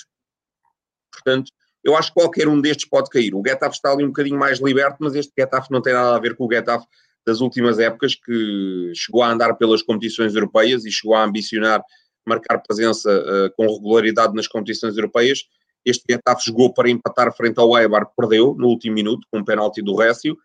Portanto, 1.12 1.52
eu 1.86 1.96
acho 1.96 2.10
que 2.12 2.20
qualquer 2.20 2.48
um 2.48 2.60
destes 2.60 2.90
pode 2.90 3.10
cair. 3.12 3.36
O 3.36 3.44
Getafe 3.46 3.76
está 3.76 3.92
ali 3.92 4.04
um 4.04 4.08
bocadinho 4.08 4.40
mais 4.40 4.60
liberto, 4.60 4.98
mas 5.00 5.14
este 5.14 5.32
Getafe 5.38 5.72
não 5.72 5.84
tem 5.84 5.94
nada 5.94 6.16
a 6.16 6.20
ver 6.20 6.36
com 6.36 6.48
o 6.48 6.52
Getafe 6.52 6.88
das 7.26 7.42
últimas 7.42 7.78
épocas, 7.78 8.16
que 8.16 8.92
chegou 8.96 9.22
a 9.22 9.32
andar 9.32 9.54
pelas 9.56 9.84
competições 9.84 10.34
europeias 10.34 10.84
e 10.84 10.92
chegou 10.92 11.16
a 11.16 11.24
ambicionar 11.24 11.84
marcar 12.28 12.58
presença 12.58 13.10
uh, 13.12 13.56
com 13.56 13.72
regularidade 13.72 14.34
nas 14.34 14.48
competições 14.48 14.98
europeias. 14.98 15.44
Este 15.86 16.04
Getafe 16.10 16.46
jogou 16.48 16.74
para 16.74 16.90
empatar 16.90 17.32
frente 17.36 17.60
ao 17.60 17.78
Eibar, 17.78 18.08
perdeu 18.18 18.56
no 18.58 18.68
último 18.68 18.96
minuto, 18.96 19.28
com 19.32 19.40
um 19.40 19.46
penalti 19.46 19.84
do 19.84 19.96
Récio, 19.96 20.36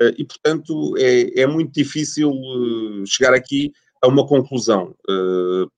eh, 0.00 0.14
e 0.16 0.24
portanto 0.24 0.94
é, 0.96 1.40
é 1.40 1.46
muito 1.48 1.72
difícil 1.72 2.30
eh, 2.30 3.04
chegar 3.04 3.34
aqui 3.34 3.72
a 4.00 4.06
uma 4.06 4.24
conclusão. 4.24 4.94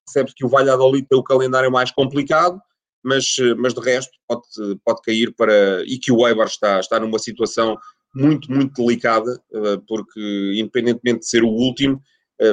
Percebe-se 0.04 0.34
que 0.36 0.44
o 0.44 0.48
Valladolid 0.50 1.06
tem 1.08 1.18
o 1.18 1.22
calendário 1.22 1.72
mais 1.72 1.90
complicado, 1.90 2.60
mas, 3.06 3.36
mas 3.56 3.72
de 3.72 3.80
resto 3.80 4.12
pode, 4.28 4.78
pode 4.84 5.02
cair 5.02 5.32
para. 5.34 5.82
e 5.86 5.98
que 5.98 6.12
o 6.12 6.26
Eibar 6.26 6.46
está, 6.46 6.80
está 6.80 7.00
numa 7.00 7.18
situação 7.18 7.76
muito, 8.14 8.50
muito 8.50 8.82
delicada, 8.82 9.40
porque 9.86 10.52
independentemente 10.56 11.20
de 11.20 11.28
ser 11.28 11.44
o 11.44 11.48
último, 11.48 12.00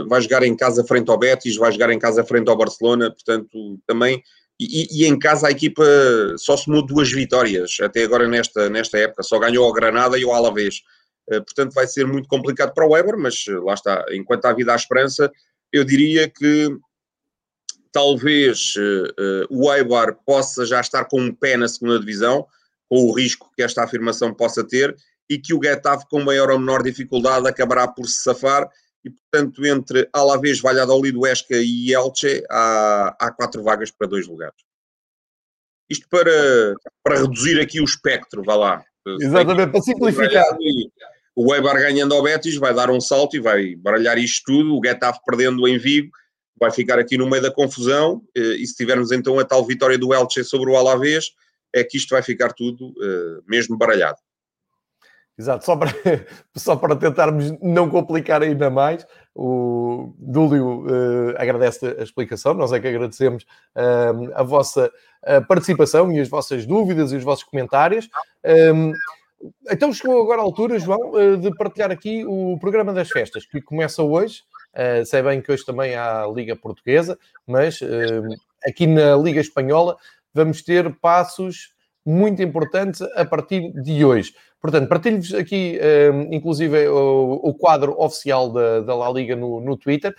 vai 0.07 0.21
jogar 0.21 0.43
em 0.43 0.55
casa 0.55 0.83
frente 0.83 1.09
ao 1.09 1.17
Betis, 1.17 1.55
vai 1.55 1.71
jogar 1.71 1.89
em 1.89 1.99
casa 1.99 2.23
frente 2.23 2.49
ao 2.49 2.57
Barcelona, 2.57 3.09
portanto 3.09 3.79
também 3.87 4.21
e, 4.59 5.03
e, 5.03 5.05
em 5.05 5.17
casa 5.17 5.47
a 5.47 5.51
equipa 5.51 5.83
só 6.37 6.55
somou 6.55 6.85
duas 6.85 7.11
vitórias 7.11 7.77
até 7.81 8.03
agora 8.03 8.27
nesta, 8.27 8.69
nesta 8.69 8.97
época, 8.97 9.23
só 9.23 9.39
ganhou 9.39 9.65
ao 9.65 9.73
Granada 9.73 10.17
e 10.17 10.23
ao 10.23 10.33
Alavés. 10.33 10.81
Portanto, 11.27 11.73
vai 11.73 11.87
ser 11.87 12.05
muito 12.05 12.27
complicado 12.27 12.73
para 12.73 12.85
o 12.85 12.91
Weber, 12.91 13.17
mas 13.17 13.45
lá 13.63 13.73
está, 13.73 14.05
enquanto 14.11 14.45
há 14.45 14.53
vida 14.53 14.73
à 14.73 14.75
esperança, 14.75 15.31
eu 15.71 15.83
diria 15.83 16.29
que 16.29 16.69
talvez 17.93 18.73
uh, 18.75 19.45
o 19.49 19.67
Weber 19.67 20.17
possa 20.25 20.65
já 20.65 20.81
estar 20.81 21.05
com 21.05 21.21
um 21.21 21.33
pé 21.33 21.55
na 21.55 21.67
segunda 21.67 21.99
divisão, 21.99 22.45
com 22.89 23.05
o 23.05 23.13
risco 23.13 23.51
que 23.55 23.61
esta 23.61 23.83
afirmação 23.83 24.33
possa 24.33 24.63
ter, 24.63 24.93
e 25.29 25.37
que 25.37 25.53
o 25.53 25.63
Getafe, 25.63 26.05
com 26.09 26.21
maior 26.21 26.49
ou 26.49 26.59
menor 26.59 26.83
dificuldade, 26.83 27.47
acabará 27.47 27.87
por 27.87 28.07
se 28.07 28.23
safar 28.23 28.67
e, 29.05 29.09
portanto, 29.09 29.65
entre 29.65 30.09
Alavés, 30.11 30.59
Valladolid, 30.59 31.15
Huesca 31.15 31.55
e 31.55 31.93
Elche, 31.93 32.43
há, 32.49 33.15
há 33.19 33.31
quatro 33.31 33.61
vagas 33.63 33.91
para 33.91 34.07
dois 34.07 34.27
lugares. 34.27 34.55
Isto 35.89 36.07
para, 36.09 36.75
para 37.03 37.19
reduzir 37.19 37.59
aqui 37.59 37.79
o 37.79 37.83
espectro, 37.85 38.43
vá 38.43 38.55
lá. 38.55 38.85
Exatamente, 39.05 39.71
para 39.71 39.81
simplificar. 39.81 40.57
O 41.35 41.51
Weber 41.51 41.73
ganhando 41.73 42.13
ao 42.13 42.23
Betis 42.23 42.55
vai 42.55 42.73
dar 42.73 42.89
um 42.89 43.01
salto 43.01 43.35
e 43.35 43.39
vai 43.39 43.75
baralhar 43.75 44.17
isto 44.17 44.43
tudo. 44.45 44.77
O 44.77 44.81
Getafe 44.83 45.19
perdendo 45.25 45.67
em 45.67 45.77
Vigo 45.77 46.09
vai 46.63 46.71
ficar 46.71 46.97
aqui 46.97 47.17
no 47.17 47.29
meio 47.29 47.43
da 47.43 47.51
confusão. 47.51 48.21
Eh, 48.35 48.57
e 48.61 48.67
se 48.67 48.75
tivermos 48.75 49.11
então 49.11 49.39
a 49.39 49.45
tal 49.45 49.65
vitória 49.65 49.97
do 49.97 50.13
Elche 50.13 50.43
sobre 50.43 50.69
o 50.69 50.77
Alavés, 50.77 51.31
é 51.73 51.83
que 51.83 51.97
isto 51.97 52.11
vai 52.11 52.21
ficar 52.21 52.53
tudo 52.53 52.89
uh, 52.89 53.43
mesmo 53.47 53.77
baralhado. 53.77 54.17
Exato, 55.37 55.65
só 55.65 55.75
para, 55.75 55.89
só 56.55 56.75
para 56.75 56.95
tentarmos 56.95 57.51
não 57.59 57.89
complicar 57.89 58.43
ainda 58.43 58.69
mais, 58.69 59.05
o 59.33 60.13
Dúlio 60.19 60.85
uh, 60.85 61.33
agradece 61.37 61.95
a 61.97 62.03
explicação, 62.03 62.53
nós 62.53 62.71
é 62.71 62.79
que 62.79 62.87
agradecemos 62.87 63.43
uh, 63.75 64.31
a 64.35 64.43
vossa 64.43 64.91
uh, 65.23 65.47
participação 65.47 66.11
e 66.11 66.19
as 66.19 66.29
vossas 66.29 66.67
dúvidas 66.67 67.11
e 67.11 67.15
os 67.15 67.23
vossos 67.23 67.43
comentários. 67.43 68.07
Um, 68.75 68.93
então 69.69 69.91
chegou 69.91 70.21
agora 70.21 70.41
a 70.41 70.43
altura, 70.43 70.79
João, 70.79 71.19
eh, 71.19 71.35
de 71.35 71.53
partilhar 71.55 71.91
aqui 71.91 72.25
o 72.25 72.57
programa 72.59 72.93
das 72.93 73.09
festas, 73.09 73.45
que 73.45 73.61
começa 73.61 74.01
hoje. 74.01 74.43
Sei 75.05 75.21
bem 75.21 75.41
que 75.41 75.51
hoje 75.51 75.65
também 75.65 75.95
há 75.95 76.25
Liga 76.27 76.55
Portuguesa, 76.55 77.17
mas 77.45 77.79
aqui 78.65 78.87
na 78.87 79.15
Liga 79.15 79.39
Espanhola 79.39 79.97
vamos 80.33 80.61
ter 80.61 80.93
passos 80.99 81.73
muito 82.05 82.41
importantes 82.41 83.01
a 83.15 83.23
partir 83.23 83.71
de 83.81 84.03
hoje. 84.03 84.33
Portanto, 84.61 84.87
partilho-vos 84.87 85.33
aqui, 85.33 85.79
um, 86.13 86.33
inclusive, 86.33 86.87
o, 86.87 87.39
o, 87.43 87.53
quadro 87.53 87.99
oficial 87.99 88.49
da, 88.49 88.79
da 88.81 88.95
La 88.95 89.09
Liga 89.11 89.35
no, 89.35 89.59
no 89.59 89.77
Twitter. 89.77 90.15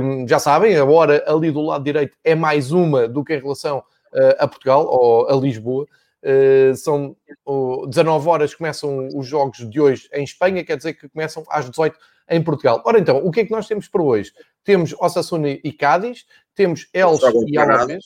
Um, 0.00 0.28
já 0.28 0.38
sabem, 0.38 0.76
a 0.76 0.84
hora 0.84 1.24
ali 1.26 1.50
do 1.50 1.60
lado 1.60 1.82
direito 1.82 2.16
é 2.22 2.34
mais 2.34 2.70
uma 2.70 3.08
do 3.08 3.24
que 3.24 3.34
em 3.34 3.40
relação 3.40 3.78
uh, 3.78 4.34
a 4.38 4.46
Portugal 4.46 4.86
ou 4.86 5.28
a 5.28 5.34
Lisboa. 5.34 5.86
Uh, 6.24 6.74
são 6.74 7.14
uh, 7.46 7.86
19 7.86 8.28
horas 8.28 8.54
começam 8.54 9.08
os 9.14 9.26
jogos 9.26 9.68
de 9.68 9.78
hoje 9.78 10.08
em 10.14 10.24
Espanha, 10.24 10.64
quer 10.64 10.78
dizer 10.78 10.94
que 10.94 11.06
começam 11.08 11.44
às 11.50 11.68
18 11.68 11.98
em 12.30 12.42
Portugal. 12.42 12.82
Ora 12.86 12.98
então, 12.98 13.18
o 13.18 13.30
que 13.30 13.40
é 13.40 13.44
que 13.44 13.50
nós 13.50 13.68
temos 13.68 13.88
para 13.88 14.02
hoje? 14.02 14.32
Temos 14.64 14.94
Osasuna 14.98 15.50
e 15.50 15.72
Cádiz, 15.72 16.24
temos 16.54 16.88
Elche 16.94 17.26
e 17.46 17.58
Alavés. 17.58 18.04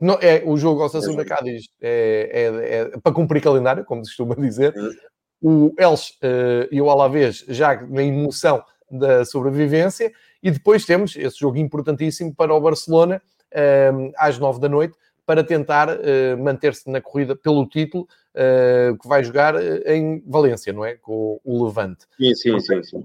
Não, 0.00 0.18
é, 0.20 0.42
o 0.44 0.56
jogo 0.56 0.86
Sassuna 0.88 1.22
é 1.22 1.24
Cádiz 1.24 1.66
é, 1.80 2.90
é, 2.92 2.98
para 2.98 3.12
cumprir 3.12 3.40
calendário, 3.40 3.84
como 3.84 4.04
se 4.04 4.10
costuma 4.10 4.34
dizer. 4.34 4.74
O 5.40 5.72
Elche 5.78 6.12
uh, 6.22 6.68
e 6.70 6.80
o 6.80 6.90
Alavés 6.90 7.44
já 7.48 7.80
na 7.86 8.02
emoção 8.02 8.62
da 8.90 9.24
sobrevivência. 9.24 10.12
E 10.42 10.50
depois 10.50 10.84
temos 10.84 11.16
esse 11.16 11.38
jogo 11.38 11.58
importantíssimo 11.58 12.34
para 12.34 12.54
o 12.54 12.60
Barcelona 12.60 13.22
uh, 13.52 14.12
às 14.16 14.38
nove 14.38 14.60
da 14.60 14.68
noite 14.68 14.94
para 15.26 15.44
tentar 15.44 15.88
uh, 15.88 16.38
manter-se 16.42 16.88
na 16.90 17.00
corrida 17.00 17.34
pelo 17.34 17.66
título 17.66 18.08
que 19.00 19.06
vai 19.06 19.22
jogar 19.22 19.54
em 19.86 20.20
Valência, 20.26 20.72
não 20.72 20.84
é? 20.84 20.96
Com 20.96 21.40
o 21.44 21.64
Levante. 21.64 22.04
Sim, 22.18 22.34
sim, 22.34 22.58
sim. 22.58 22.82
sim. 22.82 23.04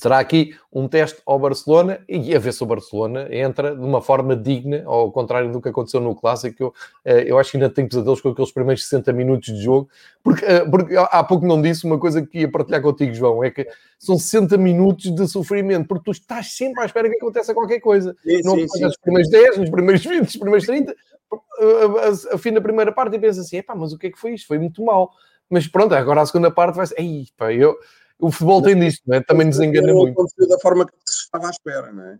Será 0.00 0.18
aqui 0.18 0.56
um 0.72 0.88
teste 0.88 1.20
ao 1.26 1.38
Barcelona 1.38 2.00
e 2.08 2.34
a 2.34 2.38
ver 2.38 2.54
se 2.54 2.62
o 2.62 2.66
Barcelona 2.66 3.28
entra 3.30 3.76
de 3.76 3.82
uma 3.82 4.00
forma 4.00 4.34
digna, 4.34 4.82
ao 4.86 5.12
contrário 5.12 5.52
do 5.52 5.60
que 5.60 5.68
aconteceu 5.68 6.00
no 6.00 6.14
Clássico. 6.14 6.56
Eu, 6.62 6.74
eh, 7.04 7.24
eu 7.26 7.38
acho 7.38 7.50
que 7.50 7.58
ainda 7.58 7.68
tenho 7.68 7.86
pesadelos 7.86 8.18
com 8.18 8.30
aqueles 8.30 8.50
primeiros 8.50 8.84
60 8.84 9.12
minutos 9.12 9.52
de 9.52 9.62
jogo, 9.62 9.90
porque, 10.24 10.42
eh, 10.42 10.64
porque 10.64 10.96
há 10.96 11.22
pouco 11.22 11.46
não 11.46 11.60
disse 11.60 11.84
uma 11.84 11.98
coisa 11.98 12.24
que 12.24 12.38
ia 12.38 12.50
partilhar 12.50 12.80
contigo, 12.80 13.12
João, 13.12 13.44
é 13.44 13.50
que 13.50 13.68
são 13.98 14.16
60 14.16 14.56
minutos 14.56 15.14
de 15.14 15.28
sofrimento, 15.28 15.86
porque 15.86 16.04
tu 16.04 16.12
estás 16.12 16.56
sempre 16.56 16.82
à 16.82 16.86
espera 16.86 17.06
que 17.10 17.16
aconteça 17.16 17.52
qualquer 17.52 17.80
coisa. 17.80 18.16
Sim, 18.22 18.40
não 18.42 18.54
sim, 18.54 18.68
sim. 18.68 18.82
nos 18.82 18.96
primeiros 18.96 19.30
10, 19.30 19.58
nos 19.58 19.68
primeiros 19.68 20.02
20, 20.02 20.22
nos 20.22 20.36
primeiros 20.38 20.66
30, 20.66 20.94
a, 21.30 21.34
a, 21.34 22.36
a 22.36 22.38
fim 22.38 22.54
da 22.54 22.60
primeira 22.62 22.90
parte 22.90 23.16
e 23.16 23.18
pensas 23.18 23.44
assim, 23.44 23.62
mas 23.76 23.92
o 23.92 23.98
que 23.98 24.06
é 24.06 24.10
que 24.10 24.18
foi 24.18 24.32
isto? 24.32 24.46
Foi 24.46 24.58
muito 24.58 24.82
mal. 24.82 25.10
Mas 25.50 25.66
pronto, 25.66 25.94
agora 25.94 26.22
a 26.22 26.26
segunda 26.26 26.50
parte 26.50 26.76
vai 26.76 26.86
ser, 26.86 26.98
ei, 26.98 27.26
pá, 27.36 27.52
eu 27.52 27.76
o 28.20 28.30
futebol 28.30 28.62
tem 28.62 28.78
disto, 28.78 29.02
não 29.06 29.16
é? 29.16 29.20
Também 29.22 29.46
nos 29.46 29.60
engana 29.60 29.92
muito. 29.92 30.12
aconteceu 30.12 30.48
da 30.48 30.58
forma 30.58 30.86
que 30.86 30.92
se 31.04 31.24
estava 31.24 31.46
à 31.46 31.50
espera, 31.50 31.92
não 31.92 32.04
é? 32.04 32.18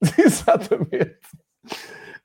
Exatamente. 0.18 1.18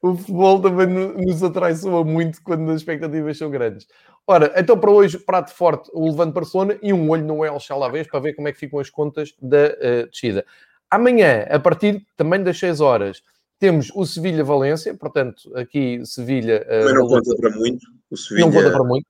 O 0.02 0.16
futebol 0.16 0.62
também 0.62 0.88
nos 0.88 1.44
atraiçoa 1.44 2.04
muito 2.04 2.42
quando 2.44 2.70
as 2.72 2.78
expectativas 2.78 3.38
são 3.38 3.50
grandes. 3.50 3.88
Ora, 4.26 4.54
então 4.56 4.78
para 4.78 4.92
hoje, 4.92 5.18
prato 5.18 5.54
forte, 5.54 5.90
o 5.94 6.06
Levante 6.06 6.34
Barcelona 6.34 6.78
e 6.82 6.94
um 6.94 7.10
olho 7.10 7.26
no 7.26 7.46
El 7.46 7.60
Chalavés 7.60 8.08
para 8.08 8.20
ver 8.20 8.34
como 8.34 8.48
é 8.48 8.52
que 8.52 8.60
ficam 8.60 8.80
as 8.80 8.90
contas 8.90 9.34
da 9.42 9.68
uh, 9.68 10.10
descida. 10.10 10.46
Amanhã, 10.90 11.46
a 11.50 11.60
partir 11.60 12.06
também 12.16 12.44
das 12.44 12.60
6 12.60 12.80
horas, 12.80 13.22
temos 13.60 13.92
o 13.96 14.06
Sevilha-Valência, 14.06 14.94
portanto, 14.94 15.52
aqui 15.56 16.06
Sevilha... 16.06 16.66
Uh, 16.66 16.86
Também 16.86 16.94
não 16.94 17.08
conta 17.08 17.36
para 17.36 17.50
muito. 17.52 17.88
O 18.10 18.18
Sevilha... 18.18 18.46
Não 18.46 18.54
conta 18.54 18.72
para 18.72 18.84
muito. 18.84 19.08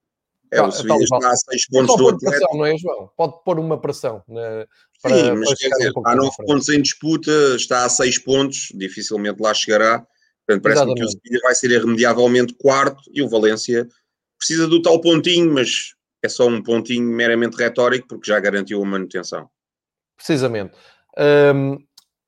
É, 0.51 0.61
o 0.61 0.71
Sevilha 0.71 1.03
está 1.03 1.29
a 1.29 1.35
6 1.35 1.67
pontos 1.67 1.95
do 1.97 2.09
Atlético. 2.09 2.29
Pressão, 2.29 2.57
não 2.57 2.65
é, 2.65 2.77
João? 2.77 3.09
Pode 3.17 3.43
pôr 3.43 3.59
uma 3.59 3.79
pressão. 3.79 4.23
Né, 4.27 4.65
para, 5.01 5.15
Sim, 5.15 5.31
mas 5.33 5.53
quer 5.55 5.69
dizer, 5.69 5.91
um 5.95 6.01
há 6.05 6.15
9 6.15 6.37
pontos 6.45 6.69
em 6.69 6.81
disputa, 6.81 7.31
está 7.55 7.85
a 7.85 7.89
6 7.89 8.19
pontos, 8.19 8.69
dificilmente 8.73 9.41
lá 9.41 9.53
chegará. 9.53 10.05
Portanto, 10.45 10.63
parece-me 10.63 10.95
que 10.95 11.03
o 11.03 11.09
Sevilha 11.09 11.39
vai 11.43 11.55
ser 11.55 11.71
irremediavelmente 11.71 12.55
quarto 12.55 13.01
e 13.13 13.21
o 13.21 13.27
Valência 13.27 13.87
precisa 14.37 14.67
do 14.67 14.81
tal 14.81 15.01
pontinho, 15.01 15.53
mas 15.53 15.93
é 16.23 16.29
só 16.29 16.47
um 16.47 16.63
pontinho 16.63 17.03
meramente 17.03 17.57
retórico 17.57 18.07
porque 18.07 18.31
já 18.31 18.39
garantiu 18.39 18.81
a 18.81 18.85
manutenção. 18.85 19.49
Precisamente. 20.15 20.73
Um, 21.17 21.77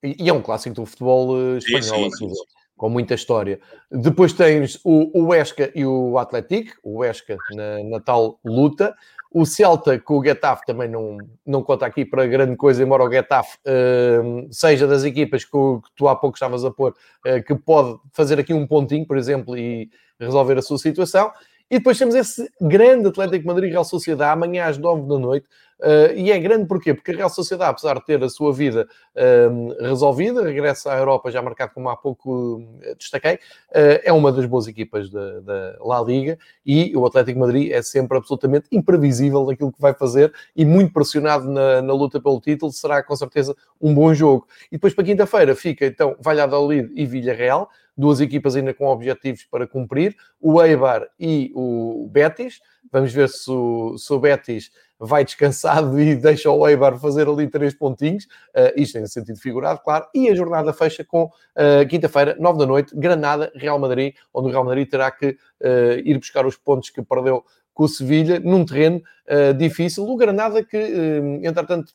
e 0.02 0.28
é 0.28 0.32
um 0.32 0.42
clássico 0.42 0.74
do 0.74 0.86
futebol 0.86 1.36
eh, 1.38 1.58
espanhol. 1.58 2.10
Sim, 2.10 2.16
sim, 2.16 2.28
sim 2.28 2.59
com 2.80 2.88
muita 2.88 3.12
história. 3.12 3.60
Depois 3.92 4.32
tens 4.32 4.80
o, 4.82 5.10
o 5.12 5.34
Esca 5.34 5.70
e 5.74 5.84
o 5.84 6.16
Atlético, 6.16 6.78
o 6.82 7.04
Esca 7.04 7.36
na, 7.50 7.84
na, 7.84 8.00
tal 8.00 8.40
luta. 8.42 8.96
O 9.30 9.44
Celta 9.44 9.98
com 9.98 10.18
o 10.18 10.24
Getafe 10.24 10.64
também 10.64 10.88
não, 10.88 11.18
não 11.46 11.62
conta 11.62 11.84
aqui 11.84 12.06
para 12.06 12.26
grande 12.26 12.56
coisa, 12.56 12.82
embora 12.82 13.04
o 13.04 13.12
Getafe 13.12 13.58
uh, 13.66 14.48
seja 14.50 14.86
das 14.86 15.04
equipas 15.04 15.44
que, 15.44 15.50
que, 15.50 15.90
tu 15.94 16.08
há 16.08 16.16
pouco 16.16 16.36
estavas 16.36 16.64
a 16.64 16.70
pôr, 16.70 16.94
uh, 17.26 17.44
que 17.44 17.54
pode 17.54 17.98
fazer 18.14 18.40
aqui 18.40 18.54
um 18.54 18.66
pontinho, 18.66 19.06
por 19.06 19.18
exemplo, 19.18 19.58
e 19.58 19.90
resolver 20.18 20.56
a 20.56 20.62
sua 20.62 20.78
situação. 20.78 21.30
E 21.70 21.76
depois 21.76 21.98
temos 21.98 22.14
esse 22.14 22.50
grande 22.62 23.08
Atlético 23.08 23.46
Madrid-Real 23.46 23.84
Sociedade, 23.84 24.32
amanhã 24.32 24.64
às 24.64 24.78
9 24.78 25.06
da 25.06 25.18
noite. 25.18 25.46
Uh, 25.80 26.12
e 26.14 26.30
é 26.30 26.38
grande 26.38 26.66
porquê? 26.66 26.92
Porque 26.92 27.10
a 27.10 27.16
Real 27.16 27.30
Sociedade, 27.30 27.70
apesar 27.70 27.94
de 27.94 28.04
ter 28.04 28.22
a 28.22 28.28
sua 28.28 28.52
vida 28.52 28.86
uh, 29.16 29.82
resolvida, 29.82 30.42
regressa 30.42 30.92
à 30.92 30.98
Europa 30.98 31.30
já 31.30 31.40
marcado 31.40 31.72
como 31.72 31.88
há 31.88 31.96
pouco 31.96 32.58
uh, 32.58 32.96
destaquei, 32.98 33.38
é 33.72 34.12
uma 34.12 34.30
das 34.30 34.44
boas 34.46 34.66
equipas 34.66 35.08
da, 35.10 35.40
da, 35.40 35.76
La 35.80 36.02
Liga 36.02 36.38
e 36.66 36.94
o 36.96 37.06
Atlético 37.06 37.38
Madrid 37.38 37.70
é 37.70 37.80
sempre 37.82 38.18
absolutamente 38.18 38.66
imprevisível 38.70 39.46
naquilo 39.46 39.72
que 39.72 39.80
vai 39.80 39.94
fazer 39.94 40.32
e 40.54 40.64
muito 40.64 40.92
pressionado 40.92 41.48
na, 41.48 41.80
na 41.80 41.92
luta 41.94 42.20
pelo 42.20 42.40
título. 42.40 42.72
Será 42.72 43.02
com 43.02 43.16
certeza 43.16 43.56
um 43.80 43.94
bom 43.94 44.12
jogo. 44.12 44.46
E 44.70 44.72
depois 44.72 44.92
para 44.92 45.04
quinta-feira 45.04 45.54
fica 45.54 45.86
então 45.86 46.16
Valladolid 46.20 46.90
e 46.94 47.06
Villarreal 47.06 47.70
duas 48.00 48.20
equipas 48.20 48.56
ainda 48.56 48.72
com 48.72 48.86
objetivos 48.86 49.44
para 49.44 49.66
cumprir, 49.66 50.16
o 50.40 50.60
Eibar 50.62 51.06
e 51.18 51.52
o 51.54 52.08
Betis. 52.10 52.60
Vamos 52.90 53.12
ver 53.12 53.28
se 53.28 53.50
o, 53.50 53.96
se 53.98 54.12
o 54.12 54.18
Betis 54.18 54.72
vai 54.98 55.24
descansado 55.24 56.00
e 56.00 56.16
deixa 56.16 56.50
o 56.50 56.66
Eibar 56.66 56.98
fazer 56.98 57.28
ali 57.28 57.46
três 57.46 57.74
pontinhos, 57.74 58.24
uh, 58.24 58.72
isto 58.74 58.98
em 58.98 59.06
sentido 59.06 59.38
figurado, 59.38 59.80
claro, 59.80 60.06
e 60.14 60.28
a 60.28 60.34
jornada 60.34 60.72
fecha 60.72 61.04
com 61.04 61.24
uh, 61.24 61.86
quinta-feira, 61.88 62.36
nove 62.40 62.58
da 62.58 62.66
noite, 62.66 62.96
Granada, 62.96 63.52
Real 63.54 63.78
Madrid, 63.78 64.14
onde 64.32 64.48
o 64.48 64.50
Real 64.50 64.64
Madrid 64.64 64.88
terá 64.88 65.10
que 65.10 65.28
uh, 65.28 65.98
ir 66.02 66.18
buscar 66.18 66.46
os 66.46 66.56
pontos 66.56 66.88
que 66.88 67.02
perdeu 67.02 67.44
com 67.74 67.84
o 67.84 67.88
Sevilha, 67.88 68.40
num 68.40 68.64
terreno 68.64 69.00
difícil. 69.56 70.04
O 70.06 70.16
Granada 70.16 70.62
que, 70.62 70.76
entretanto, 71.42 71.94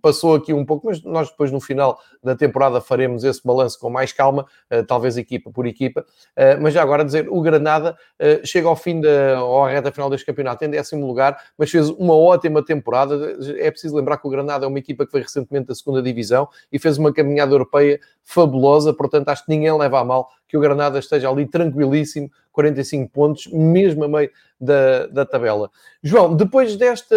passou 0.00 0.34
aqui 0.34 0.52
um 0.52 0.64
pouco, 0.64 0.86
mas 0.86 1.02
nós 1.02 1.28
depois 1.30 1.52
no 1.52 1.60
final 1.60 2.00
da 2.22 2.34
temporada 2.34 2.80
faremos 2.80 3.22
esse 3.22 3.44
balanço 3.44 3.78
com 3.78 3.90
mais 3.90 4.12
calma, 4.12 4.46
uh, 4.72 4.84
talvez 4.84 5.16
equipa 5.16 5.50
por 5.50 5.66
equipa. 5.66 6.04
Uh, 6.36 6.60
mas 6.60 6.74
já 6.74 6.82
agora 6.82 7.04
dizer, 7.04 7.28
o 7.28 7.40
Granada 7.40 7.96
uh, 8.20 8.46
chega 8.46 8.68
ao 8.68 8.76
fim 8.76 9.00
da 9.00 9.42
ou 9.42 9.64
à 9.64 9.70
reta 9.70 9.92
final 9.92 10.08
deste 10.08 10.26
campeonato 10.26 10.64
em 10.64 10.70
décimo 10.70 11.06
lugar, 11.06 11.38
mas 11.56 11.70
fez 11.70 11.88
uma 11.90 12.14
ótima 12.14 12.64
temporada. 12.64 13.36
É 13.58 13.70
preciso 13.70 13.96
lembrar 13.96 14.16
que 14.16 14.26
o 14.26 14.30
Granada 14.30 14.64
é 14.64 14.68
uma 14.68 14.78
equipa 14.78 15.04
que 15.04 15.10
foi 15.10 15.20
recentemente 15.20 15.68
da 15.68 15.74
segunda 15.74 16.02
divisão 16.02 16.48
e 16.72 16.78
fez 16.78 16.96
uma 16.98 17.12
caminhada 17.12 17.52
europeia 17.52 18.00
fabulosa, 18.24 18.92
portanto 18.92 19.28
acho 19.28 19.44
que 19.44 19.50
ninguém 19.50 19.76
leva 19.76 20.00
a 20.00 20.04
mal 20.04 20.30
que 20.48 20.56
o 20.56 20.60
Granada 20.60 20.98
esteja 20.98 21.28
ali 21.28 21.46
tranquilíssimo, 21.46 22.30
45 22.52 23.10
pontos, 23.10 23.46
mesmo 23.48 24.04
a 24.04 24.08
meio 24.08 24.30
da, 24.60 25.06
da 25.06 25.26
tabela. 25.26 25.70
João, 26.02 26.34
depois 26.34 26.76
desta, 26.76 27.16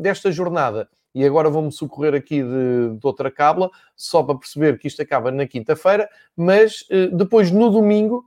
desta 0.00 0.30
jornada, 0.32 0.88
e 1.18 1.26
agora 1.26 1.50
vou-me 1.50 1.72
socorrer 1.72 2.14
aqui 2.14 2.40
de, 2.40 2.96
de, 2.96 3.00
outra 3.02 3.28
cábula, 3.28 3.68
só 3.96 4.22
para 4.22 4.38
perceber 4.38 4.78
que 4.78 4.86
isto 4.86 5.02
acaba 5.02 5.32
na 5.32 5.48
quinta-feira, 5.48 6.08
mas 6.36 6.82
uh, 6.82 7.16
depois 7.16 7.50
no 7.50 7.70
domingo 7.70 8.24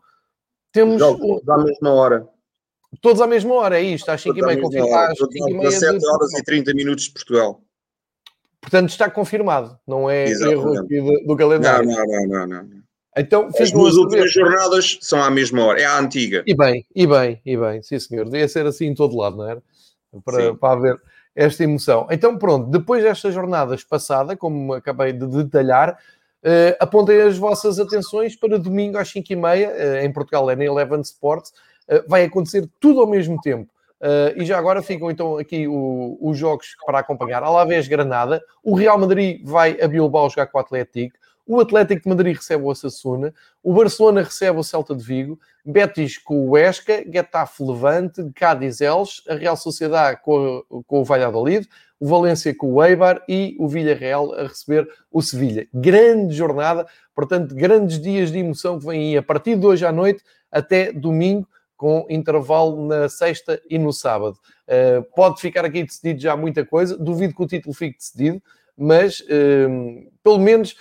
temos. 0.73 0.99
Jogos 0.99 1.47
à 1.47 1.57
mesma 1.57 1.93
hora. 1.93 2.27
Todos 2.99 3.21
à 3.21 3.27
mesma 3.27 3.53
hora, 3.53 3.79
é 3.79 3.83
isto, 3.83 4.09
às 4.09 4.21
5h30 4.21 4.61
confirmado. 4.61 5.13
Às 5.13 5.79
17 5.79 6.05
horas 6.05 6.33
e 6.33 6.43
30 6.43 6.73
minutos 6.73 7.05
de 7.05 7.11
Portugal. 7.11 7.61
Portanto, 8.59 8.89
está 8.89 9.09
confirmado, 9.09 9.79
não 9.87 10.09
é 10.09 10.29
erro 10.29 10.77
aqui 10.77 10.99
do, 11.25 11.37
calendário. 11.37 11.87
Não, 11.87 12.05
não, 12.05 12.27
não, 12.27 12.47
não. 12.47 12.63
não. 12.63 12.81
Então, 13.17 13.49
As 13.57 13.71
duas 13.71 13.95
últimas 13.95 14.33
jornadas 14.33 14.97
são 14.99 15.23
à 15.23 15.31
mesma 15.31 15.63
hora, 15.63 15.79
é 15.79 15.85
a 15.85 15.97
antiga. 15.97 16.43
E 16.45 16.53
bem, 16.53 16.85
e 16.93 17.07
bem, 17.07 17.41
e 17.45 17.55
bem, 17.55 17.81
sim 17.81 17.97
senhor. 17.97 18.25
Devia 18.25 18.49
ser 18.49 18.65
assim 18.65 18.87
em 18.87 18.93
todo 18.93 19.15
lado, 19.15 19.37
não 19.37 19.49
era? 19.49 19.63
Para, 20.25 20.53
para 20.55 20.73
haver 20.73 21.01
esta 21.35 21.63
emoção. 21.63 22.07
Então, 22.09 22.37
pronto, 22.37 22.69
depois 22.69 23.03
destas 23.03 23.33
jornadas 23.33 23.83
passada, 23.83 24.35
como 24.35 24.73
acabei 24.73 25.13
de 25.13 25.25
detalhar, 25.25 25.97
uh, 26.43 26.75
apontem 26.79 27.21
as 27.21 27.37
vossas 27.37 27.79
atenções 27.79 28.35
para 28.35 28.59
domingo 28.59 28.97
às 28.97 29.11
5h30, 29.11 29.67
uh, 29.67 30.05
em 30.05 30.11
Portugal 30.11 30.49
é 30.49 30.55
na 30.55 30.65
Eleven 30.65 31.01
Sports, 31.01 31.51
uh, 31.89 32.03
vai 32.07 32.23
acontecer 32.23 32.69
tudo 32.79 33.01
ao 33.01 33.07
mesmo 33.07 33.39
tempo. 33.41 33.69
E 34.35 34.43
já 34.45 34.57
agora 34.57 34.81
ficam 34.81 35.11
então 35.11 35.37
aqui 35.37 35.67
o, 35.67 36.17
os 36.19 36.35
jogos 36.35 36.75
para 36.87 36.97
acompanhar. 36.97 37.43
Alavés 37.43 37.87
Granada, 37.87 38.43
o 38.63 38.73
Real 38.73 38.97
Madrid 38.97 39.39
vai 39.45 39.79
a 39.79 39.87
Bilbao 39.87 40.27
jogar 40.27 40.47
com 40.47 40.57
o 40.57 40.61
Atlético, 40.61 41.15
o 41.45 41.59
Atlético 41.59 42.03
de 42.03 42.09
Madrid 42.09 42.35
recebe 42.35 42.63
o 42.63 42.67
Osasuna, 42.67 43.33
o 43.63 43.73
Barcelona 43.73 44.21
recebe 44.21 44.59
o 44.59 44.63
Celta 44.63 44.95
de 44.95 45.03
Vigo, 45.03 45.39
Betis 45.65 46.17
com 46.17 46.49
o 46.49 46.57
Esca, 46.57 47.03
Getafe 47.11 47.63
Levante, 47.63 48.31
Cádiz 48.33 48.81
Elche, 48.81 49.21
a 49.27 49.35
Real 49.35 49.57
Sociedade 49.57 50.19
com, 50.23 50.63
com 50.87 51.01
o 51.01 51.03
Valladolid, 51.03 51.67
o 51.99 52.07
Valência 52.07 52.53
com 52.55 52.73
o 52.73 52.83
Eibar 52.83 53.23
e 53.29 53.55
o 53.59 53.67
Villarreal 53.67 54.33
a 54.33 54.43
receber 54.43 54.89
o 55.11 55.21
Sevilha. 55.21 55.67
Grande 55.71 56.33
jornada, 56.33 56.87
portanto, 57.13 57.53
grandes 57.53 58.01
dias 58.01 58.31
de 58.31 58.39
emoção 58.39 58.79
que 58.79 58.87
vêm 58.87 59.09
aí 59.09 59.17
a 59.17 59.23
partir 59.23 59.55
de 59.55 59.65
hoje 59.65 59.85
à 59.85 59.91
noite 59.91 60.23
até 60.51 60.91
domingo, 60.91 61.47
com 61.77 62.05
intervalo 62.09 62.87
na 62.87 63.09
sexta 63.09 63.59
e 63.67 63.79
no 63.79 63.91
sábado. 63.91 64.37
Uh, 64.67 65.03
pode 65.15 65.41
ficar 65.41 65.65
aqui 65.65 65.83
decidido 65.83 66.19
já 66.19 66.37
muita 66.37 66.63
coisa, 66.65 66.95
duvido 66.95 67.35
que 67.35 67.41
o 67.43 67.47
título 67.47 67.73
fique 67.73 67.97
decidido, 67.97 68.41
mas 68.77 69.19
uh, 69.21 70.11
pelo 70.23 70.39
menos 70.39 70.75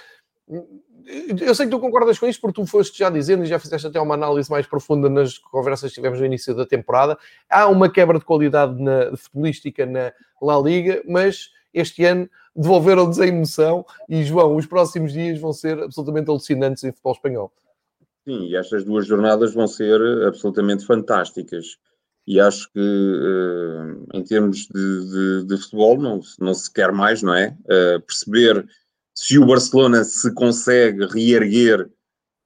eu 1.41 1.55
sei 1.55 1.67
que 1.67 1.71
tu 1.71 1.81
concordas 1.81 2.19
com 2.19 2.27
isto, 2.27 2.41
porque 2.41 2.61
tu 2.61 2.67
foste 2.67 2.99
já 2.99 3.11
dizendo 3.11 3.45
e 3.45 3.47
já 3.47 3.59
fizeste 3.59 3.87
até 3.87 4.01
uma 4.01 4.15
análise 4.15 4.51
mais 4.51 4.67
profunda 4.67 5.09
nas 5.09 5.39
conversas 5.39 5.91
que 5.91 5.95
tivemos 5.97 6.19
no 6.19 6.27
início 6.27 6.55
da 6.55 6.67
temporada. 6.67 7.19
Há 7.49 7.67
uma 7.69 7.91
quebra 7.91 8.19
de 8.19 8.25
qualidade 8.25 8.81
na, 8.81 9.17
futebolística 9.17 9.87
na 9.87 10.13
La 10.41 10.59
Liga, 10.59 11.03
mas 11.09 11.51
este 11.73 12.05
ano 12.05 12.29
devolveram-nos 12.55 13.21
a 13.21 13.27
emoção 13.27 13.85
e, 14.09 14.25
João, 14.25 14.57
os 14.57 14.67
próximos 14.67 15.13
dias 15.13 15.39
vão 15.39 15.53
ser 15.53 15.81
absolutamente 15.83 16.29
alucinantes 16.29 16.85
em 16.85 16.91
futebol 16.91 17.13
espanhol. 17.13 17.53
Sim, 18.27 18.47
e 18.49 18.57
estas 18.57 18.85
duas 18.85 19.07
jornadas 19.07 19.55
vão 19.55 19.67
ser 19.67 20.01
absolutamente 20.27 20.85
fantásticas. 20.85 21.79
E 22.27 22.39
acho 22.39 22.71
que, 22.73 22.79
eh, 22.79 24.19
em 24.19 24.23
termos 24.23 24.69
de, 24.69 25.11
de, 25.11 25.47
de 25.47 25.57
futebol, 25.57 25.99
não, 25.99 26.21
não 26.39 26.55
se 26.55 26.73
quer 26.73 26.93
mais, 26.93 27.23
não 27.23 27.35
é? 27.35 27.57
Eh, 27.69 27.99
perceber 28.01 28.69
se 29.21 29.39
o 29.39 29.45
Barcelona 29.45 30.03
se 30.03 30.33
consegue 30.33 31.05
reerguer 31.05 31.87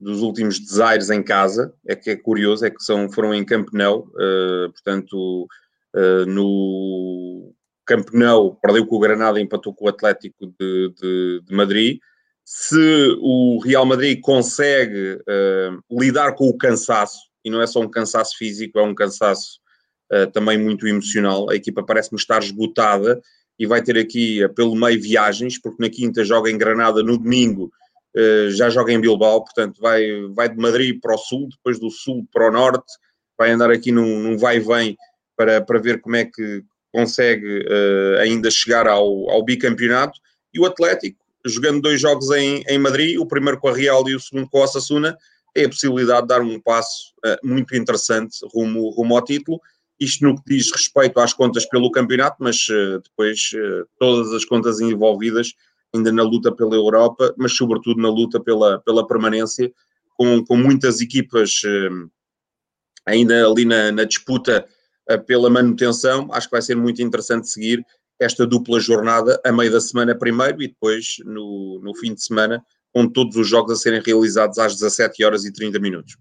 dos 0.00 0.22
últimos 0.22 0.58
desaires 0.58 1.08
em 1.08 1.22
casa, 1.22 1.72
é 1.86 1.94
que 1.94 2.10
é 2.10 2.16
curioso, 2.16 2.66
é 2.66 2.70
que 2.70 2.82
são, 2.82 3.08
foram 3.08 3.32
em 3.32 3.44
Camp 3.44 3.68
Nou, 3.72 4.08
uh, 4.08 4.72
portanto, 4.72 5.46
uh, 5.94 6.26
no 6.26 7.54
Camp 7.86 8.08
Nou 8.12 8.56
perdeu 8.56 8.84
com 8.88 8.96
o 8.96 8.98
Granada 8.98 9.40
empatou 9.40 9.72
com 9.72 9.84
o 9.84 9.88
Atlético 9.88 10.52
de, 10.58 10.92
de, 11.00 11.42
de 11.44 11.54
Madrid. 11.54 12.00
Se 12.44 13.16
o 13.20 13.60
Real 13.64 13.86
Madrid 13.86 14.18
consegue 14.20 15.12
uh, 15.14 16.00
lidar 16.00 16.34
com 16.34 16.48
o 16.48 16.58
cansaço, 16.58 17.20
e 17.44 17.50
não 17.50 17.62
é 17.62 17.68
só 17.68 17.80
um 17.80 17.88
cansaço 17.88 18.36
físico, 18.36 18.80
é 18.80 18.82
um 18.82 18.94
cansaço 18.94 19.62
também 20.32 20.56
muito 20.56 20.86
emocional, 20.86 21.50
a 21.50 21.56
equipa 21.56 21.82
parece-me 21.82 22.20
estar 22.20 22.40
esgotada 22.40 23.20
e 23.58 23.66
vai 23.66 23.82
ter 23.82 23.98
aqui 23.98 24.42
eh, 24.42 24.48
pelo 24.48 24.74
meio 24.74 25.00
viagens, 25.00 25.60
porque 25.60 25.82
na 25.82 25.88
quinta 25.88 26.24
joga 26.24 26.50
em 26.50 26.58
Granada, 26.58 27.02
no 27.02 27.16
domingo 27.16 27.70
eh, 28.16 28.48
já 28.50 28.68
joga 28.68 28.92
em 28.92 29.00
Bilbao, 29.00 29.44
portanto 29.44 29.80
vai, 29.80 30.04
vai 30.34 30.48
de 30.48 30.56
Madrid 30.56 30.98
para 31.00 31.14
o 31.14 31.18
sul, 31.18 31.48
depois 31.48 31.78
do 31.78 31.90
sul 31.90 32.26
para 32.32 32.48
o 32.48 32.52
norte, 32.52 32.92
vai 33.38 33.50
andar 33.50 33.70
aqui 33.70 33.90
num, 33.92 34.20
num 34.20 34.38
vai 34.38 34.56
e 34.56 34.60
vem 34.60 34.96
para, 35.36 35.60
para 35.60 35.80
ver 35.80 36.00
como 36.00 36.16
é 36.16 36.24
que 36.24 36.62
consegue 36.92 37.58
uh, 37.66 38.20
ainda 38.20 38.48
chegar 38.52 38.86
ao, 38.86 39.28
ao 39.28 39.44
bicampeonato, 39.44 40.20
e 40.52 40.60
o 40.60 40.64
Atlético, 40.64 41.18
jogando 41.44 41.82
dois 41.82 42.00
jogos 42.00 42.30
em, 42.30 42.62
em 42.68 42.78
Madrid, 42.78 43.18
o 43.18 43.26
primeiro 43.26 43.58
com 43.58 43.66
a 43.66 43.74
Real 43.74 44.08
e 44.08 44.14
o 44.14 44.20
segundo 44.20 44.48
com 44.48 44.58
a 44.58 44.64
Osasuna, 44.64 45.18
tem 45.52 45.64
a 45.64 45.68
possibilidade 45.68 46.22
de 46.22 46.28
dar 46.28 46.40
um 46.40 46.60
passo 46.60 47.12
muito 47.42 47.76
interessante 47.76 48.38
rumo, 48.54 48.90
rumo 48.90 49.16
ao 49.16 49.24
título, 49.24 49.60
isto 50.00 50.24
no 50.24 50.36
que 50.36 50.56
diz 50.56 50.70
respeito 50.72 51.20
às 51.20 51.32
contas 51.32 51.66
pelo 51.66 51.90
campeonato, 51.90 52.36
mas 52.40 52.68
uh, 52.68 53.00
depois 53.00 53.50
uh, 53.54 53.86
todas 53.98 54.32
as 54.32 54.44
contas 54.44 54.80
envolvidas 54.80 55.52
ainda 55.94 56.10
na 56.10 56.22
luta 56.22 56.50
pela 56.52 56.74
Europa, 56.74 57.32
mas 57.38 57.56
sobretudo 57.56 58.00
na 58.00 58.08
luta 58.08 58.40
pela, 58.40 58.80
pela 58.80 59.06
permanência, 59.06 59.72
com, 60.16 60.44
com 60.44 60.56
muitas 60.56 61.00
equipas 61.00 61.62
uh, 61.64 62.10
ainda 63.06 63.46
ali 63.46 63.64
na, 63.64 63.92
na 63.92 64.04
disputa 64.04 64.66
pela 65.26 65.50
manutenção. 65.50 66.28
Acho 66.32 66.48
que 66.48 66.52
vai 66.52 66.62
ser 66.62 66.74
muito 66.74 67.02
interessante 67.02 67.48
seguir 67.48 67.84
esta 68.18 68.46
dupla 68.46 68.80
jornada 68.80 69.40
a 69.44 69.52
meio 69.52 69.70
da 69.70 69.80
semana 69.80 70.14
primeiro 70.14 70.62
e 70.62 70.68
depois 70.68 71.16
no, 71.24 71.78
no 71.82 71.94
fim 71.96 72.14
de 72.14 72.24
semana, 72.24 72.64
com 72.92 73.06
todos 73.06 73.36
os 73.36 73.46
jogos 73.46 73.72
a 73.72 73.76
serem 73.76 74.00
realizados 74.00 74.58
às 74.58 74.74
17 74.74 75.22
horas 75.24 75.44
e 75.44 75.52
30 75.52 75.78
minutos. 75.78 76.16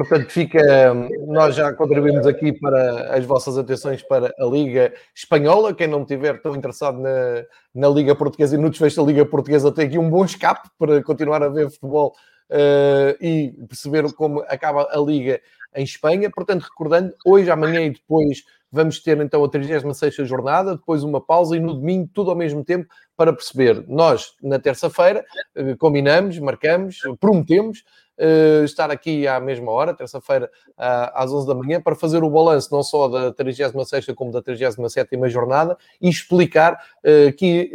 Portanto, 0.00 0.30
fica, 0.30 0.94
nós 1.26 1.54
já 1.54 1.74
contribuímos 1.74 2.26
aqui 2.26 2.58
para 2.58 3.14
as 3.14 3.26
vossas 3.26 3.58
atenções 3.58 4.02
para 4.02 4.32
a 4.38 4.44
Liga 4.46 4.94
Espanhola. 5.14 5.74
Quem 5.74 5.86
não 5.86 6.00
estiver 6.02 6.40
tão 6.40 6.56
interessado 6.56 6.98
na, 6.98 7.44
na 7.74 7.88
Liga 7.88 8.14
Portuguesa 8.14 8.54
e 8.54 8.58
no 8.58 8.70
desfecho 8.70 8.96
da 8.96 9.06
Liga 9.06 9.26
Portuguesa 9.26 9.70
tem 9.70 9.88
aqui 9.88 9.98
um 9.98 10.08
bom 10.08 10.24
escape 10.24 10.70
para 10.78 11.02
continuar 11.02 11.42
a 11.42 11.50
ver 11.50 11.68
futebol 11.70 12.14
uh, 12.50 13.24
e 13.24 13.52
perceber 13.68 14.10
como 14.14 14.40
acaba 14.48 14.88
a 14.90 14.98
Liga 14.98 15.38
em 15.74 15.84
Espanha. 15.84 16.30
Portanto, 16.30 16.62
recordando, 16.62 17.14
hoje, 17.26 17.50
amanhã 17.50 17.82
e 17.82 17.90
depois 17.90 18.42
vamos 18.70 19.00
ter 19.00 19.20
então 19.20 19.42
a 19.44 19.48
36 19.48 20.14
jornada, 20.28 20.76
depois 20.76 21.02
uma 21.02 21.20
pausa 21.20 21.56
e 21.56 21.60
no 21.60 21.74
domingo 21.74 22.08
tudo 22.12 22.30
ao 22.30 22.36
mesmo 22.36 22.64
tempo 22.64 22.88
para 23.16 23.32
perceber. 23.32 23.84
Nós, 23.88 24.32
na 24.42 24.58
terça-feira, 24.58 25.24
uh, 25.56 25.76
combinamos, 25.76 26.38
marcamos, 26.38 26.98
prometemos 27.18 27.84
uh, 28.20 28.64
estar 28.64 28.90
aqui 28.90 29.26
à 29.26 29.40
mesma 29.40 29.72
hora, 29.72 29.94
terça-feira, 29.94 30.50
uh, 30.70 31.10
às 31.14 31.32
11 31.32 31.46
da 31.46 31.54
manhã, 31.54 31.80
para 31.80 31.94
fazer 31.94 32.22
o 32.22 32.30
balanço 32.30 32.72
não 32.72 32.82
só 32.82 33.08
da 33.08 33.32
36 33.32 33.72
como 34.14 34.30
da 34.30 34.42
37 34.42 35.28
jornada 35.28 35.76
e 36.00 36.08
explicar 36.08 36.74
uh, 36.74 37.32
que, 37.36 37.70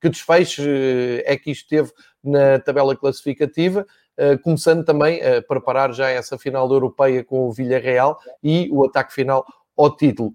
que 0.00 0.08
desfecho 0.08 0.62
é 1.24 1.36
que 1.36 1.50
isto 1.50 1.68
teve 1.68 1.90
na 2.22 2.58
tabela 2.58 2.94
classificativa. 2.94 3.86
Começando 4.42 4.84
também 4.84 5.20
a 5.22 5.40
preparar 5.40 5.92
já 5.92 6.08
essa 6.08 6.36
final 6.36 6.68
da 6.68 6.74
Europeia 6.74 7.22
com 7.22 7.46
o 7.46 7.52
Villarreal 7.52 8.18
e 8.42 8.68
o 8.72 8.84
ataque 8.84 9.14
final 9.14 9.46
ao 9.78 9.96
título. 9.96 10.32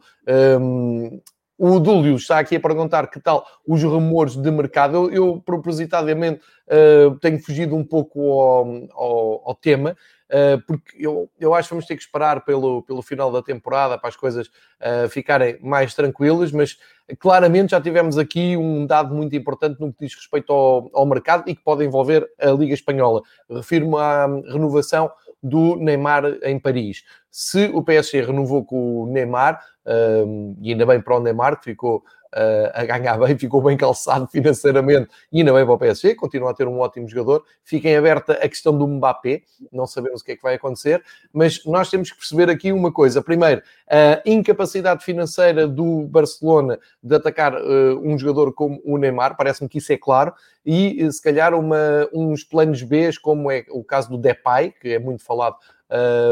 Um, 0.60 1.22
o 1.58 1.80
Dúlio 1.80 2.16
está 2.16 2.40
aqui 2.40 2.56
a 2.56 2.60
perguntar 2.60 3.08
que 3.08 3.20
tal 3.20 3.46
os 3.66 3.82
rumores 3.84 4.36
de 4.36 4.50
mercado. 4.50 4.98
Eu, 4.98 5.12
eu 5.12 5.42
propositadamente, 5.46 6.42
uh, 6.68 7.18
tenho 7.20 7.40
fugido 7.40 7.76
um 7.76 7.84
pouco 7.84 8.20
ao, 8.42 8.66
ao, 8.92 9.50
ao 9.50 9.56
tema, 9.56 9.96
uh, 10.32 10.62
porque 10.66 10.96
eu, 10.98 11.30
eu 11.40 11.54
acho 11.54 11.70
que 11.70 11.76
vamos 11.76 11.86
ter 11.86 11.96
que 11.96 12.02
esperar 12.02 12.44
pelo, 12.44 12.82
pelo 12.84 13.02
final 13.02 13.32
da 13.32 13.42
temporada 13.42 13.98
para 13.98 14.10
as 14.10 14.16
coisas 14.16 14.48
uh, 14.48 15.08
ficarem 15.10 15.60
mais 15.62 15.94
tranquilas, 15.94 16.52
mas 16.52 16.78
claramente 17.20 17.72
já 17.72 17.80
tivemos 17.80 18.18
aqui 18.18 18.58
um 18.58 18.86
dado 18.86 19.14
muito 19.14 19.36
importante 19.36 19.80
no 19.80 19.94
que 19.94 20.06
diz 20.06 20.16
respeito 20.16 20.52
ao, 20.52 20.90
ao 20.92 21.06
mercado 21.06 21.44
e 21.48 21.56
que 21.56 21.64
pode 21.64 21.86
envolver 21.86 22.28
a 22.42 22.50
Liga 22.52 22.74
Espanhola. 22.74 23.22
Refiro-me 23.50 23.98
à 23.98 24.26
renovação 24.52 25.12
do 25.42 25.76
Neymar 25.76 26.24
em 26.44 26.58
Paris. 26.58 27.04
Se 27.36 27.66
o 27.74 27.82
PSG 27.82 28.22
renovou 28.22 28.64
com 28.64 29.02
o 29.02 29.08
Neymar, 29.08 29.60
um, 29.88 30.56
e 30.62 30.72
ainda 30.72 30.86
bem 30.86 31.02
para 31.02 31.18
o 31.18 31.20
Neymar, 31.20 31.58
que 31.58 31.64
ficou 31.64 31.98
uh, 31.98 32.70
a 32.76 32.86
ganhar 32.86 33.18
bem, 33.18 33.36
ficou 33.40 33.60
bem 33.60 33.76
calçado 33.76 34.28
financeiramente 34.28 35.10
e 35.32 35.40
ainda 35.40 35.52
bem 35.52 35.66
para 35.66 35.74
o 35.74 35.78
PSG, 35.80 36.14
continua 36.14 36.52
a 36.52 36.54
ter 36.54 36.68
um 36.68 36.78
ótimo 36.78 37.10
jogador. 37.10 37.44
Fica 37.64 37.90
em 37.90 37.96
aberta 37.96 38.34
a 38.34 38.48
questão 38.48 38.78
do 38.78 38.88
Mbappé, 38.88 39.42
não 39.72 39.88
sabemos 39.88 40.22
o 40.22 40.24
que 40.24 40.34
é 40.34 40.36
que 40.36 40.44
vai 40.44 40.54
acontecer, 40.54 41.04
mas 41.34 41.66
nós 41.66 41.90
temos 41.90 42.12
que 42.12 42.20
perceber 42.20 42.52
aqui 42.52 42.72
uma 42.72 42.92
coisa. 42.92 43.20
Primeiro, 43.20 43.64
a 43.90 44.22
incapacidade 44.30 45.04
financeira 45.04 45.68
do 45.68 46.06
Barcelona 46.06 46.78
de 47.02 47.16
atacar 47.16 47.56
uh, 47.56 48.00
um 48.04 48.16
jogador 48.16 48.54
como 48.54 48.80
o 48.86 48.96
Neymar, 49.00 49.36
parece-me 49.36 49.68
que 49.68 49.80
isso 49.80 49.92
é 49.92 49.98
claro, 49.98 50.36
e 50.64 51.12
se 51.12 51.20
calhar 51.20 51.56
uma, 51.56 52.08
uns 52.14 52.44
planos 52.44 52.84
B, 52.84 53.10
como 53.24 53.50
é 53.50 53.66
o 53.72 53.84
caso 53.84 54.12
do 54.12 54.20
Depay, 54.20 54.72
que 54.80 54.90
é 54.90 55.00
muito 55.00 55.24
falado 55.24 55.56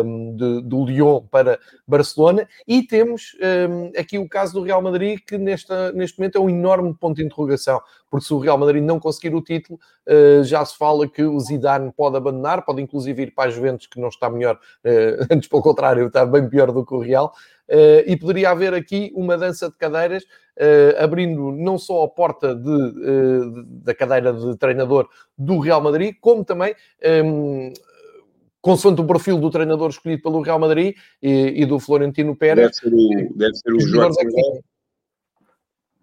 um, 0.04 0.36
de, 0.36 0.62
do 0.62 0.86
Lyon 0.86 1.22
para 1.30 1.60
Barcelona, 1.88 2.48
e 2.68 2.84
temos 2.84 3.36
um, 3.70 3.92
aqui 4.00 4.18
o 4.18 4.28
caso 4.28 4.54
do 4.54 4.64
Real 4.64 4.82
Madrid, 4.82 5.20
que 5.26 5.38
nesta, 5.38 5.92
neste 5.92 6.20
momento 6.20 6.38
é 6.38 6.42
um 6.42 6.50
enorme 6.50 6.94
ponto 6.94 7.18
de 7.18 7.24
interrogação, 7.24 7.82
porque 8.10 8.26
se 8.26 8.34
o 8.34 8.40
Real 8.40 8.58
Madrid 8.58 8.84
não 8.84 9.00
conseguir 9.00 9.36
o 9.36 9.42
título, 9.42 9.80
uh, 10.08 10.44
já 10.44 10.66
se 10.66 10.78
fala 10.78 11.08
que 11.08 11.24
o 11.24 11.40
Zidane 11.40 11.92
pode 11.96 12.18
abandonar, 12.18 12.66
pode 12.66 12.82
inclusive 12.82 13.24
ir 13.24 13.34
para 13.34 13.50
a 13.50 13.52
Juventus, 13.52 13.88
que 13.88 14.00
não 14.00 14.10
está 14.10 14.30
melhor, 14.30 14.56
uh, 14.56 15.28
antes 15.32 15.48
pelo 15.48 15.62
contrário, 15.62 16.08
está 16.08 16.26
bem 16.26 16.50
pior 16.50 16.72
do 16.72 16.86
que 16.86 16.94
o 16.94 17.00
Real, 17.00 17.32
Uh, 17.72 18.04
e 18.06 18.18
poderia 18.18 18.50
haver 18.50 18.74
aqui 18.74 19.14
uma 19.16 19.38
dança 19.38 19.70
de 19.70 19.78
cadeiras, 19.78 20.24
uh, 20.24 21.02
abrindo 21.02 21.54
não 21.54 21.78
só 21.78 22.04
a 22.04 22.10
porta 22.10 22.54
de, 22.54 22.70
uh, 22.70 23.64
da 23.82 23.96
cadeira 23.96 24.34
de 24.34 24.58
treinador 24.58 25.08
do 25.38 25.58
Real 25.58 25.80
Madrid, 25.80 26.16
como 26.20 26.44
também 26.44 26.76
um, 27.24 27.72
consoante 28.62 29.02
o 29.02 29.08
perfil 29.08 29.40
do 29.40 29.50
treinador 29.50 29.90
escolhido 29.90 30.22
pelo 30.22 30.42
Real 30.42 30.60
Madrid 30.60 30.96
e, 31.22 31.62
e 31.62 31.66
do 31.66 31.80
Florentino 31.80 32.36
Pérez. 32.36 32.72
Deve 32.72 32.74
ser 32.74 32.94
o, 32.94 33.38
deve 33.38 33.56
ser 33.56 33.74
o 33.74 33.80
Joaquim 33.80 34.28
Lowe. 34.28 34.64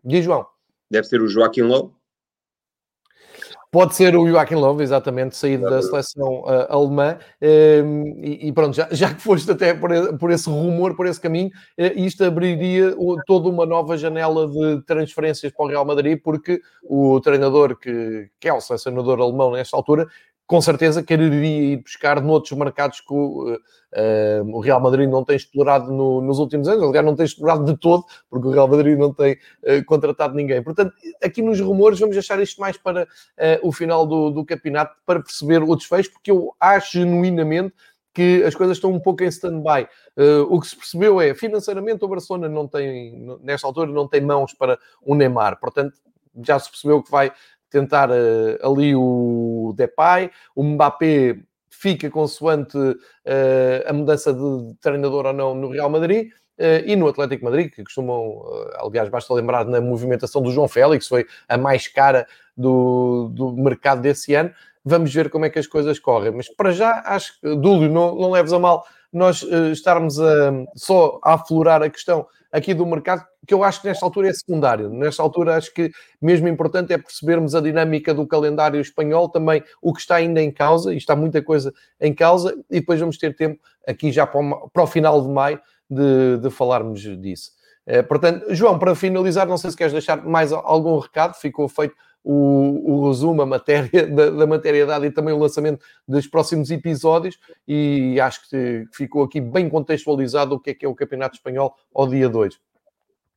Diz, 0.04 0.24
João. 0.24 0.46
Deve 0.90 1.06
ser 1.06 1.20
o 1.20 1.28
Joaquim 1.28 1.62
Lowe. 1.62 1.92
Pode 3.70 3.94
ser 3.94 4.16
o 4.16 4.26
Joaquim 4.26 4.54
Love, 4.54 4.82
exatamente, 4.82 5.36
saído 5.36 5.68
da 5.68 5.82
seleção 5.82 6.40
uh, 6.40 6.66
alemã. 6.70 7.18
Uh, 7.42 8.24
e, 8.24 8.48
e, 8.48 8.52
pronto, 8.52 8.74
já, 8.74 8.88
já 8.90 9.12
que 9.12 9.20
foste 9.20 9.50
até 9.50 9.74
por, 9.74 9.90
por, 10.16 10.30
esse 10.30 10.48
rumor, 10.48 10.96
por 10.96 11.06
esse 11.06 11.20
caminho, 11.20 11.50
uh, 11.78 12.00
isto 12.00 12.24
abriria 12.24 12.94
o, 12.96 13.18
toda 13.26 13.50
uma 13.50 13.66
nova 13.66 13.98
janela 13.98 14.48
de 14.48 14.82
transferências 14.86 15.52
para 15.52 15.66
o 15.66 15.68
Real 15.68 15.84
Madrid, 15.84 16.18
porque 16.24 16.62
o 16.82 17.20
treinador 17.20 17.76
que, 17.76 18.30
que 18.40 18.48
é 18.48 18.52
o 18.54 18.60
selecionador 18.60 19.20
alemão 19.20 19.50
nesta 19.50 19.76
altura 19.76 20.06
com 20.48 20.62
certeza 20.62 21.02
quereria 21.02 21.74
ir 21.74 21.76
buscar 21.82 22.22
noutros 22.22 22.58
mercados 22.58 23.02
que 23.02 23.12
o, 23.12 23.52
uh, 23.52 24.56
o 24.56 24.60
Real 24.60 24.80
Madrid 24.80 25.06
não 25.06 25.22
tem 25.22 25.36
explorado 25.36 25.92
no, 25.92 26.22
nos 26.22 26.38
últimos 26.38 26.66
anos, 26.66 26.82
aliás, 26.82 27.04
não 27.04 27.14
tem 27.14 27.26
explorado 27.26 27.66
de 27.66 27.78
todo, 27.78 28.02
porque 28.30 28.48
o 28.48 28.50
Real 28.50 28.66
Madrid 28.66 28.98
não 28.98 29.12
tem 29.12 29.34
uh, 29.34 29.84
contratado 29.84 30.34
ninguém. 30.34 30.62
Portanto, 30.62 30.94
aqui 31.22 31.42
nos 31.42 31.60
rumores, 31.60 32.00
vamos 32.00 32.16
deixar 32.16 32.40
isto 32.40 32.58
mais 32.62 32.78
para 32.78 33.02
uh, 33.04 33.06
o 33.62 33.70
final 33.70 34.06
do, 34.06 34.30
do 34.30 34.42
campeonato, 34.42 34.96
para 35.04 35.20
perceber 35.20 35.62
o 35.62 35.76
desfecho, 35.76 36.12
porque 36.12 36.30
eu 36.30 36.54
acho 36.58 36.92
genuinamente 36.92 37.74
que 38.14 38.42
as 38.42 38.54
coisas 38.54 38.78
estão 38.78 38.90
um 38.90 38.98
pouco 38.98 39.22
em 39.22 39.26
stand-by. 39.26 39.86
Uh, 40.16 40.42
o 40.48 40.58
que 40.58 40.66
se 40.66 40.76
percebeu 40.76 41.20
é, 41.20 41.34
financeiramente, 41.34 42.02
o 42.02 42.08
Barcelona 42.08 42.48
não 42.48 42.66
tem, 42.66 43.38
nesta 43.42 43.66
altura, 43.66 43.92
não 43.92 44.08
tem 44.08 44.22
mãos 44.22 44.54
para 44.54 44.78
o 45.02 45.14
Neymar. 45.14 45.60
Portanto, 45.60 46.00
já 46.42 46.58
se 46.58 46.70
percebeu 46.70 47.02
que 47.02 47.10
vai 47.10 47.32
tentar 47.70 48.10
uh, 48.10 48.58
ali 48.62 48.94
o 48.94 49.72
Depay, 49.76 50.30
o 50.54 50.62
Mbappé 50.62 51.38
fica 51.70 52.10
consoante 52.10 52.76
uh, 52.76 53.86
a 53.86 53.92
mudança 53.92 54.32
de 54.32 54.74
treinador 54.80 55.26
ou 55.26 55.32
não 55.32 55.54
no 55.54 55.70
Real 55.70 55.90
Madrid. 55.90 56.30
Uh, 56.58 56.82
e 56.86 56.96
no 56.96 57.06
Atlético 57.06 57.44
Madrid, 57.44 57.70
que 57.72 57.84
costumam, 57.84 58.42
aliás, 58.78 59.08
basta 59.08 59.32
lembrar 59.32 59.64
na 59.64 59.80
movimentação 59.80 60.42
do 60.42 60.50
João 60.50 60.66
Félix, 60.66 61.06
foi 61.06 61.24
a 61.48 61.56
mais 61.56 61.86
cara 61.86 62.26
do, 62.56 63.28
do 63.32 63.52
mercado 63.52 64.02
desse 64.02 64.34
ano. 64.34 64.50
Vamos 64.84 65.14
ver 65.14 65.30
como 65.30 65.44
é 65.44 65.50
que 65.50 65.58
as 65.58 65.68
coisas 65.68 66.00
correm. 66.00 66.32
Mas 66.32 66.48
para 66.48 66.72
já, 66.72 67.02
acho 67.06 67.40
que, 67.40 67.54
Dúlio, 67.54 67.88
não, 67.88 68.16
não 68.16 68.30
leves 68.32 68.52
a 68.52 68.58
mal 68.58 68.84
nós 69.12 69.42
uh, 69.42 69.70
estarmos 69.72 70.20
a, 70.20 70.52
só 70.74 71.18
a 71.22 71.34
aflorar 71.34 71.82
a 71.82 71.90
questão 71.90 72.26
aqui 72.50 72.72
do 72.72 72.86
mercado, 72.86 73.24
que 73.46 73.54
eu 73.54 73.62
acho 73.62 73.80
que 73.80 73.88
nesta 73.88 74.04
altura 74.04 74.28
é 74.28 74.32
secundário. 74.32 74.90
Nesta 74.90 75.22
altura 75.22 75.56
acho 75.56 75.72
que 75.72 75.90
mesmo 76.20 76.48
importante 76.48 76.92
é 76.92 76.98
percebermos 76.98 77.54
a 77.54 77.60
dinâmica 77.60 78.14
do 78.14 78.26
calendário 78.26 78.80
espanhol, 78.80 79.28
também 79.28 79.62
o 79.82 79.92
que 79.92 80.00
está 80.00 80.16
ainda 80.16 80.40
em 80.42 80.50
causa, 80.50 80.92
e 80.92 80.96
está 80.96 81.14
muita 81.14 81.42
coisa 81.42 81.72
em 82.00 82.14
causa, 82.14 82.56
e 82.70 82.80
depois 82.80 83.00
vamos 83.00 83.18
ter 83.18 83.34
tempo 83.36 83.60
aqui 83.86 84.10
já 84.10 84.26
para 84.26 84.40
o, 84.40 84.70
para 84.70 84.82
o 84.82 84.86
final 84.86 85.20
de 85.20 85.28
maio 85.28 85.60
de, 85.88 86.38
de 86.38 86.50
falarmos 86.50 87.00
disso. 87.00 87.52
Uh, 87.86 88.04
portanto, 88.04 88.54
João, 88.54 88.78
para 88.78 88.94
finalizar, 88.94 89.46
não 89.46 89.56
sei 89.56 89.70
se 89.70 89.76
queres 89.76 89.92
deixar 89.92 90.22
mais 90.24 90.52
algum 90.52 90.98
recado, 90.98 91.34
ficou 91.34 91.68
feito 91.68 91.94
o, 92.30 92.92
o 92.92 93.08
resumo, 93.08 93.40
a 93.40 93.46
matéria 93.46 94.06
da, 94.06 94.28
da 94.28 94.46
matéria 94.46 94.84
dada 94.84 95.06
e 95.06 95.10
também 95.10 95.32
o 95.32 95.38
lançamento 95.38 95.82
dos 96.06 96.26
próximos 96.26 96.70
episódios. 96.70 97.38
E 97.66 98.20
acho 98.20 98.50
que 98.50 98.84
ficou 98.92 99.22
aqui 99.22 99.40
bem 99.40 99.66
contextualizado 99.70 100.54
o 100.54 100.60
que 100.60 100.70
é 100.70 100.74
que 100.74 100.84
é 100.84 100.88
o 100.88 100.94
Campeonato 100.94 101.36
Espanhol 101.36 101.74
ao 101.94 102.06
dia 102.06 102.28
2. 102.28 102.60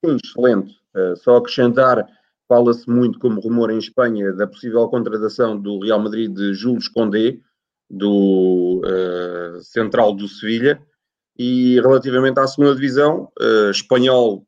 Excelente. 0.04 0.76
Uh, 0.94 1.16
só 1.16 1.38
acrescentar, 1.38 2.06
fala-se 2.50 2.90
muito 2.90 3.18
como 3.18 3.40
rumor 3.40 3.72
em 3.72 3.78
Espanha 3.78 4.34
da 4.34 4.46
possível 4.46 4.86
contratação 4.90 5.58
do 5.58 5.80
Real 5.80 6.02
Madrid 6.02 6.30
de 6.30 6.54
Jules 6.54 6.90
Condé, 6.90 7.38
do 7.90 8.82
uh, 8.84 9.62
central 9.62 10.14
do 10.14 10.28
Sevilha, 10.28 10.82
e 11.38 11.80
relativamente 11.80 12.42
à 12.42 12.48
segunda 12.48 12.76
divisão, 12.76 13.32
uh, 13.40 13.72
espanhol 13.72 14.46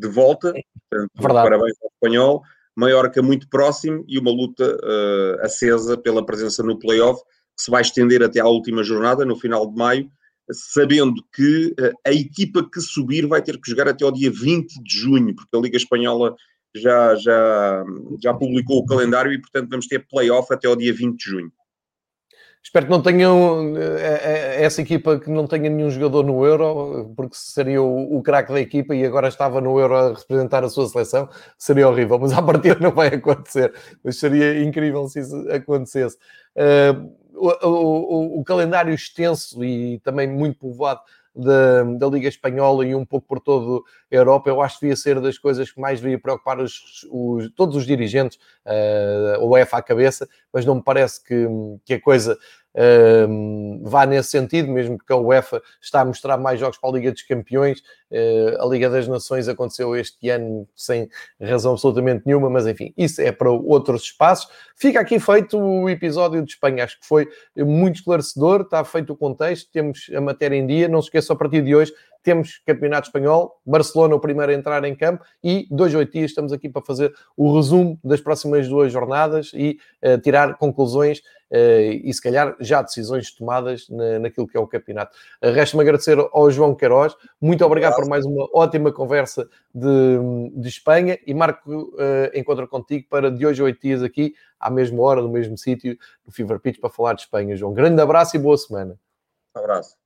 de 0.00 0.08
volta, 0.08 0.54
portanto, 0.90 1.10
parabéns 1.16 1.76
ao 1.82 1.90
espanhol, 1.92 2.42
Maiorca 2.76 3.22
muito 3.22 3.48
próximo 3.48 4.04
e 4.08 4.18
uma 4.18 4.30
luta 4.30 4.76
uh, 4.76 5.44
acesa 5.44 5.96
pela 5.96 6.24
presença 6.24 6.62
no 6.62 6.78
playoff, 6.78 7.22
que 7.56 7.62
se 7.62 7.70
vai 7.70 7.82
estender 7.82 8.22
até 8.22 8.40
à 8.40 8.46
última 8.46 8.82
jornada, 8.82 9.24
no 9.24 9.36
final 9.36 9.70
de 9.70 9.76
maio, 9.76 10.10
sabendo 10.50 11.22
que 11.32 11.74
uh, 11.80 11.92
a 12.06 12.12
equipa 12.12 12.68
que 12.68 12.80
subir 12.80 13.26
vai 13.26 13.42
ter 13.42 13.60
que 13.60 13.70
jogar 13.70 13.88
até 13.88 14.04
ao 14.04 14.12
dia 14.12 14.30
20 14.30 14.82
de 14.82 14.98
junho, 14.98 15.34
porque 15.34 15.56
a 15.56 15.60
Liga 15.60 15.76
Espanhola 15.76 16.34
já, 16.74 17.14
já, 17.14 17.84
já 18.20 18.34
publicou 18.34 18.78
o 18.78 18.86
calendário 18.86 19.32
e, 19.32 19.40
portanto, 19.40 19.70
vamos 19.70 19.86
ter 19.86 20.06
playoff 20.08 20.52
até 20.52 20.66
ao 20.66 20.74
dia 20.74 20.92
20 20.92 21.16
de 21.16 21.30
junho. 21.30 21.52
Espero 22.64 22.86
que 22.86 22.90
não 22.90 23.02
tenham 23.02 23.76
eh, 23.76 24.56
eh, 24.58 24.64
essa 24.64 24.80
equipa 24.80 25.20
que 25.20 25.30
não 25.30 25.46
tenha 25.46 25.68
nenhum 25.68 25.90
jogador 25.90 26.24
no 26.24 26.46
Euro, 26.46 27.12
porque 27.14 27.36
seria 27.36 27.82
o, 27.82 28.16
o 28.16 28.22
craque 28.22 28.54
da 28.54 28.60
equipa 28.60 28.94
e 28.94 29.04
agora 29.04 29.28
estava 29.28 29.60
no 29.60 29.78
Euro 29.78 29.94
a 29.94 30.14
representar 30.14 30.64
a 30.64 30.68
sua 30.70 30.88
seleção, 30.88 31.28
seria 31.58 31.86
horrível. 31.86 32.18
Mas 32.18 32.32
à 32.36 32.42
partida 32.42 32.78
não 32.80 32.90
vai 32.90 33.08
acontecer. 33.08 33.74
Mas 34.02 34.18
seria 34.18 34.64
incrível 34.64 35.06
se 35.08 35.20
isso 35.20 35.36
acontecesse. 35.50 36.16
Uh, 36.56 37.12
o, 37.34 37.68
o, 37.68 38.40
o, 38.40 38.44
calendário 38.44 38.94
extenso 38.94 39.62
e 39.62 39.98
também 39.98 40.26
muito 40.26 40.58
povoado 40.58 41.00
da, 41.34 41.82
da, 41.82 42.06
Liga 42.08 42.28
Espanhola 42.28 42.86
e 42.86 42.94
um 42.94 43.04
pouco 43.04 43.26
por 43.26 43.40
toda 43.40 43.82
a 44.10 44.14
Europa, 44.14 44.48
eu 44.48 44.60
acho 44.60 44.78
que 44.78 44.86
devia 44.86 44.96
ser 44.96 45.20
das 45.20 45.38
coisas 45.38 45.70
que 45.70 45.80
mais 45.80 46.00
devia 46.00 46.18
preocupar 46.18 46.60
os, 46.60 47.06
os, 47.10 47.50
todos 47.54 47.76
os 47.76 47.86
dirigentes, 47.86 48.38
uh, 48.64 49.40
o 49.40 49.50
UEFA 49.50 49.78
à 49.78 49.82
cabeça, 49.82 50.28
mas 50.52 50.64
não 50.64 50.76
me 50.76 50.82
parece 50.82 51.22
que, 51.22 51.46
que 51.84 51.94
a 51.94 52.00
coisa 52.00 52.38
uh, 52.74 53.80
vá 53.82 54.06
nesse 54.06 54.30
sentido, 54.30 54.68
mesmo 54.68 54.96
porque 54.98 55.12
a 55.12 55.16
UEFA 55.16 55.62
está 55.80 56.00
a 56.00 56.04
mostrar 56.04 56.36
mais 56.36 56.58
jogos 56.58 56.78
para 56.78 56.90
a 56.90 56.92
Liga 56.92 57.12
dos 57.12 57.22
Campeões. 57.22 57.80
Uh, 58.10 58.60
a 58.60 58.66
Liga 58.66 58.88
das 58.90 59.08
Nações 59.08 59.48
aconteceu 59.48 59.96
este 59.96 60.28
ano 60.28 60.68
sem 60.74 61.08
razão 61.40 61.72
absolutamente 61.72 62.22
nenhuma, 62.26 62.48
mas 62.50 62.66
enfim, 62.66 62.92
isso 62.96 63.20
é 63.20 63.32
para 63.32 63.50
outros 63.50 64.02
espaços. 64.02 64.48
Fica 64.76 65.00
aqui 65.00 65.18
feito 65.18 65.58
o 65.58 65.88
episódio 65.88 66.42
de 66.42 66.52
Espanha, 66.52 66.84
acho 66.84 67.00
que 67.00 67.06
foi 67.06 67.28
muito 67.56 67.96
esclarecedor, 67.96 68.62
está 68.62 68.84
feito 68.84 69.12
o 69.12 69.16
contexto, 69.16 69.70
temos 69.72 70.10
a 70.14 70.20
matéria 70.20 70.56
em 70.56 70.66
dia. 70.66 70.88
Não 70.88 71.00
se 71.00 71.06
esqueça, 71.06 71.32
a 71.32 71.36
partir 71.36 71.62
de 71.62 71.74
hoje 71.74 71.92
temos 72.24 72.60
Campeonato 72.66 73.08
Espanhol, 73.08 73.60
Barcelona 73.64 74.14
o 74.14 74.20
primeiro 74.20 74.50
a 74.50 74.54
entrar 74.54 74.82
em 74.84 74.96
campo 74.96 75.22
e 75.42 75.68
dois, 75.70 75.94
oito 75.94 76.10
dias 76.10 76.30
estamos 76.30 76.52
aqui 76.52 76.68
para 76.68 76.82
fazer 76.82 77.14
o 77.36 77.54
resumo 77.54 78.00
das 78.02 78.20
próximas 78.20 78.66
duas 78.66 78.90
jornadas 78.90 79.50
e 79.54 79.78
uh, 80.02 80.18
tirar 80.18 80.56
conclusões 80.56 81.18
uh, 81.18 81.92
e 82.02 82.12
se 82.12 82.22
calhar 82.22 82.56
já 82.58 82.80
decisões 82.80 83.30
tomadas 83.32 83.86
na, 83.90 84.18
naquilo 84.20 84.48
que 84.48 84.56
é 84.56 84.60
o 84.60 84.66
campeonato. 84.66 85.14
Uh, 85.42 85.50
Resta-me 85.50 85.82
agradecer 85.82 86.18
ao 86.18 86.50
João 86.50 86.74
Queiroz, 86.74 87.14
muito 87.40 87.64
obrigado 87.64 87.94
por 87.94 88.08
mais 88.08 88.24
uma 88.24 88.48
ótima 88.54 88.90
conversa 88.90 89.46
de, 89.74 90.18
de 90.56 90.68
Espanha 90.68 91.18
e 91.26 91.34
marco 91.34 91.70
uh, 91.70 92.30
encontro 92.34 92.66
contigo 92.66 93.06
para 93.10 93.30
de 93.30 93.46
hoje 93.46 93.60
a 93.60 93.66
oito 93.66 93.80
dias 93.80 94.02
aqui, 94.02 94.34
à 94.58 94.70
mesma 94.70 95.02
hora, 95.02 95.20
no 95.20 95.28
mesmo 95.28 95.58
sítio, 95.58 95.96
no 96.26 96.32
Fever 96.32 96.58
Pitch, 96.58 96.80
para 96.80 96.88
falar 96.88 97.12
de 97.12 97.20
Espanha. 97.20 97.54
João, 97.54 97.74
grande 97.74 98.00
abraço 98.00 98.34
e 98.34 98.38
boa 98.38 98.56
semana. 98.56 98.98
Um 99.54 99.60
abraço. 99.60 100.03